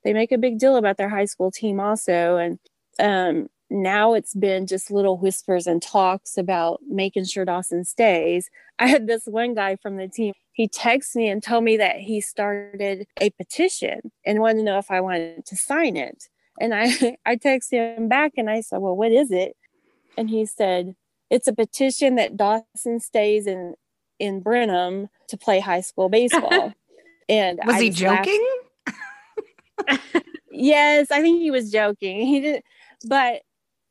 they 0.03 0.13
make 0.13 0.31
a 0.31 0.37
big 0.37 0.57
deal 0.57 0.77
about 0.77 0.97
their 0.97 1.09
high 1.09 1.25
school 1.25 1.51
team 1.51 1.79
also. 1.79 2.37
And 2.37 2.59
um, 2.99 3.49
now 3.69 4.13
it's 4.13 4.33
been 4.33 4.65
just 4.65 4.91
little 4.91 5.17
whispers 5.17 5.67
and 5.67 5.81
talks 5.81 6.37
about 6.37 6.79
making 6.87 7.25
sure 7.25 7.45
Dawson 7.45 7.83
stays. 7.83 8.49
I 8.79 8.87
had 8.87 9.07
this 9.07 9.25
one 9.25 9.53
guy 9.53 9.75
from 9.75 9.97
the 9.97 10.07
team 10.07 10.33
he 10.55 10.69
texted 10.69 11.17
me 11.17 11.27
and 11.27 11.43
told 11.43 11.65
me 11.65 11.75
that 11.77 11.97
he 11.97 12.21
started 12.21 13.07
a 13.19 13.29
petition 13.31 14.11
and 14.25 14.39
wanted 14.39 14.59
to 14.59 14.63
know 14.63 14.77
if 14.77 14.89
I 14.89 15.01
wanted 15.01 15.45
to 15.47 15.55
sign 15.55 15.97
it. 15.97 16.29
And 16.61 16.73
I, 16.73 17.17
I 17.25 17.35
texted 17.35 17.97
him 17.97 18.07
back 18.07 18.33
and 18.37 18.49
I 18.49 18.61
said, 18.61 18.77
Well, 18.77 18.95
what 18.95 19.11
is 19.11 19.31
it? 19.31 19.57
And 20.17 20.29
he 20.29 20.45
said, 20.45 20.95
It's 21.29 21.47
a 21.47 21.53
petition 21.53 22.15
that 22.15 22.37
Dawson 22.37 22.99
stays 22.99 23.47
in 23.47 23.75
in 24.19 24.39
Brenham 24.39 25.09
to 25.27 25.37
play 25.37 25.59
high 25.59 25.81
school 25.81 26.09
baseball. 26.09 26.73
and 27.29 27.59
was 27.65 27.75
I 27.75 27.81
he 27.81 27.89
joking? 27.89 28.47
yes, 30.51 31.11
I 31.11 31.21
think 31.21 31.41
he 31.41 31.51
was 31.51 31.71
joking. 31.71 32.25
He 32.25 32.39
did, 32.39 32.63
but 33.07 33.41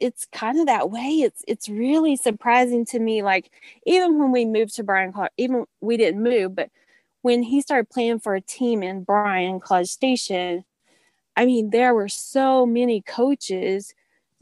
it's 0.01 0.27
kind 0.33 0.59
of 0.59 0.67
that 0.67 0.91
way. 0.91 1.21
It's 1.23 1.43
it's 1.47 1.69
really 1.69 2.17
surprising 2.17 2.85
to 2.87 2.99
me. 2.99 3.23
Like 3.23 3.51
even 3.87 4.19
when 4.19 4.33
we 4.33 4.45
moved 4.45 4.75
to 4.77 4.85
Bryan 4.85 5.13
College, 5.13 5.33
even 5.37 5.67
we 5.81 5.97
didn't 5.97 6.23
move, 6.23 6.55
but 6.55 6.71
when 7.23 7.43
he 7.43 7.61
started 7.63 7.89
playing 7.89 8.21
for 8.21 8.35
a 8.35 8.41
team 8.41 8.83
in 8.83 9.03
Bryan 9.03 9.59
College 9.59 9.89
Station, 9.89 10.65
I 11.37 11.47
mean, 11.47 11.71
there 11.71 11.95
were 11.95 12.09
so 12.09 12.67
many 12.67 13.01
coaches 13.01 13.95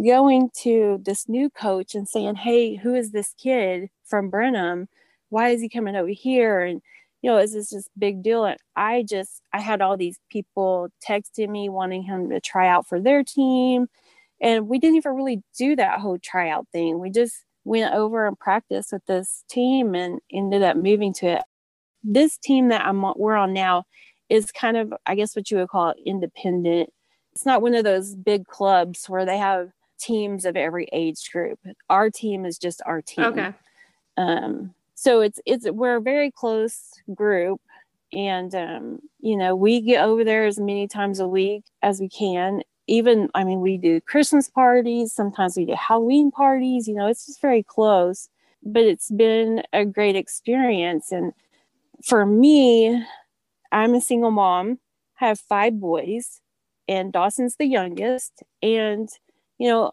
going 0.05 0.50
to 0.62 1.00
this 1.05 1.28
new 1.28 1.50
coach 1.50 1.94
and 1.94 2.09
saying, 2.09 2.37
Hey, 2.37 2.76
who 2.76 2.94
is 2.94 3.12
this 3.12 3.35
kid 3.38 3.88
from 4.05 4.31
Brenham? 4.31 4.88
Why 5.31 5.50
is 5.50 5.61
he 5.61 5.68
coming 5.68 5.96
over 5.96 6.09
here? 6.09 6.61
And 6.61 6.83
you 7.22 7.31
know, 7.31 7.38
is 7.38 7.52
this 7.52 7.70
just 7.70 7.88
big 7.98 8.22
deal? 8.22 8.44
And 8.44 8.59
I 8.76 9.05
just 9.09 9.42
I 9.52 9.61
had 9.61 9.81
all 9.81 9.96
these 9.96 10.18
people 10.31 10.88
texting 11.07 11.48
me 11.50 11.68
wanting 11.68 12.02
him 12.02 12.31
to 12.31 12.40
try 12.40 12.68
out 12.68 12.88
for 12.88 13.00
their 13.00 13.22
team 13.24 13.88
and 14.42 14.68
we 14.68 14.78
didn't 14.78 14.96
even 14.96 15.14
really 15.14 15.42
do 15.57 15.76
that 15.76 16.00
whole 16.00 16.18
tryout 16.18 16.66
thing. 16.72 16.98
We 16.98 17.11
just 17.11 17.44
went 17.64 17.94
over 17.94 18.26
and 18.26 18.38
practiced 18.38 18.92
with 18.92 19.07
this 19.07 19.44
team 19.48 19.94
and 19.94 20.20
ended 20.33 20.62
up 20.62 20.76
moving 20.76 21.14
to 21.14 21.26
it. 21.38 21.42
This 22.02 22.37
team 22.38 22.68
that 22.68 22.85
I'm 22.85 23.02
we're 23.16 23.37
on 23.37 23.52
now 23.52 23.85
is 24.28 24.50
kind 24.50 24.76
of, 24.76 24.92
I 25.07 25.14
guess, 25.14 25.37
what 25.37 25.50
you 25.50 25.59
would 25.59 25.68
call 25.68 25.94
independent. 26.05 26.90
It's 27.33 27.46
not 27.46 27.62
one 27.62 27.74
of 27.76 27.85
those 27.85 28.16
big 28.16 28.46
clubs 28.46 29.09
where 29.09 29.24
they 29.24 29.38
have 29.38 29.70
teams 30.02 30.44
of 30.44 30.56
every 30.56 30.88
age 30.92 31.30
group. 31.32 31.58
Our 31.88 32.10
team 32.10 32.44
is 32.44 32.58
just 32.58 32.82
our 32.84 33.00
team. 33.02 33.24
Okay. 33.26 33.52
Um, 34.16 34.74
so 34.94 35.20
it's 35.20 35.40
it's 35.46 35.70
we're 35.70 35.96
a 35.96 36.00
very 36.00 36.30
close 36.30 36.92
group 37.14 37.60
and 38.12 38.54
um, 38.54 39.00
you 39.20 39.36
know 39.36 39.56
we 39.56 39.80
get 39.80 40.04
over 40.04 40.24
there 40.24 40.44
as 40.46 40.58
many 40.58 40.86
times 40.86 41.20
a 41.20 41.28
week 41.28 41.64
as 41.82 42.00
we 42.00 42.08
can 42.08 42.62
even 42.88 43.28
i 43.34 43.44
mean 43.44 43.60
we 43.60 43.76
do 43.76 44.00
christmas 44.00 44.50
parties 44.50 45.12
sometimes 45.12 45.56
we 45.56 45.64
do 45.64 45.74
halloween 45.74 46.30
parties 46.30 46.88
you 46.88 46.94
know 46.94 47.06
it's 47.06 47.26
just 47.26 47.40
very 47.40 47.62
close 47.62 48.28
but 48.64 48.82
it's 48.82 49.10
been 49.12 49.62
a 49.72 49.84
great 49.84 50.16
experience 50.16 51.12
and 51.12 51.32
for 52.04 52.26
me 52.26 53.04
i'm 53.70 53.94
a 53.94 54.00
single 54.00 54.32
mom 54.32 54.78
have 55.14 55.38
five 55.38 55.78
boys 55.78 56.40
and 56.88 57.12
dawson's 57.12 57.56
the 57.56 57.66
youngest 57.66 58.42
and 58.62 59.08
you 59.62 59.68
know 59.68 59.92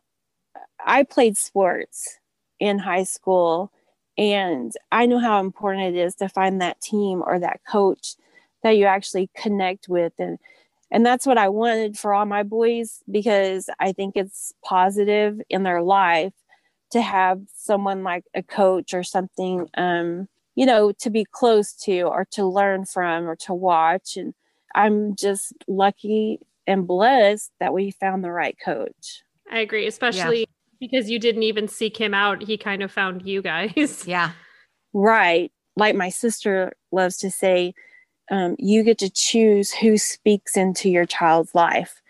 i 0.85 1.03
played 1.03 1.37
sports 1.37 2.19
in 2.59 2.79
high 2.79 3.03
school 3.03 3.71
and 4.17 4.73
i 4.91 5.05
know 5.05 5.19
how 5.19 5.39
important 5.39 5.95
it 5.95 5.99
is 5.99 6.15
to 6.15 6.29
find 6.29 6.61
that 6.61 6.81
team 6.81 7.23
or 7.25 7.39
that 7.39 7.61
coach 7.69 8.15
that 8.63 8.77
you 8.77 8.85
actually 8.85 9.29
connect 9.35 9.87
with 9.89 10.13
and 10.19 10.37
and 10.91 11.05
that's 11.05 11.25
what 11.25 11.37
I 11.37 11.49
wanted 11.49 11.97
for 11.97 12.13
all 12.13 12.25
my 12.25 12.43
boys 12.43 12.99
because 13.09 13.69
I 13.79 13.93
think 13.93 14.17
it's 14.17 14.53
positive 14.63 15.41
in 15.49 15.63
their 15.63 15.81
life 15.81 16.33
to 16.91 17.01
have 17.01 17.41
someone 17.55 18.03
like 18.03 18.25
a 18.33 18.41
coach 18.43 18.93
or 18.93 19.03
something, 19.03 19.69
um, 19.77 20.27
you 20.55 20.65
know, 20.65 20.91
to 20.93 21.09
be 21.09 21.25
close 21.25 21.73
to 21.85 22.01
or 22.03 22.25
to 22.31 22.45
learn 22.45 22.85
from 22.85 23.29
or 23.29 23.35
to 23.37 23.53
watch. 23.53 24.17
And 24.17 24.33
I'm 24.75 25.15
just 25.15 25.53
lucky 25.67 26.39
and 26.67 26.87
blessed 26.87 27.51
that 27.59 27.73
we 27.73 27.91
found 27.91 28.23
the 28.23 28.31
right 28.31 28.57
coach. 28.63 29.23
I 29.49 29.59
agree, 29.59 29.87
especially 29.87 30.39
yeah. 30.39 30.45
because 30.79 31.09
you 31.09 31.19
didn't 31.19 31.43
even 31.43 31.67
seek 31.67 31.97
him 31.97 32.13
out. 32.13 32.43
He 32.43 32.57
kind 32.57 32.83
of 32.83 32.91
found 32.91 33.25
you 33.27 33.41
guys. 33.41 34.03
Yeah. 34.07 34.31
Right. 34.93 35.51
Like 35.75 35.95
my 35.95 36.09
sister 36.09 36.73
loves 36.91 37.17
to 37.17 37.29
say, 37.29 37.73
um, 38.31 38.55
you 38.59 38.83
get 38.83 38.97
to 38.99 39.09
choose 39.09 39.71
who 39.71 39.97
speaks 39.97 40.57
into 40.57 40.89
your 40.89 41.05
child's 41.05 41.53
life 41.53 42.01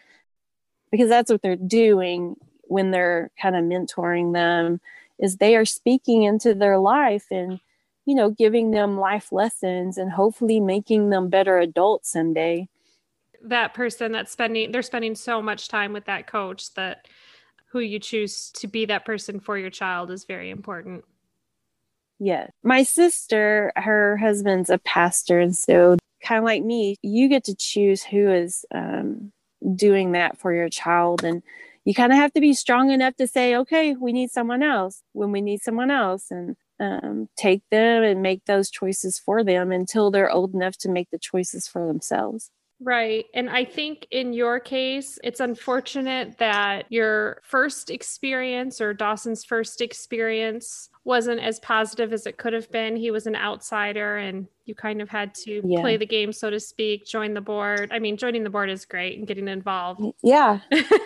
because 0.91 1.09
that's 1.09 1.31
what 1.31 1.41
they're 1.41 1.55
doing 1.55 2.35
when 2.63 2.91
they're 2.91 3.31
kind 3.41 3.55
of 3.55 3.63
mentoring 3.63 4.33
them 4.33 4.79
is 5.19 5.37
they 5.37 5.55
are 5.55 5.65
speaking 5.65 6.23
into 6.23 6.53
their 6.53 6.77
life 6.77 7.25
and 7.31 7.59
you 8.05 8.15
know 8.15 8.29
giving 8.29 8.71
them 8.71 8.97
life 8.97 9.31
lessons 9.31 9.97
and 9.97 10.11
hopefully 10.11 10.59
making 10.59 11.09
them 11.09 11.29
better 11.29 11.57
adults 11.57 12.11
someday 12.11 12.67
that 13.43 13.73
person 13.73 14.11
that's 14.11 14.31
spending 14.31 14.71
they're 14.71 14.81
spending 14.81 15.15
so 15.15 15.41
much 15.41 15.67
time 15.67 15.93
with 15.93 16.05
that 16.05 16.27
coach 16.27 16.73
that 16.73 17.07
who 17.71 17.79
you 17.79 17.99
choose 17.99 18.51
to 18.51 18.67
be 18.67 18.85
that 18.85 19.05
person 19.05 19.39
for 19.39 19.57
your 19.57 19.69
child 19.69 20.11
is 20.11 20.25
very 20.25 20.49
important. 20.49 21.03
Yes 22.19 22.51
my 22.63 22.83
sister 22.83 23.71
her 23.75 24.17
husband's 24.17 24.69
a 24.69 24.77
pastor 24.79 25.39
and 25.39 25.55
so 25.55 25.97
kind 26.21 26.39
of 26.39 26.43
like 26.43 26.63
me 26.63 26.97
you 27.01 27.29
get 27.29 27.45
to 27.45 27.55
choose 27.55 28.03
who 28.03 28.29
is 28.29 28.65
um, 28.73 29.31
doing 29.75 30.11
that 30.11 30.37
for 30.37 30.53
your 30.53 30.69
child 30.69 31.23
and 31.23 31.41
you 31.85 31.93
kind 31.93 32.11
of 32.11 32.17
have 32.17 32.33
to 32.33 32.41
be 32.41 32.53
strong 32.53 32.91
enough 32.91 33.15
to 33.15 33.25
say 33.25 33.55
okay 33.55 33.95
we 33.95 34.11
need 34.11 34.29
someone 34.29 34.61
else 34.61 35.01
when 35.13 35.31
we 35.31 35.41
need 35.41 35.61
someone 35.61 35.89
else 35.89 36.29
and 36.29 36.57
um, 36.81 37.27
take 37.37 37.61
them 37.71 38.03
and 38.03 38.21
make 38.21 38.45
those 38.45 38.69
choices 38.69 39.19
for 39.19 39.43
them 39.43 39.71
until 39.71 40.11
they're 40.11 40.31
old 40.31 40.53
enough 40.53 40.77
to 40.77 40.89
make 40.89 41.09
the 41.11 41.19
choices 41.19 41.67
for 41.67 41.85
themselves 41.87 42.51
Right. 42.81 43.25
And 43.33 43.49
I 43.49 43.65
think 43.65 44.07
in 44.09 44.31
your 44.31 44.59
case, 44.59 45.19
it's 45.23 45.41
unfortunate 45.41 46.37
that 46.37 46.85
your 46.89 47.41
first 47.43 47.89
experience 47.89 48.79
or 48.79 48.93
Dawson's 48.93 49.43
first 49.43 49.81
experience 49.81 50.89
wasn't 51.03 51.41
as 51.41 51.59
positive 51.59 52.13
as 52.13 52.25
it 52.25 52.37
could 52.37 52.53
have 52.53 52.71
been. 52.71 52.95
He 52.95 53.11
was 53.11 53.27
an 53.27 53.35
outsider 53.35 54.17
and 54.17 54.47
you 54.65 54.75
kind 54.75 55.01
of 55.01 55.09
had 55.09 55.33
to 55.33 55.61
yeah. 55.65 55.81
play 55.81 55.97
the 55.97 56.05
game, 56.05 56.31
so 56.31 56.49
to 56.49 56.59
speak, 56.59 57.05
join 57.05 57.33
the 57.33 57.41
board. 57.41 57.89
I 57.91 57.99
mean, 57.99 58.15
joining 58.15 58.43
the 58.43 58.49
board 58.49 58.69
is 58.69 58.85
great 58.85 59.17
and 59.17 59.27
getting 59.27 59.47
involved. 59.47 60.01
Yeah. 60.23 60.59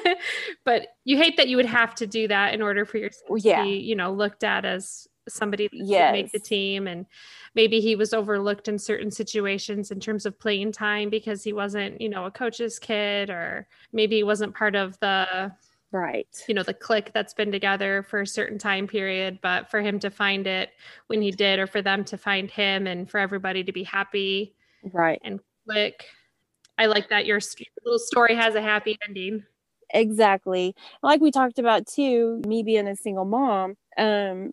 but 0.65 0.87
you 1.05 1.17
hate 1.17 1.37
that 1.37 1.47
you 1.47 1.57
would 1.57 1.65
have 1.65 1.95
to 1.95 2.05
do 2.05 2.27
that 2.27 2.53
in 2.53 2.61
order 2.61 2.85
for 2.85 2.97
your 2.97 3.09
yeah. 3.37 3.59
to 3.59 3.63
be, 3.63 3.77
you 3.77 3.95
know, 3.95 4.11
looked 4.11 4.43
at 4.43 4.65
as 4.65 5.07
somebody 5.27 5.67
that 5.67 5.77
yes. 5.77 6.11
make 6.11 6.31
the 6.31 6.39
team 6.39 6.87
and 6.87 7.05
maybe 7.55 7.79
he 7.79 7.95
was 7.95 8.13
overlooked 8.13 8.67
in 8.67 8.77
certain 8.77 9.11
situations 9.11 9.91
in 9.91 9.99
terms 9.99 10.25
of 10.25 10.39
playing 10.39 10.71
time 10.71 11.09
because 11.09 11.43
he 11.43 11.53
wasn't 11.53 11.99
you 12.01 12.09
know 12.09 12.25
a 12.25 12.31
coach's 12.31 12.79
kid 12.79 13.29
or 13.29 13.67
maybe 13.91 14.17
he 14.17 14.23
wasn't 14.23 14.53
part 14.53 14.75
of 14.75 14.99
the 14.99 15.51
right. 15.91 16.27
you 16.47 16.53
know 16.53 16.63
the 16.63 16.73
clique 16.73 17.11
that's 17.13 17.33
been 17.33 17.51
together 17.51 18.03
for 18.03 18.21
a 18.21 18.27
certain 18.27 18.57
time 18.57 18.87
period 18.87 19.39
but 19.41 19.69
for 19.69 19.81
him 19.81 19.99
to 19.99 20.09
find 20.09 20.47
it 20.47 20.71
when 21.07 21.21
he 21.21 21.31
did 21.31 21.59
or 21.59 21.67
for 21.67 21.81
them 21.81 22.03
to 22.03 22.17
find 22.17 22.51
him 22.51 22.87
and 22.87 23.09
for 23.09 23.19
everybody 23.19 23.63
to 23.63 23.71
be 23.71 23.83
happy 23.83 24.55
right. 24.91 25.21
and 25.23 25.39
click. 25.67 26.05
I 26.77 26.87
like 26.87 27.09
that 27.09 27.25
your 27.25 27.39
little 27.85 27.99
story 27.99 28.35
has 28.35 28.55
a 28.55 28.61
happy 28.61 28.97
ending. 29.07 29.43
Exactly. 29.91 30.75
Like 31.03 31.21
we 31.21 31.31
talked 31.31 31.59
about 31.59 31.87
too 31.87 32.41
me 32.47 32.63
being 32.63 32.87
a 32.87 32.95
single 32.95 33.25
mom 33.25 33.75
um 33.97 34.51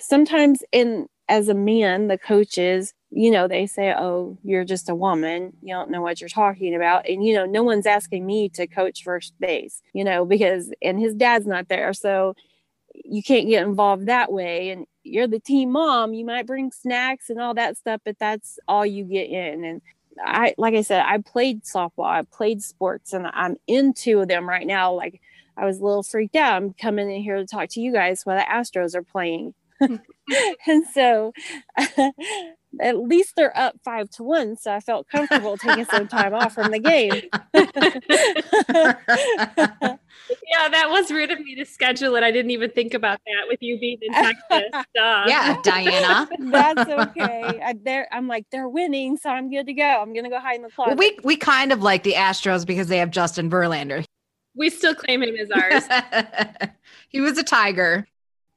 sometimes 0.00 0.62
in 0.72 1.06
as 1.28 1.48
a 1.48 1.54
man 1.54 2.08
the 2.08 2.18
coaches 2.18 2.92
you 3.10 3.30
know 3.30 3.48
they 3.48 3.66
say 3.66 3.94
oh 3.96 4.36
you're 4.42 4.64
just 4.64 4.88
a 4.90 4.94
woman. 4.94 5.52
You 5.62 5.74
don't 5.74 5.90
know 5.90 6.02
what 6.02 6.20
you're 6.20 6.28
talking 6.28 6.74
about. 6.74 7.08
And 7.08 7.24
you 7.24 7.34
know 7.34 7.46
no 7.46 7.62
one's 7.62 7.86
asking 7.86 8.26
me 8.26 8.48
to 8.50 8.66
coach 8.66 9.02
first 9.04 9.34
base 9.38 9.80
you 9.92 10.04
know 10.04 10.24
because 10.34 10.72
and 10.82 10.98
his 10.98 11.14
dad's 11.14 11.46
not 11.46 11.68
there. 11.68 11.92
So 11.92 12.34
you 12.92 13.22
can't 13.22 13.48
get 13.48 13.66
involved 13.66 14.06
that 14.06 14.32
way. 14.32 14.70
And 14.70 14.86
you're 15.04 15.26
the 15.26 15.40
team 15.40 15.72
mom. 15.72 16.14
You 16.14 16.24
might 16.24 16.46
bring 16.46 16.72
snacks 16.72 17.30
and 17.30 17.40
all 17.40 17.54
that 17.54 17.76
stuff 17.76 18.00
but 18.04 18.18
that's 18.18 18.58
all 18.68 18.84
you 18.84 19.04
get 19.04 19.30
in. 19.30 19.64
And 19.64 19.82
i 20.24 20.54
like 20.58 20.74
i 20.74 20.82
said 20.82 21.04
i 21.06 21.18
played 21.18 21.62
softball. 21.64 22.06
I 22.06 22.22
played 22.22 22.62
sports 22.62 23.12
and 23.12 23.28
i'm 23.32 23.56
into 23.66 24.26
them 24.26 24.48
right 24.48 24.66
now. 24.66 24.92
Like 24.92 25.20
I 25.56 25.64
was 25.64 25.78
a 25.78 25.84
little 25.84 26.02
freaked 26.02 26.36
out. 26.36 26.56
I'm 26.56 26.72
coming 26.74 27.10
in 27.10 27.22
here 27.22 27.36
to 27.36 27.46
talk 27.46 27.68
to 27.70 27.80
you 27.80 27.92
guys 27.92 28.24
while 28.24 28.36
the 28.36 28.44
Astros 28.44 28.94
are 28.94 29.02
playing. 29.02 29.54
and 30.66 30.86
so 30.92 31.32
at 32.80 32.98
least 32.98 33.36
they're 33.36 33.56
up 33.56 33.76
five 33.84 34.08
to 34.10 34.22
one. 34.22 34.56
So 34.56 34.72
I 34.72 34.80
felt 34.80 35.08
comfortable 35.08 35.56
taking 35.56 35.84
some 35.84 36.08
time 36.08 36.34
off 36.34 36.54
from 36.54 36.70
the 36.70 36.78
game. 36.78 37.22
yeah, 40.48 40.68
that 40.68 40.88
was 40.88 41.10
rude 41.10 41.30
of 41.30 41.40
me 41.40 41.54
to 41.56 41.64
schedule 41.64 42.16
it. 42.16 42.22
I 42.22 42.30
didn't 42.30 42.50
even 42.52 42.70
think 42.70 42.94
about 42.94 43.20
that 43.26 43.48
with 43.48 43.58
you 43.62 43.78
being 43.78 43.98
in 44.00 44.12
Texas. 44.12 44.70
Duh. 44.94 45.24
Yeah, 45.26 45.56
Diana. 45.62 46.28
That's 46.38 46.88
okay. 46.88 47.60
I, 47.64 47.74
they're, 47.82 48.08
I'm 48.12 48.26
like, 48.26 48.46
they're 48.50 48.68
winning, 48.68 49.16
so 49.16 49.30
I'm 49.30 49.50
good 49.50 49.66
to 49.66 49.74
go. 49.74 49.84
I'm 49.84 50.12
going 50.12 50.24
to 50.24 50.30
go 50.30 50.40
hide 50.40 50.56
in 50.56 50.62
the 50.62 50.70
closet. 50.70 50.96
Well, 50.96 50.98
we, 50.98 51.18
we 51.22 51.36
kind 51.36 51.72
of 51.72 51.82
like 51.82 52.02
the 52.02 52.14
Astros 52.14 52.66
because 52.66 52.88
they 52.88 52.98
have 52.98 53.10
Justin 53.10 53.50
Verlander. 53.50 54.04
We 54.56 54.70
still 54.70 54.94
claim 54.94 55.22
him 55.22 55.34
as 55.36 55.50
ours. 55.50 55.84
he 57.08 57.20
was 57.20 57.38
a 57.38 57.42
tiger. 57.42 58.06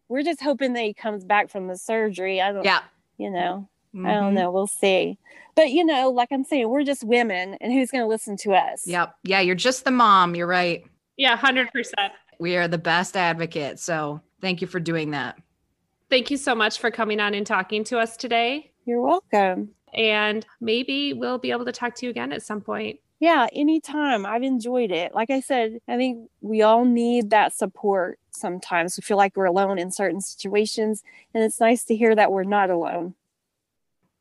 We're 0.09 0.23
just 0.23 0.41
hoping 0.41 0.73
that 0.73 0.83
he 0.83 0.93
comes 0.93 1.25
back 1.25 1.49
from 1.49 1.67
the 1.67 1.77
surgery. 1.77 2.41
I 2.41 2.51
don't 2.51 2.63
Yeah. 2.63 2.81
You 3.17 3.31
know. 3.31 3.69
Mm-hmm. 3.95 4.05
I 4.05 4.13
don't 4.13 4.23
mm-hmm. 4.25 4.35
know. 4.35 4.51
We'll 4.51 4.67
see. 4.67 5.17
But 5.55 5.71
you 5.71 5.83
know, 5.83 6.11
like 6.11 6.29
I'm 6.31 6.43
saying, 6.43 6.69
we're 6.69 6.83
just 6.83 7.03
women 7.03 7.55
and 7.59 7.73
who's 7.73 7.89
gonna 7.89 8.07
listen 8.07 8.37
to 8.37 8.53
us? 8.53 8.85
Yep. 8.85 9.15
Yeah, 9.23 9.39
you're 9.39 9.55
just 9.55 9.85
the 9.85 9.91
mom. 9.91 10.35
You're 10.35 10.47
right. 10.47 10.83
Yeah, 11.17 11.35
hundred 11.35 11.71
percent. 11.71 12.13
We 12.39 12.55
are 12.57 12.67
the 12.67 12.77
best 12.77 13.17
advocate. 13.17 13.79
So 13.79 14.21
thank 14.39 14.61
you 14.61 14.67
for 14.67 14.79
doing 14.79 15.11
that. 15.11 15.37
Thank 16.09 16.29
you 16.31 16.37
so 16.37 16.53
much 16.53 16.79
for 16.79 16.91
coming 16.91 17.19
on 17.19 17.33
and 17.33 17.45
talking 17.45 17.83
to 17.85 17.97
us 17.97 18.15
today. 18.15 18.71
You're 18.85 19.01
welcome. 19.01 19.69
And 19.93 20.45
maybe 20.61 21.13
we'll 21.13 21.39
be 21.39 21.51
able 21.51 21.65
to 21.65 21.71
talk 21.71 21.95
to 21.95 22.05
you 22.05 22.11
again 22.11 22.31
at 22.31 22.43
some 22.43 22.61
point. 22.61 22.99
Yeah, 23.19 23.47
anytime. 23.51 24.25
I've 24.25 24.43
enjoyed 24.43 24.91
it. 24.91 25.15
Like 25.15 25.31
I 25.31 25.39
said, 25.39 25.79
I 25.87 25.97
think 25.97 26.29
we 26.41 26.61
all 26.61 26.85
need 26.85 27.31
that 27.31 27.53
support 27.53 28.19
sometimes. 28.29 28.95
We 28.97 29.01
feel 29.01 29.17
like 29.17 29.35
we're 29.35 29.45
alone 29.45 29.79
in 29.79 29.91
certain 29.91 30.21
situations, 30.21 31.03
and 31.33 31.43
it's 31.43 31.59
nice 31.59 31.83
to 31.85 31.95
hear 31.95 32.15
that 32.15 32.31
we're 32.31 32.43
not 32.43 32.69
alone. 32.69 33.15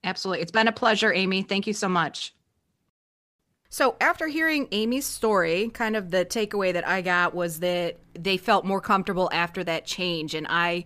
Absolutely. 0.03 0.41
It's 0.43 0.53
been 0.53 0.69
a 0.69 0.73
pleasure, 0.73 1.13
Amy. 1.13 1.43
Thank 1.43 1.67
you 1.67 1.73
so 1.73 1.89
much. 1.89 2.35
So, 3.69 3.97
after 4.01 4.29
hearing 4.29 4.69
Amy's 4.73 5.05
story, 5.05 5.69
kind 5.75 5.97
of 5.97 6.11
the 6.11 6.25
takeaway 6.25 6.73
that 6.73 6.87
I 6.87 7.03
got 7.03 7.35
was 7.35 7.61
that 7.61 7.99
they 8.15 8.37
felt 8.37 8.65
more 8.65 8.81
comfortable 8.81 9.29
after 9.33 9.63
that 9.65 9.85
change. 9.85 10.35
And 10.35 10.47
I 10.49 10.85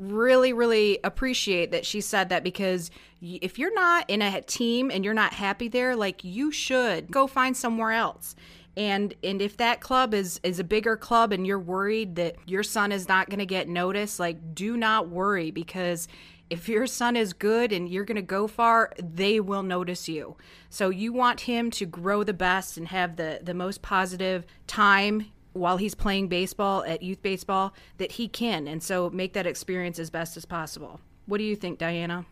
really, 0.00 0.52
really 0.52 0.98
appreciate 1.04 1.70
that 1.72 1.84
she 1.84 2.00
said 2.00 2.30
that 2.30 2.42
because 2.42 2.90
if 3.20 3.58
you're 3.58 3.74
not 3.74 4.08
in 4.08 4.22
a 4.22 4.40
team 4.40 4.90
and 4.90 5.04
you're 5.04 5.14
not 5.14 5.34
happy 5.34 5.68
there, 5.68 5.94
like 5.94 6.24
you 6.24 6.50
should 6.50 7.10
go 7.10 7.26
find 7.26 7.56
somewhere 7.56 7.92
else. 7.92 8.34
And 8.76 9.14
and 9.22 9.42
if 9.42 9.56
that 9.58 9.80
club 9.80 10.14
is 10.14 10.40
is 10.42 10.58
a 10.58 10.64
bigger 10.64 10.96
club 10.96 11.32
and 11.32 11.46
you're 11.46 11.58
worried 11.58 12.16
that 12.16 12.36
your 12.46 12.62
son 12.62 12.92
is 12.92 13.08
not 13.08 13.28
going 13.28 13.40
to 13.40 13.46
get 13.46 13.68
noticed, 13.68 14.18
like 14.18 14.54
do 14.54 14.76
not 14.76 15.08
worry 15.08 15.50
because 15.50 16.08
if 16.48 16.68
your 16.68 16.86
son 16.86 17.14
is 17.14 17.32
good 17.32 17.72
and 17.72 17.88
you're 17.88 18.04
going 18.04 18.16
to 18.16 18.22
go 18.22 18.46
far, 18.46 18.92
they 18.98 19.38
will 19.38 19.62
notice 19.62 20.08
you. 20.08 20.36
So 20.68 20.88
you 20.88 21.12
want 21.12 21.42
him 21.42 21.70
to 21.72 21.86
grow 21.86 22.24
the 22.24 22.32
best 22.32 22.76
and 22.76 22.88
have 22.88 23.16
the 23.16 23.40
the 23.42 23.54
most 23.54 23.82
positive 23.82 24.46
time 24.66 25.26
while 25.52 25.76
he's 25.76 25.94
playing 25.94 26.28
baseball 26.28 26.84
at 26.84 27.02
youth 27.02 27.22
baseball 27.22 27.74
that 27.98 28.12
he 28.12 28.28
can 28.28 28.68
and 28.68 28.82
so 28.82 29.10
make 29.10 29.32
that 29.32 29.46
experience 29.46 29.98
as 29.98 30.10
best 30.10 30.36
as 30.36 30.44
possible 30.44 31.00
what 31.26 31.38
do 31.38 31.44
you 31.44 31.56
think 31.56 31.78
diana 31.78 32.24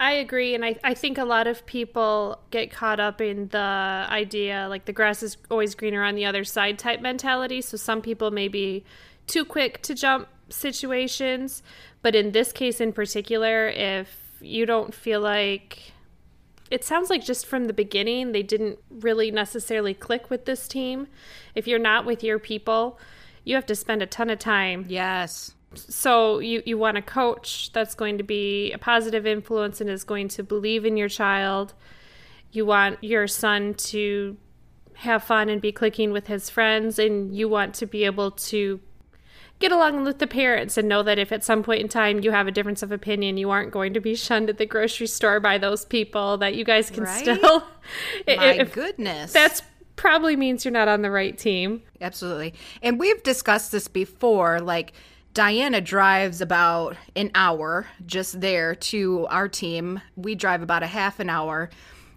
I 0.00 0.12
agree. 0.12 0.54
And 0.54 0.64
I, 0.64 0.76
I 0.84 0.94
think 0.94 1.18
a 1.18 1.24
lot 1.24 1.46
of 1.46 1.66
people 1.66 2.40
get 2.50 2.70
caught 2.70 3.00
up 3.00 3.20
in 3.20 3.48
the 3.48 4.06
idea 4.08 4.68
like 4.68 4.84
the 4.84 4.92
grass 4.92 5.22
is 5.22 5.36
always 5.50 5.74
greener 5.74 6.04
on 6.04 6.14
the 6.14 6.24
other 6.24 6.44
side 6.44 6.78
type 6.78 7.00
mentality. 7.00 7.60
So 7.60 7.76
some 7.76 8.00
people 8.00 8.30
may 8.30 8.48
be 8.48 8.84
too 9.26 9.44
quick 9.44 9.82
to 9.82 9.94
jump 9.94 10.28
situations. 10.50 11.62
But 12.00 12.14
in 12.14 12.30
this 12.30 12.52
case 12.52 12.80
in 12.80 12.92
particular, 12.92 13.68
if 13.68 14.38
you 14.40 14.66
don't 14.66 14.94
feel 14.94 15.20
like 15.20 15.92
it 16.70 16.84
sounds 16.84 17.10
like 17.10 17.24
just 17.24 17.46
from 17.46 17.66
the 17.66 17.72
beginning 17.72 18.32
they 18.32 18.42
didn't 18.42 18.78
really 18.90 19.30
necessarily 19.30 19.94
click 19.94 20.30
with 20.30 20.44
this 20.44 20.68
team. 20.68 21.08
If 21.54 21.66
you're 21.66 21.78
not 21.78 22.04
with 22.04 22.22
your 22.22 22.38
people, 22.38 22.98
you 23.44 23.54
have 23.54 23.66
to 23.66 23.74
spend 23.74 24.02
a 24.02 24.06
ton 24.06 24.30
of 24.30 24.38
time. 24.38 24.86
Yes. 24.88 25.54
So 25.74 26.38
you 26.38 26.62
you 26.64 26.78
want 26.78 26.96
a 26.96 27.02
coach 27.02 27.72
that's 27.72 27.94
going 27.94 28.18
to 28.18 28.24
be 28.24 28.72
a 28.72 28.78
positive 28.78 29.26
influence 29.26 29.80
and 29.80 29.90
is 29.90 30.04
going 30.04 30.28
to 30.28 30.42
believe 30.42 30.84
in 30.84 30.96
your 30.96 31.08
child. 31.08 31.74
You 32.50 32.64
want 32.64 33.02
your 33.02 33.26
son 33.26 33.74
to 33.74 34.36
have 34.94 35.22
fun 35.22 35.48
and 35.48 35.60
be 35.60 35.70
clicking 35.70 36.10
with 36.10 36.26
his 36.26 36.50
friends 36.50 36.98
and 36.98 37.36
you 37.36 37.48
want 37.48 37.72
to 37.72 37.86
be 37.86 38.04
able 38.04 38.32
to 38.32 38.80
get 39.58 39.72
along 39.72 40.04
with 40.04 40.18
the 40.18 40.26
parents 40.26 40.76
and 40.76 40.88
know 40.88 41.02
that 41.02 41.18
if 41.18 41.32
at 41.32 41.44
some 41.44 41.62
point 41.62 41.80
in 41.80 41.88
time 41.88 42.20
you 42.20 42.30
have 42.30 42.46
a 42.46 42.50
difference 42.50 42.82
of 42.82 42.92
opinion, 42.92 43.36
you 43.36 43.50
aren't 43.50 43.70
going 43.70 43.94
to 43.94 44.00
be 44.00 44.14
shunned 44.14 44.48
at 44.48 44.58
the 44.58 44.66
grocery 44.66 45.06
store 45.06 45.40
by 45.40 45.58
those 45.58 45.84
people, 45.84 46.36
that 46.38 46.54
you 46.54 46.64
guys 46.64 46.90
can 46.90 47.04
Right? 47.04 47.20
still. 47.20 47.64
My 48.26 48.64
goodness. 48.64 49.32
That's 49.32 49.62
probably 49.96 50.36
means 50.36 50.64
you're 50.64 50.72
not 50.72 50.88
on 50.88 51.02
the 51.02 51.10
right 51.10 51.36
team. 51.36 51.82
Absolutely. 52.00 52.54
And 52.82 52.98
we've 52.98 53.22
discussed 53.22 53.72
this 53.72 53.88
before. 53.88 54.60
Like, 54.60 54.92
Diana 55.34 55.80
drives 55.80 56.40
about 56.40 56.96
an 57.14 57.30
hour 57.34 57.86
just 58.06 58.40
there 58.40 58.74
to 58.74 59.26
our 59.28 59.48
team. 59.48 60.00
We 60.16 60.34
drive 60.34 60.62
about 60.62 60.82
a 60.82 60.86
half 60.86 61.20
an 61.20 61.30
hour. 61.30 61.70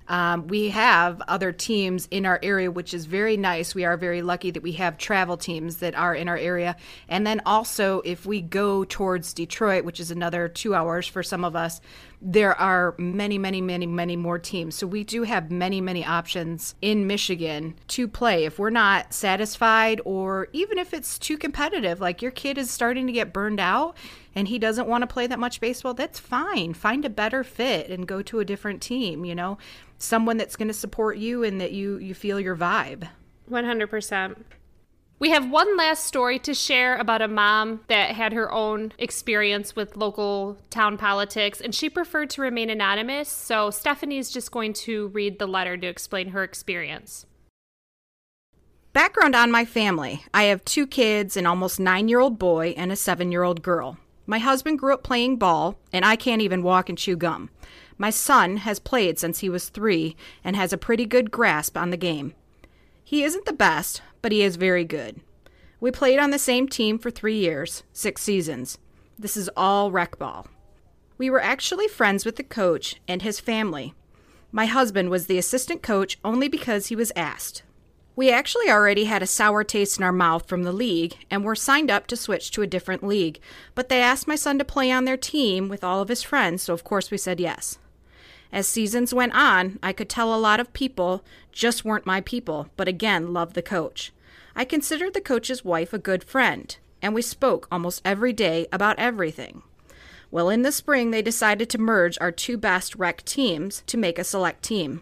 Um, 0.07 0.47
we 0.47 0.69
have 0.69 1.21
other 1.27 1.51
teams 1.51 2.07
in 2.11 2.25
our 2.25 2.39
area, 2.43 2.69
which 2.69 2.93
is 2.93 3.05
very 3.05 3.37
nice. 3.37 3.73
We 3.73 3.85
are 3.85 3.97
very 3.97 4.21
lucky 4.21 4.51
that 4.51 4.63
we 4.63 4.73
have 4.73 4.97
travel 4.97 5.37
teams 5.37 5.77
that 5.77 5.95
are 5.95 6.13
in 6.13 6.27
our 6.27 6.37
area. 6.37 6.75
And 7.07 7.25
then 7.25 7.41
also, 7.45 8.01
if 8.03 8.25
we 8.25 8.41
go 8.41 8.83
towards 8.83 9.33
Detroit, 9.33 9.85
which 9.85 9.99
is 9.99 10.11
another 10.11 10.47
two 10.47 10.75
hours 10.75 11.07
for 11.07 11.23
some 11.23 11.45
of 11.45 11.55
us, 11.55 11.81
there 12.21 12.59
are 12.59 12.93
many, 12.99 13.37
many, 13.37 13.61
many, 13.61 13.87
many 13.87 14.15
more 14.15 14.37
teams. 14.37 14.75
So 14.75 14.85
we 14.85 15.03
do 15.03 15.23
have 15.23 15.49
many, 15.49 15.81
many 15.81 16.05
options 16.05 16.75
in 16.81 17.07
Michigan 17.07 17.75
to 17.89 18.07
play. 18.07 18.45
If 18.45 18.59
we're 18.59 18.69
not 18.69 19.13
satisfied, 19.13 20.01
or 20.05 20.47
even 20.53 20.77
if 20.77 20.93
it's 20.93 21.17
too 21.17 21.37
competitive, 21.37 21.99
like 21.99 22.21
your 22.21 22.31
kid 22.31 22.57
is 22.59 22.69
starting 22.69 23.07
to 23.07 23.13
get 23.13 23.33
burned 23.33 23.59
out 23.59 23.97
and 24.35 24.47
he 24.47 24.59
doesn't 24.59 24.87
want 24.87 25.01
to 25.01 25.07
play 25.07 25.25
that 25.27 25.39
much 25.39 25.59
baseball, 25.59 25.95
that's 25.95 26.19
fine. 26.19 26.73
Find 26.75 27.03
a 27.05 27.09
better 27.09 27.43
fit 27.43 27.89
and 27.89 28.07
go 28.07 28.21
to 28.21 28.39
a 28.39 28.45
different 28.45 28.81
team, 28.81 29.25
you 29.25 29.33
know, 29.33 29.57
someone 29.97 30.37
that's 30.37 30.55
going 30.55 30.67
to 30.67 30.73
support 30.73 31.17
you 31.17 31.43
and 31.43 31.59
that 31.59 31.71
you, 31.71 31.97
you 31.97 32.13
feel 32.13 32.39
your 32.39 32.55
vibe. 32.55 33.09
100%. 33.49 34.35
We 35.21 35.29
have 35.29 35.51
one 35.51 35.77
last 35.77 36.05
story 36.05 36.39
to 36.39 36.55
share 36.55 36.97
about 36.97 37.21
a 37.21 37.27
mom 37.27 37.81
that 37.89 38.15
had 38.15 38.33
her 38.33 38.51
own 38.51 38.91
experience 38.97 39.75
with 39.75 39.95
local 39.95 40.57
town 40.71 40.97
politics, 40.97 41.61
and 41.61 41.75
she 41.75 41.91
preferred 41.91 42.31
to 42.31 42.41
remain 42.41 42.71
anonymous. 42.71 43.29
So 43.29 43.69
Stephanie's 43.69 44.31
just 44.31 44.49
going 44.49 44.73
to 44.73 45.09
read 45.09 45.37
the 45.37 45.45
letter 45.45 45.77
to 45.77 45.85
explain 45.85 46.29
her 46.29 46.43
experience. 46.43 47.27
Background 48.93 49.35
on 49.35 49.51
my 49.51 49.63
family 49.63 50.25
I 50.33 50.45
have 50.45 50.65
two 50.65 50.87
kids, 50.87 51.37
an 51.37 51.45
almost 51.45 51.79
nine 51.79 52.07
year 52.07 52.19
old 52.19 52.39
boy 52.39 52.73
and 52.75 52.91
a 52.91 52.95
seven 52.95 53.31
year 53.31 53.43
old 53.43 53.61
girl. 53.61 53.99
My 54.25 54.39
husband 54.39 54.79
grew 54.79 54.95
up 54.95 55.03
playing 55.03 55.35
ball, 55.35 55.77
and 55.93 56.03
I 56.03 56.15
can't 56.15 56.41
even 56.41 56.63
walk 56.63 56.89
and 56.89 56.97
chew 56.97 57.15
gum. 57.15 57.51
My 57.95 58.09
son 58.09 58.57
has 58.57 58.79
played 58.79 59.19
since 59.19 59.37
he 59.37 59.49
was 59.49 59.69
three 59.69 60.15
and 60.43 60.55
has 60.55 60.73
a 60.73 60.79
pretty 60.79 61.05
good 61.05 61.29
grasp 61.29 61.77
on 61.77 61.91
the 61.91 61.97
game. 61.97 62.33
He 63.11 63.25
isn't 63.25 63.43
the 63.43 63.51
best, 63.51 64.01
but 64.21 64.31
he 64.31 64.41
is 64.41 64.55
very 64.55 64.85
good. 64.85 65.19
We 65.81 65.91
played 65.91 66.17
on 66.17 66.29
the 66.31 66.39
same 66.39 66.69
team 66.69 66.97
for 66.97 67.11
three 67.11 67.35
years, 67.35 67.83
six 67.91 68.21
seasons. 68.21 68.77
This 69.19 69.35
is 69.35 69.49
all 69.57 69.91
rec 69.91 70.17
ball. 70.17 70.47
We 71.17 71.29
were 71.29 71.41
actually 71.41 71.89
friends 71.89 72.23
with 72.23 72.37
the 72.37 72.43
coach 72.43 73.01
and 73.09 73.21
his 73.21 73.41
family. 73.41 73.93
My 74.53 74.65
husband 74.65 75.09
was 75.09 75.27
the 75.27 75.37
assistant 75.37 75.83
coach 75.83 76.19
only 76.23 76.47
because 76.47 76.87
he 76.87 76.95
was 76.95 77.11
asked. 77.13 77.63
We 78.15 78.31
actually 78.31 78.69
already 78.69 79.03
had 79.03 79.21
a 79.21 79.27
sour 79.27 79.65
taste 79.65 79.97
in 79.97 80.05
our 80.05 80.13
mouth 80.13 80.47
from 80.47 80.63
the 80.63 80.71
league 80.71 81.17
and 81.29 81.43
were 81.43 81.53
signed 81.53 81.91
up 81.91 82.07
to 82.07 82.15
switch 82.15 82.49
to 82.51 82.61
a 82.61 82.65
different 82.65 83.03
league, 83.03 83.41
but 83.75 83.89
they 83.89 83.99
asked 83.99 84.25
my 84.25 84.35
son 84.35 84.57
to 84.57 84.63
play 84.63 84.89
on 84.89 85.03
their 85.03 85.17
team 85.17 85.67
with 85.67 85.83
all 85.83 86.01
of 86.01 86.07
his 86.07 86.23
friends, 86.23 86.63
so 86.63 86.73
of 86.73 86.85
course 86.85 87.11
we 87.11 87.17
said 87.17 87.41
yes. 87.41 87.77
As 88.51 88.67
seasons 88.67 89.13
went 89.13 89.33
on, 89.33 89.79
I 89.81 89.93
could 89.93 90.09
tell 90.09 90.33
a 90.33 90.39
lot 90.39 90.59
of 90.59 90.73
people 90.73 91.23
just 91.51 91.85
weren't 91.85 92.05
my 92.05 92.21
people, 92.21 92.67
but 92.75 92.87
again 92.87 93.33
loved 93.33 93.55
the 93.55 93.61
coach. 93.61 94.11
I 94.55 94.65
considered 94.65 95.13
the 95.13 95.21
coach's 95.21 95.63
wife 95.63 95.93
a 95.93 95.97
good 95.97 96.23
friend, 96.23 96.75
and 97.01 97.13
we 97.13 97.21
spoke 97.21 97.67
almost 97.71 98.01
every 98.03 98.33
day 98.33 98.67
about 98.71 98.99
everything. 98.99 99.63
Well, 100.29 100.49
in 100.49 100.61
the 100.61 100.71
spring, 100.71 101.11
they 101.11 101.21
decided 101.21 101.69
to 101.69 101.77
merge 101.77 102.17
our 102.19 102.31
two 102.31 102.57
best 102.57 102.95
rec 102.95 103.23
teams 103.23 103.83
to 103.87 103.97
make 103.97 104.19
a 104.19 104.23
select 104.23 104.63
team. 104.63 105.01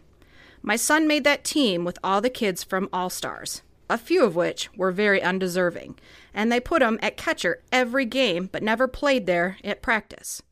My 0.62 0.76
son 0.76 1.08
made 1.08 1.24
that 1.24 1.43
team 1.43 1.86
with 1.86 1.97
all 2.04 2.22
the 2.22 2.30
kids 2.30 2.64
from 2.64 2.89
All 2.91 3.10
Stars, 3.10 3.62
a 3.89 3.97
few 3.97 4.24
of 4.24 4.36
which 4.36 4.70
were 4.76 4.91
very 4.91 5.22
undeserving, 5.22 5.97
and 6.34 6.52
they 6.52 6.60
put 6.60 6.82
him 6.82 7.00
at 7.02 7.18
catcher 7.18 7.62
every 7.72 8.06
game 8.06 8.50
but 8.52 8.62
never 8.62 8.88
played 8.88 9.26
there 9.26 9.58
at 9.64 9.82
practice. 9.82 10.43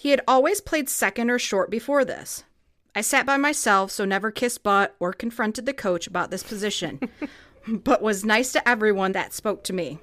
He 0.00 0.10
had 0.10 0.20
always 0.28 0.60
played 0.60 0.88
second 0.88 1.28
or 1.28 1.40
short 1.40 1.70
before 1.70 2.04
this. 2.04 2.44
I 2.94 3.00
sat 3.00 3.26
by 3.26 3.36
myself, 3.36 3.90
so 3.90 4.04
never 4.04 4.30
kissed 4.30 4.62
butt 4.62 4.94
or 5.00 5.12
confronted 5.12 5.66
the 5.66 5.72
coach 5.72 6.06
about 6.06 6.30
this 6.30 6.44
position, 6.44 7.00
but 7.66 8.00
was 8.00 8.24
nice 8.24 8.52
to 8.52 8.68
everyone 8.68 9.10
that 9.10 9.32
spoke 9.32 9.64
to 9.64 9.72
me. 9.72 9.98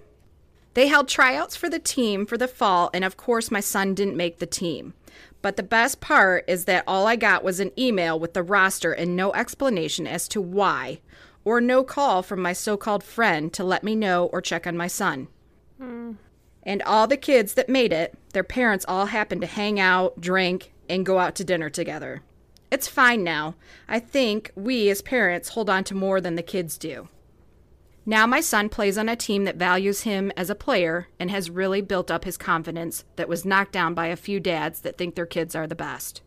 They 0.74 0.88
held 0.88 1.08
tryouts 1.08 1.56
for 1.56 1.70
the 1.70 1.80
team 1.80 2.26
for 2.26 2.38
the 2.38 2.50
fall, 2.50 2.90
and 2.94 3.06
of 3.06 3.16
course, 3.16 3.50
my 3.50 3.62
son 3.62 3.94
didn't 3.94 4.18
make 4.18 4.40
the 4.40 4.46
team. 4.46 4.96
But 5.42 5.56
the 5.56 5.64
best 5.64 6.02
part 6.02 6.44
is 6.46 6.66
that 6.66 6.84
all 6.86 7.08
I 7.08 7.16
got 7.16 7.42
was 7.42 7.62
an 7.62 7.72
email 7.80 8.20
with 8.20 8.34
the 8.34 8.44
roster 8.44 8.92
and 8.92 9.16
no 9.16 9.32
explanation 9.32 10.08
as 10.08 10.28
to 10.28 10.42
why, 10.42 11.00
or 11.46 11.62
no 11.62 11.86
call 11.86 12.22
from 12.22 12.42
my 12.42 12.52
so 12.52 12.76
called 12.76 13.02
friend 13.02 13.54
to 13.54 13.64
let 13.64 13.82
me 13.82 13.96
know 13.96 14.26
or 14.26 14.42
check 14.42 14.68
on 14.68 14.76
my 14.76 14.88
son. 14.88 15.30
Hmm. 15.80 16.16
And 16.66 16.82
all 16.84 17.08
the 17.08 17.18
kids 17.18 17.54
that 17.54 17.70
made 17.70 17.94
it, 17.94 18.18
their 18.34 18.44
parents 18.44 18.86
all 18.88 19.08
happened 19.08 19.42
to 19.42 19.48
hang 19.48 19.80
out, 19.80 20.20
drink, 20.20 20.74
and 20.90 21.06
go 21.06 21.20
out 21.20 21.36
to 21.36 21.44
dinner 21.44 21.70
together. 21.70 22.24
It's 22.72 22.88
fine 22.88 23.24
now. 23.24 23.56
I 23.88 24.00
think 24.00 24.52
we 24.56 24.90
as 24.90 25.02
parents 25.02 25.50
hold 25.50 25.70
on 25.70 25.84
to 25.86 25.96
more 25.96 26.20
than 26.20 26.36
the 26.36 26.42
kids 26.42 26.78
do. 26.78 27.10
Now 28.08 28.28
my 28.28 28.42
son 28.42 28.70
plays 28.70 28.98
on 28.98 29.10
a 29.10 29.16
team 29.16 29.46
that 29.46 29.56
values 29.56 30.02
him 30.02 30.32
as 30.38 30.50
a 30.50 30.56
player 30.56 31.08
and 31.20 31.32
has 31.32 31.50
really 31.50 31.82
built 31.82 32.12
up 32.12 32.24
his 32.24 32.38
confidence 32.38 33.04
that 33.16 33.30
was 33.30 33.46
knocked 33.46 33.72
down 33.72 33.94
by 33.94 34.08
a 34.08 34.16
few 34.16 34.40
dads 34.40 34.82
that 34.82 34.98
think 34.98 35.16
their 35.16 35.26
kids 35.26 35.56
are 35.56 35.66
the 35.66 35.76
best. 35.76 36.22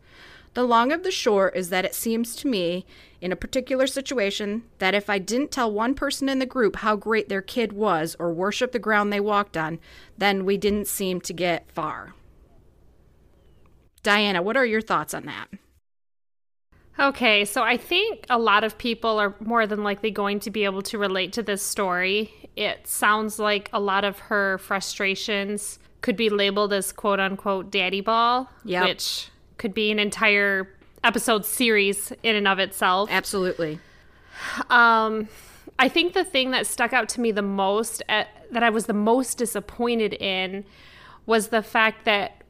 The 0.58 0.64
long 0.64 0.90
of 0.90 1.04
the 1.04 1.12
short 1.12 1.54
is 1.56 1.70
that 1.70 1.84
it 1.84 1.94
seems 1.94 2.34
to 2.34 2.48
me, 2.48 2.84
in 3.20 3.30
a 3.30 3.36
particular 3.36 3.86
situation, 3.86 4.64
that 4.80 4.92
if 4.92 5.08
I 5.08 5.20
didn't 5.20 5.52
tell 5.52 5.70
one 5.70 5.94
person 5.94 6.28
in 6.28 6.40
the 6.40 6.46
group 6.46 6.74
how 6.74 6.96
great 6.96 7.28
their 7.28 7.42
kid 7.42 7.72
was 7.72 8.16
or 8.18 8.32
worship 8.32 8.72
the 8.72 8.80
ground 8.80 9.12
they 9.12 9.20
walked 9.20 9.56
on, 9.56 9.78
then 10.16 10.44
we 10.44 10.56
didn't 10.56 10.88
seem 10.88 11.20
to 11.20 11.32
get 11.32 11.70
far. 11.70 12.12
Diana, 14.02 14.42
what 14.42 14.56
are 14.56 14.66
your 14.66 14.80
thoughts 14.80 15.14
on 15.14 15.26
that? 15.26 15.46
Okay, 16.98 17.44
so 17.44 17.62
I 17.62 17.76
think 17.76 18.26
a 18.28 18.36
lot 18.36 18.64
of 18.64 18.78
people 18.78 19.20
are 19.20 19.36
more 19.38 19.64
than 19.64 19.84
likely 19.84 20.10
going 20.10 20.40
to 20.40 20.50
be 20.50 20.64
able 20.64 20.82
to 20.82 20.98
relate 20.98 21.32
to 21.34 21.42
this 21.44 21.62
story. 21.62 22.32
It 22.56 22.84
sounds 22.88 23.38
like 23.38 23.70
a 23.72 23.78
lot 23.78 24.02
of 24.02 24.18
her 24.18 24.58
frustrations 24.58 25.78
could 26.00 26.16
be 26.16 26.28
labeled 26.28 26.72
as 26.72 26.90
quote 26.90 27.20
unquote 27.20 27.70
daddy 27.70 28.00
ball, 28.00 28.50
Yep. 28.64 28.88
which 28.88 29.30
could 29.58 29.74
be 29.74 29.90
an 29.90 29.98
entire 29.98 30.68
episode 31.04 31.44
series 31.44 32.12
in 32.22 32.34
and 32.34 32.48
of 32.48 32.58
itself. 32.58 33.08
Absolutely. 33.12 33.78
Um, 34.70 35.28
I 35.78 35.88
think 35.88 36.14
the 36.14 36.24
thing 36.24 36.52
that 36.52 36.66
stuck 36.66 36.92
out 36.92 37.08
to 37.10 37.20
me 37.20 37.30
the 37.30 37.42
most, 37.42 38.02
uh, 38.08 38.24
that 38.50 38.62
I 38.62 38.70
was 38.70 38.86
the 38.86 38.94
most 38.94 39.38
disappointed 39.38 40.14
in, 40.14 40.64
was 41.26 41.48
the 41.48 41.62
fact 41.62 42.04
that 42.04 42.42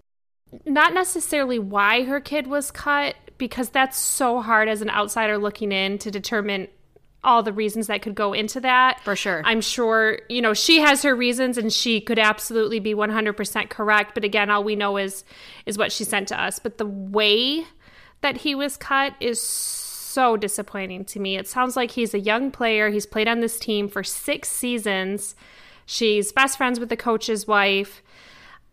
not 0.65 0.95
necessarily 0.95 1.59
why 1.59 2.05
her 2.05 2.21
kid 2.21 2.47
was 2.47 2.71
cut, 2.71 3.17
because 3.37 3.71
that's 3.71 3.99
so 3.99 4.41
hard 4.41 4.69
as 4.69 4.81
an 4.83 4.91
outsider 4.91 5.37
looking 5.37 5.73
in 5.73 5.99
to 5.99 6.11
determine 6.11 6.69
all 7.25 7.43
the 7.43 7.53
reasons 7.53 7.89
that 7.89 8.03
could 8.03 8.15
go 8.15 8.33
into 8.33 8.61
that. 8.61 9.01
For 9.05 9.17
sure. 9.17 9.43
I'm 9.45 9.61
sure, 9.61 10.21
you 10.29 10.41
know, 10.41 10.55
she 10.55 10.81
has 10.81 11.03
her 11.03 11.15
reasons 11.15 11.59
and 11.59 11.73
she 11.73 12.01
could 12.01 12.19
absolutely 12.19 12.79
be 12.79 12.95
100% 12.95 13.71
correct, 13.71 14.15
but 14.15 14.25
again, 14.25 14.51
all 14.51 14.63
we 14.63 14.77
know 14.77 14.97
is 14.97 15.25
is 15.67 15.77
what 15.77 15.93
she 15.93 16.05
sent 16.05 16.29
to 16.29 16.41
us. 16.41 16.59
But 16.59 16.79
the 16.79 16.87
way 16.87 17.65
that 18.21 18.39
he 18.39 18.55
was 18.55 18.77
cut 18.77 19.15
is 19.21 19.41
so 19.41 20.37
disappointing 20.37 21.05
to 21.07 21.21
me. 21.21 21.37
It 21.37 21.49
sounds 21.49 21.77
like 21.77 21.93
he's 21.93 22.15
a 22.15 22.19
young 22.19 22.51
player. 22.51 22.91
He's 22.91 23.07
played 23.07 23.29
on 23.29 23.41
this 23.41 23.59
team 23.59 23.89
for 23.89 24.03
6 24.03 24.49
seasons. 24.49 25.35
She's 25.87 26.33
best 26.33 26.57
friends 26.57 26.79
with 26.79 26.89
the 26.89 26.97
coach's 26.97 27.47
wife. 27.47 28.03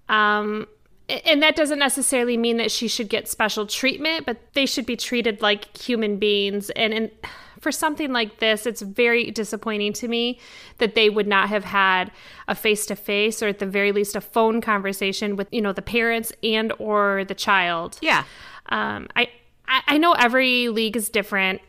Um 0.08 0.68
and 1.08 1.44
that 1.44 1.56
doesn't 1.56 1.78
necessarily 1.78 2.36
mean 2.36 2.58
that 2.58 2.72
she 2.72 2.88
should 2.88 3.10
get 3.10 3.28
special 3.28 3.68
treatment, 3.68 4.26
but 4.26 4.38
they 4.54 4.66
should 4.66 4.88
be 4.88 4.96
treated 4.96 5.40
like 5.40 5.78
human 5.78 6.18
beings. 6.18 6.72
And, 6.72 6.94
and 6.94 7.12
for 7.66 7.72
something 7.72 8.14
like 8.14 8.38
this, 8.38 8.68
it's 8.68 8.84
very 8.84 9.32
disappointing 9.32 9.92
to 9.92 10.08
me 10.08 10.38
that 10.78 10.94
they 10.94 11.10
would 11.10 11.26
not 11.26 11.50
have 11.50 11.64
had 11.64 12.12
a 12.48 12.54
face 12.54 12.86
to 12.86 12.96
face 12.96 13.42
or 13.42 13.48
at 13.48 13.58
the 13.58 13.66
very 13.66 13.92
least 13.92 14.16
a 14.16 14.22
phone 14.22 14.62
conversation 14.62 15.36
with, 15.36 15.48
you 15.52 15.62
know, 15.62 15.74
the 15.74 15.82
parents 15.82 16.32
and 16.44 16.72
or 16.78 17.26
the 17.28 17.34
child. 17.34 17.98
Yeah. 18.04 18.24
Um, 18.68 19.08
I, 19.16 19.30
I 19.68 19.98
know 19.98 20.12
every 20.12 20.70
league 20.70 20.96
is 20.96 21.10
different, 21.10 21.60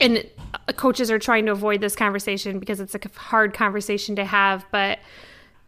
and 0.00 0.28
coaches 0.74 1.12
are 1.12 1.20
trying 1.20 1.46
to 1.46 1.52
avoid 1.52 1.80
this 1.80 1.94
conversation 1.94 2.58
because 2.58 2.80
it's 2.80 2.96
a 2.96 3.00
hard 3.14 3.54
conversation 3.54 4.16
to 4.16 4.24
have. 4.24 4.66
But 4.72 4.98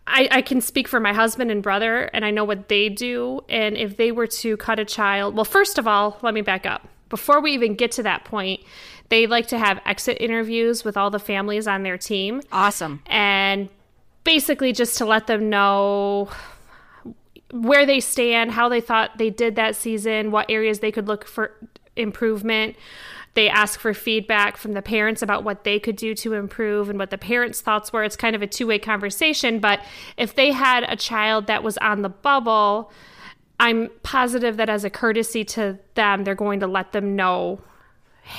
I, 0.09 0.27
I 0.33 0.43
can 0.43 0.61
speak 0.61 0.89
for 0.89 0.99
my 0.99 1.13
husband 1.13 1.53
and 1.53 1.63
brother, 1.63 2.11
and 2.13 2.25
I 2.25 2.33
know 2.33 2.43
what 2.43 2.69
they 2.69 2.89
do. 2.89 3.43
And 3.49 3.77
if 3.77 3.97
they 3.97 4.11
were 4.11 4.27
to 4.27 4.57
cut 4.57 4.81
a 4.81 4.85
child, 4.85 5.37
well, 5.37 5.45
first 5.45 5.79
of 5.79 5.87
all, 5.87 6.19
let 6.21 6.35
me 6.35 6.41
back 6.41 6.67
up. 6.67 6.89
Before 7.09 7.41
we 7.41 7.53
even 7.53 7.77
get 7.77 7.93
to 7.93 8.03
that 8.03 8.25
point, 8.25 8.61
they 9.13 9.27
like 9.27 9.47
to 9.49 9.59
have 9.59 9.79
exit 9.85 10.17
interviews 10.21 10.85
with 10.85 10.97
all 10.97 11.11
the 11.11 11.19
families 11.19 11.67
on 11.67 11.83
their 11.83 11.99
team 11.99 12.41
Awesome. 12.51 13.03
and 13.05 13.69
basically 14.25 14.73
just 14.73 14.97
to 14.97 15.05
let 15.05 15.27
them 15.27 15.51
know 15.51 16.31
where 17.51 17.85
they 17.85 18.01
stand, 18.01 18.53
how 18.53 18.71
they 18.71 18.81
thought 18.81 19.19
they 19.19 19.29
did 19.29 19.57
that 19.57 19.77
season, 19.77 20.31
what 20.31 20.51
areas 20.51 20.79
they 20.79 20.91
could 20.91 21.09
look 21.09 21.27
for 21.27 21.53
improvement. 21.95 22.75
They 23.35 23.51
ask 23.51 23.79
for 23.79 23.93
feedback 23.93 24.57
from 24.57 24.73
the 24.73 24.81
parents 24.81 25.21
about 25.21 25.45
what 25.45 25.65
they 25.65 25.79
could 25.79 25.97
do 25.97 26.15
to 26.15 26.33
improve 26.33 26.89
and 26.89 26.99
what 26.99 27.11
the 27.11 27.19
parents' 27.19 27.61
thoughts 27.61 27.93
were. 27.93 28.05
It's 28.05 28.17
kind 28.17 28.35
of 28.35 28.41
a 28.41 28.47
two 28.47 28.67
way 28.67 28.79
conversation. 28.79 29.61
But 29.61 29.81
if 30.17 30.35
they 30.35 30.53
had 30.53 30.85
a 30.89 30.97
child 30.97 31.49
that 31.49 31.63
was 31.63 31.77
on 31.79 32.01
the 32.01 32.09
bubble, 32.09 32.91
I'm 33.61 33.91
positive 34.03 34.57
that 34.57 34.71
as 34.71 34.85
a 34.85 34.91
courtesy 34.91 35.45
to 35.45 35.79
them, 35.97 36.25
they're 36.25 36.35
going 36.35 36.61
to 36.61 36.67
let 36.67 36.93
them 36.93 37.15
know 37.15 37.61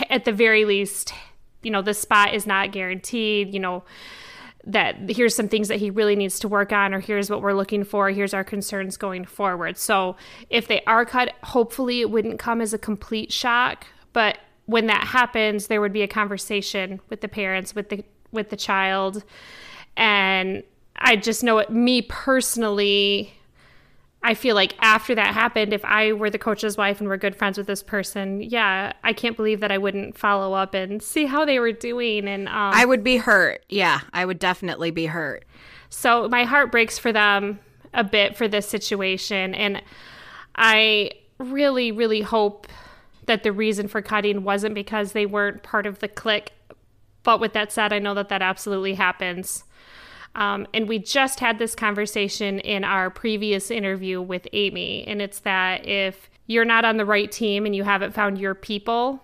at 0.09 0.25
the 0.25 0.31
very 0.31 0.65
least, 0.65 1.13
you 1.61 1.71
know, 1.71 1.81
the 1.81 1.93
spot 1.93 2.33
is 2.33 2.45
not 2.47 2.71
guaranteed, 2.71 3.53
you 3.53 3.59
know, 3.59 3.83
that 4.65 5.09
here's 5.09 5.35
some 5.35 5.49
things 5.49 5.67
that 5.67 5.79
he 5.79 5.89
really 5.89 6.15
needs 6.15 6.39
to 6.39 6.47
work 6.47 6.71
on, 6.71 6.93
or 6.93 6.99
here's 6.99 7.29
what 7.29 7.41
we're 7.41 7.53
looking 7.53 7.83
for, 7.83 8.09
here's 8.09 8.33
our 8.33 8.43
concerns 8.43 8.95
going 8.95 9.25
forward. 9.25 9.77
So 9.77 10.15
if 10.49 10.67
they 10.67 10.81
are 10.87 11.05
cut, 11.05 11.33
hopefully 11.43 12.01
it 12.01 12.09
wouldn't 12.09 12.39
come 12.39 12.61
as 12.61 12.73
a 12.73 12.77
complete 12.77 13.31
shock. 13.31 13.85
But 14.13 14.37
when 14.65 14.87
that 14.87 15.07
happens, 15.07 15.67
there 15.67 15.81
would 15.81 15.91
be 15.91 16.01
a 16.01 16.07
conversation 16.07 17.01
with 17.09 17.19
the 17.21 17.27
parents, 17.27 17.75
with 17.75 17.89
the 17.89 18.05
with 18.31 18.49
the 18.49 18.57
child. 18.57 19.23
And 19.95 20.63
I 20.95 21.15
just 21.15 21.43
know 21.43 21.59
it 21.59 21.69
me 21.69 22.01
personally, 22.01 23.33
I 24.25 24.35
feel 24.35 24.55
like 24.55 24.75
after 24.79 25.13
that 25.15 25.33
happened, 25.33 25.73
if 25.73 25.83
I 25.83 26.13
were 26.13 26.29
the 26.29 26.37
coach's 26.39 26.77
wife 26.77 27.01
and 27.01 27.09
were 27.09 27.17
good 27.17 27.35
friends 27.35 27.57
with 27.57 27.67
this 27.67 27.83
person, 27.83 28.41
yeah, 28.41 28.93
I 29.03 29.11
can't 29.11 29.35
believe 29.35 29.59
that 29.59 29.71
I 29.71 29.77
wouldn't 29.77 30.17
follow 30.17 30.53
up 30.53 30.73
and 30.73 31.03
see 31.03 31.25
how 31.25 31.43
they 31.43 31.59
were 31.59 31.73
doing. 31.73 32.27
And 32.29 32.47
um, 32.47 32.53
I 32.73 32.85
would 32.85 33.03
be 33.03 33.17
hurt. 33.17 33.65
Yeah, 33.67 33.99
I 34.13 34.23
would 34.23 34.39
definitely 34.39 34.91
be 34.91 35.07
hurt. 35.07 35.43
So 35.89 36.29
my 36.29 36.45
heart 36.45 36.71
breaks 36.71 36.97
for 36.97 37.11
them 37.11 37.59
a 37.93 38.03
bit 38.03 38.37
for 38.37 38.47
this 38.47 38.67
situation, 38.67 39.53
and 39.53 39.81
I 40.55 41.11
really, 41.37 41.91
really 41.91 42.21
hope 42.21 42.67
that 43.25 43.43
the 43.43 43.51
reason 43.51 43.87
for 43.87 44.01
cutting 44.01 44.43
wasn't 44.43 44.73
because 44.73 45.11
they 45.11 45.25
weren't 45.25 45.63
part 45.63 45.85
of 45.85 45.99
the 45.99 46.07
clique. 46.07 46.51
But 47.23 47.39
with 47.39 47.53
that 47.53 47.71
said, 47.71 47.93
I 47.93 47.99
know 47.99 48.13
that 48.15 48.29
that 48.29 48.41
absolutely 48.41 48.95
happens. 48.95 49.63
Um, 50.35 50.67
and 50.73 50.87
we 50.87 50.99
just 50.99 51.39
had 51.39 51.59
this 51.59 51.75
conversation 51.75 52.59
in 52.59 52.83
our 52.83 53.09
previous 53.09 53.69
interview 53.69 54.21
with 54.21 54.47
Amy, 54.53 55.05
and 55.07 55.21
it's 55.21 55.39
that 55.39 55.87
if 55.87 56.29
you're 56.47 56.65
not 56.65 56.85
on 56.85 56.97
the 56.97 57.05
right 57.05 57.31
team 57.31 57.65
and 57.65 57.75
you 57.75 57.83
haven't 57.83 58.13
found 58.13 58.37
your 58.37 58.55
people 58.55 59.21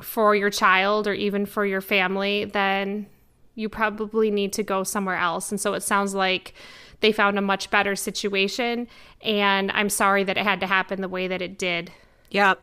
for 0.00 0.34
your 0.34 0.50
child 0.50 1.06
or 1.06 1.12
even 1.12 1.44
for 1.44 1.66
your 1.66 1.80
family, 1.80 2.44
then 2.44 3.06
you 3.54 3.68
probably 3.68 4.30
need 4.30 4.52
to 4.54 4.62
go 4.62 4.82
somewhere 4.82 5.16
else. 5.16 5.50
And 5.50 5.60
so 5.60 5.74
it 5.74 5.82
sounds 5.82 6.14
like 6.14 6.54
they 7.00 7.12
found 7.12 7.38
a 7.38 7.42
much 7.42 7.70
better 7.70 7.94
situation. 7.94 8.88
And 9.20 9.70
I'm 9.72 9.90
sorry 9.90 10.24
that 10.24 10.38
it 10.38 10.44
had 10.44 10.60
to 10.60 10.66
happen 10.66 11.00
the 11.00 11.08
way 11.08 11.28
that 11.28 11.42
it 11.42 11.58
did. 11.58 11.92
Yep. 12.30 12.62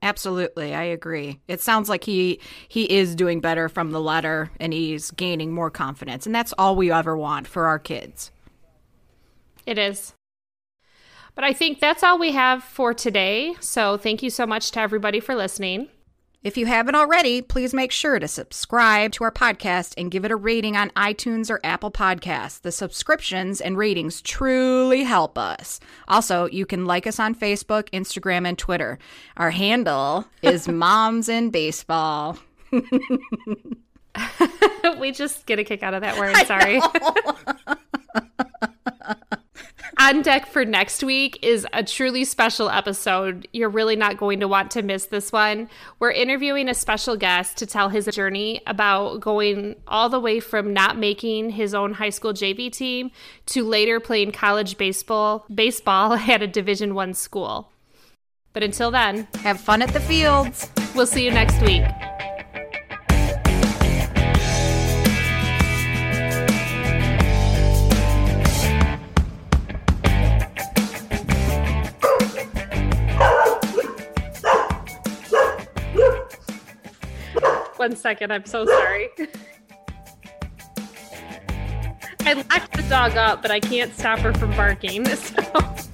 Absolutely, 0.00 0.74
I 0.74 0.84
agree. 0.84 1.40
It 1.48 1.60
sounds 1.60 1.88
like 1.88 2.04
he 2.04 2.40
he 2.68 2.84
is 2.84 3.16
doing 3.16 3.40
better 3.40 3.68
from 3.68 3.90
the 3.90 4.00
letter 4.00 4.50
and 4.60 4.72
he's 4.72 5.10
gaining 5.10 5.52
more 5.52 5.70
confidence, 5.70 6.24
and 6.24 6.34
that's 6.34 6.54
all 6.56 6.76
we 6.76 6.92
ever 6.92 7.16
want 7.16 7.48
for 7.48 7.66
our 7.66 7.78
kids. 7.78 8.30
It 9.66 9.76
is. 9.76 10.14
But 11.34 11.44
I 11.44 11.52
think 11.52 11.78
that's 11.78 12.02
all 12.02 12.18
we 12.18 12.32
have 12.32 12.64
for 12.64 12.94
today. 12.94 13.54
So 13.60 13.96
thank 13.96 14.22
you 14.22 14.30
so 14.30 14.46
much 14.46 14.70
to 14.72 14.80
everybody 14.80 15.20
for 15.20 15.34
listening. 15.34 15.88
If 16.44 16.56
you 16.56 16.66
haven't 16.66 16.94
already, 16.94 17.42
please 17.42 17.74
make 17.74 17.90
sure 17.90 18.20
to 18.20 18.28
subscribe 18.28 19.10
to 19.12 19.24
our 19.24 19.32
podcast 19.32 19.94
and 19.98 20.08
give 20.08 20.24
it 20.24 20.30
a 20.30 20.36
rating 20.36 20.76
on 20.76 20.90
iTunes 20.90 21.50
or 21.50 21.58
Apple 21.64 21.90
Podcasts. 21.90 22.60
The 22.60 22.70
subscriptions 22.70 23.60
and 23.60 23.76
ratings 23.76 24.22
truly 24.22 25.02
help 25.02 25.36
us. 25.36 25.80
Also, 26.06 26.46
you 26.46 26.64
can 26.64 26.84
like 26.84 27.08
us 27.08 27.18
on 27.18 27.34
Facebook, 27.34 27.90
Instagram, 27.90 28.46
and 28.46 28.56
Twitter. 28.56 29.00
Our 29.36 29.50
handle 29.50 30.26
is 30.40 30.68
Moms 30.72 31.28
and 31.28 31.50
Baseball. 31.50 32.38
we 35.00 35.10
just 35.10 35.44
get 35.44 35.58
a 35.58 35.64
kick 35.64 35.82
out 35.82 35.94
of 35.94 36.02
that 36.02 36.20
word. 36.20 36.36
Sorry. 36.46 36.80
On 39.98 40.22
deck 40.22 40.46
for 40.46 40.64
next 40.64 41.02
week 41.02 41.38
is 41.42 41.66
a 41.72 41.82
truly 41.82 42.24
special 42.24 42.70
episode. 42.70 43.48
You're 43.52 43.68
really 43.68 43.96
not 43.96 44.16
going 44.16 44.40
to 44.40 44.48
want 44.48 44.70
to 44.72 44.82
miss 44.82 45.06
this 45.06 45.32
one. 45.32 45.68
We're 45.98 46.12
interviewing 46.12 46.68
a 46.68 46.74
special 46.74 47.16
guest 47.16 47.56
to 47.58 47.66
tell 47.66 47.88
his 47.88 48.06
journey 48.06 48.62
about 48.66 49.20
going 49.20 49.76
all 49.86 50.08
the 50.08 50.20
way 50.20 50.40
from 50.40 50.72
not 50.72 50.96
making 50.96 51.50
his 51.50 51.74
own 51.74 51.94
high 51.94 52.10
school 52.10 52.32
JV 52.32 52.70
team 52.70 53.10
to 53.46 53.64
later 53.64 54.00
playing 54.00 54.32
college 54.32 54.78
baseball 54.78 55.44
baseball 55.52 56.12
at 56.28 56.42
a 56.42 56.46
Division 56.46 56.94
1 56.94 57.14
school. 57.14 57.72
But 58.52 58.62
until 58.62 58.90
then, 58.90 59.28
have 59.42 59.60
fun 59.60 59.82
at 59.82 59.92
the 59.92 60.00
fields. 60.00 60.68
We'll 60.94 61.06
see 61.06 61.24
you 61.24 61.30
next 61.30 61.60
week. 61.62 61.84
One 77.78 77.94
second, 77.94 78.32
I'm 78.32 78.44
so 78.44 78.66
sorry. 78.66 79.08
I 82.22 82.32
locked 82.32 82.72
the 82.76 82.84
dog 82.90 83.16
up, 83.16 83.40
but 83.40 83.52
I 83.52 83.60
can't 83.60 83.94
stop 83.94 84.18
her 84.18 84.34
from 84.34 84.50
barking. 84.50 85.06
So. 85.16 85.87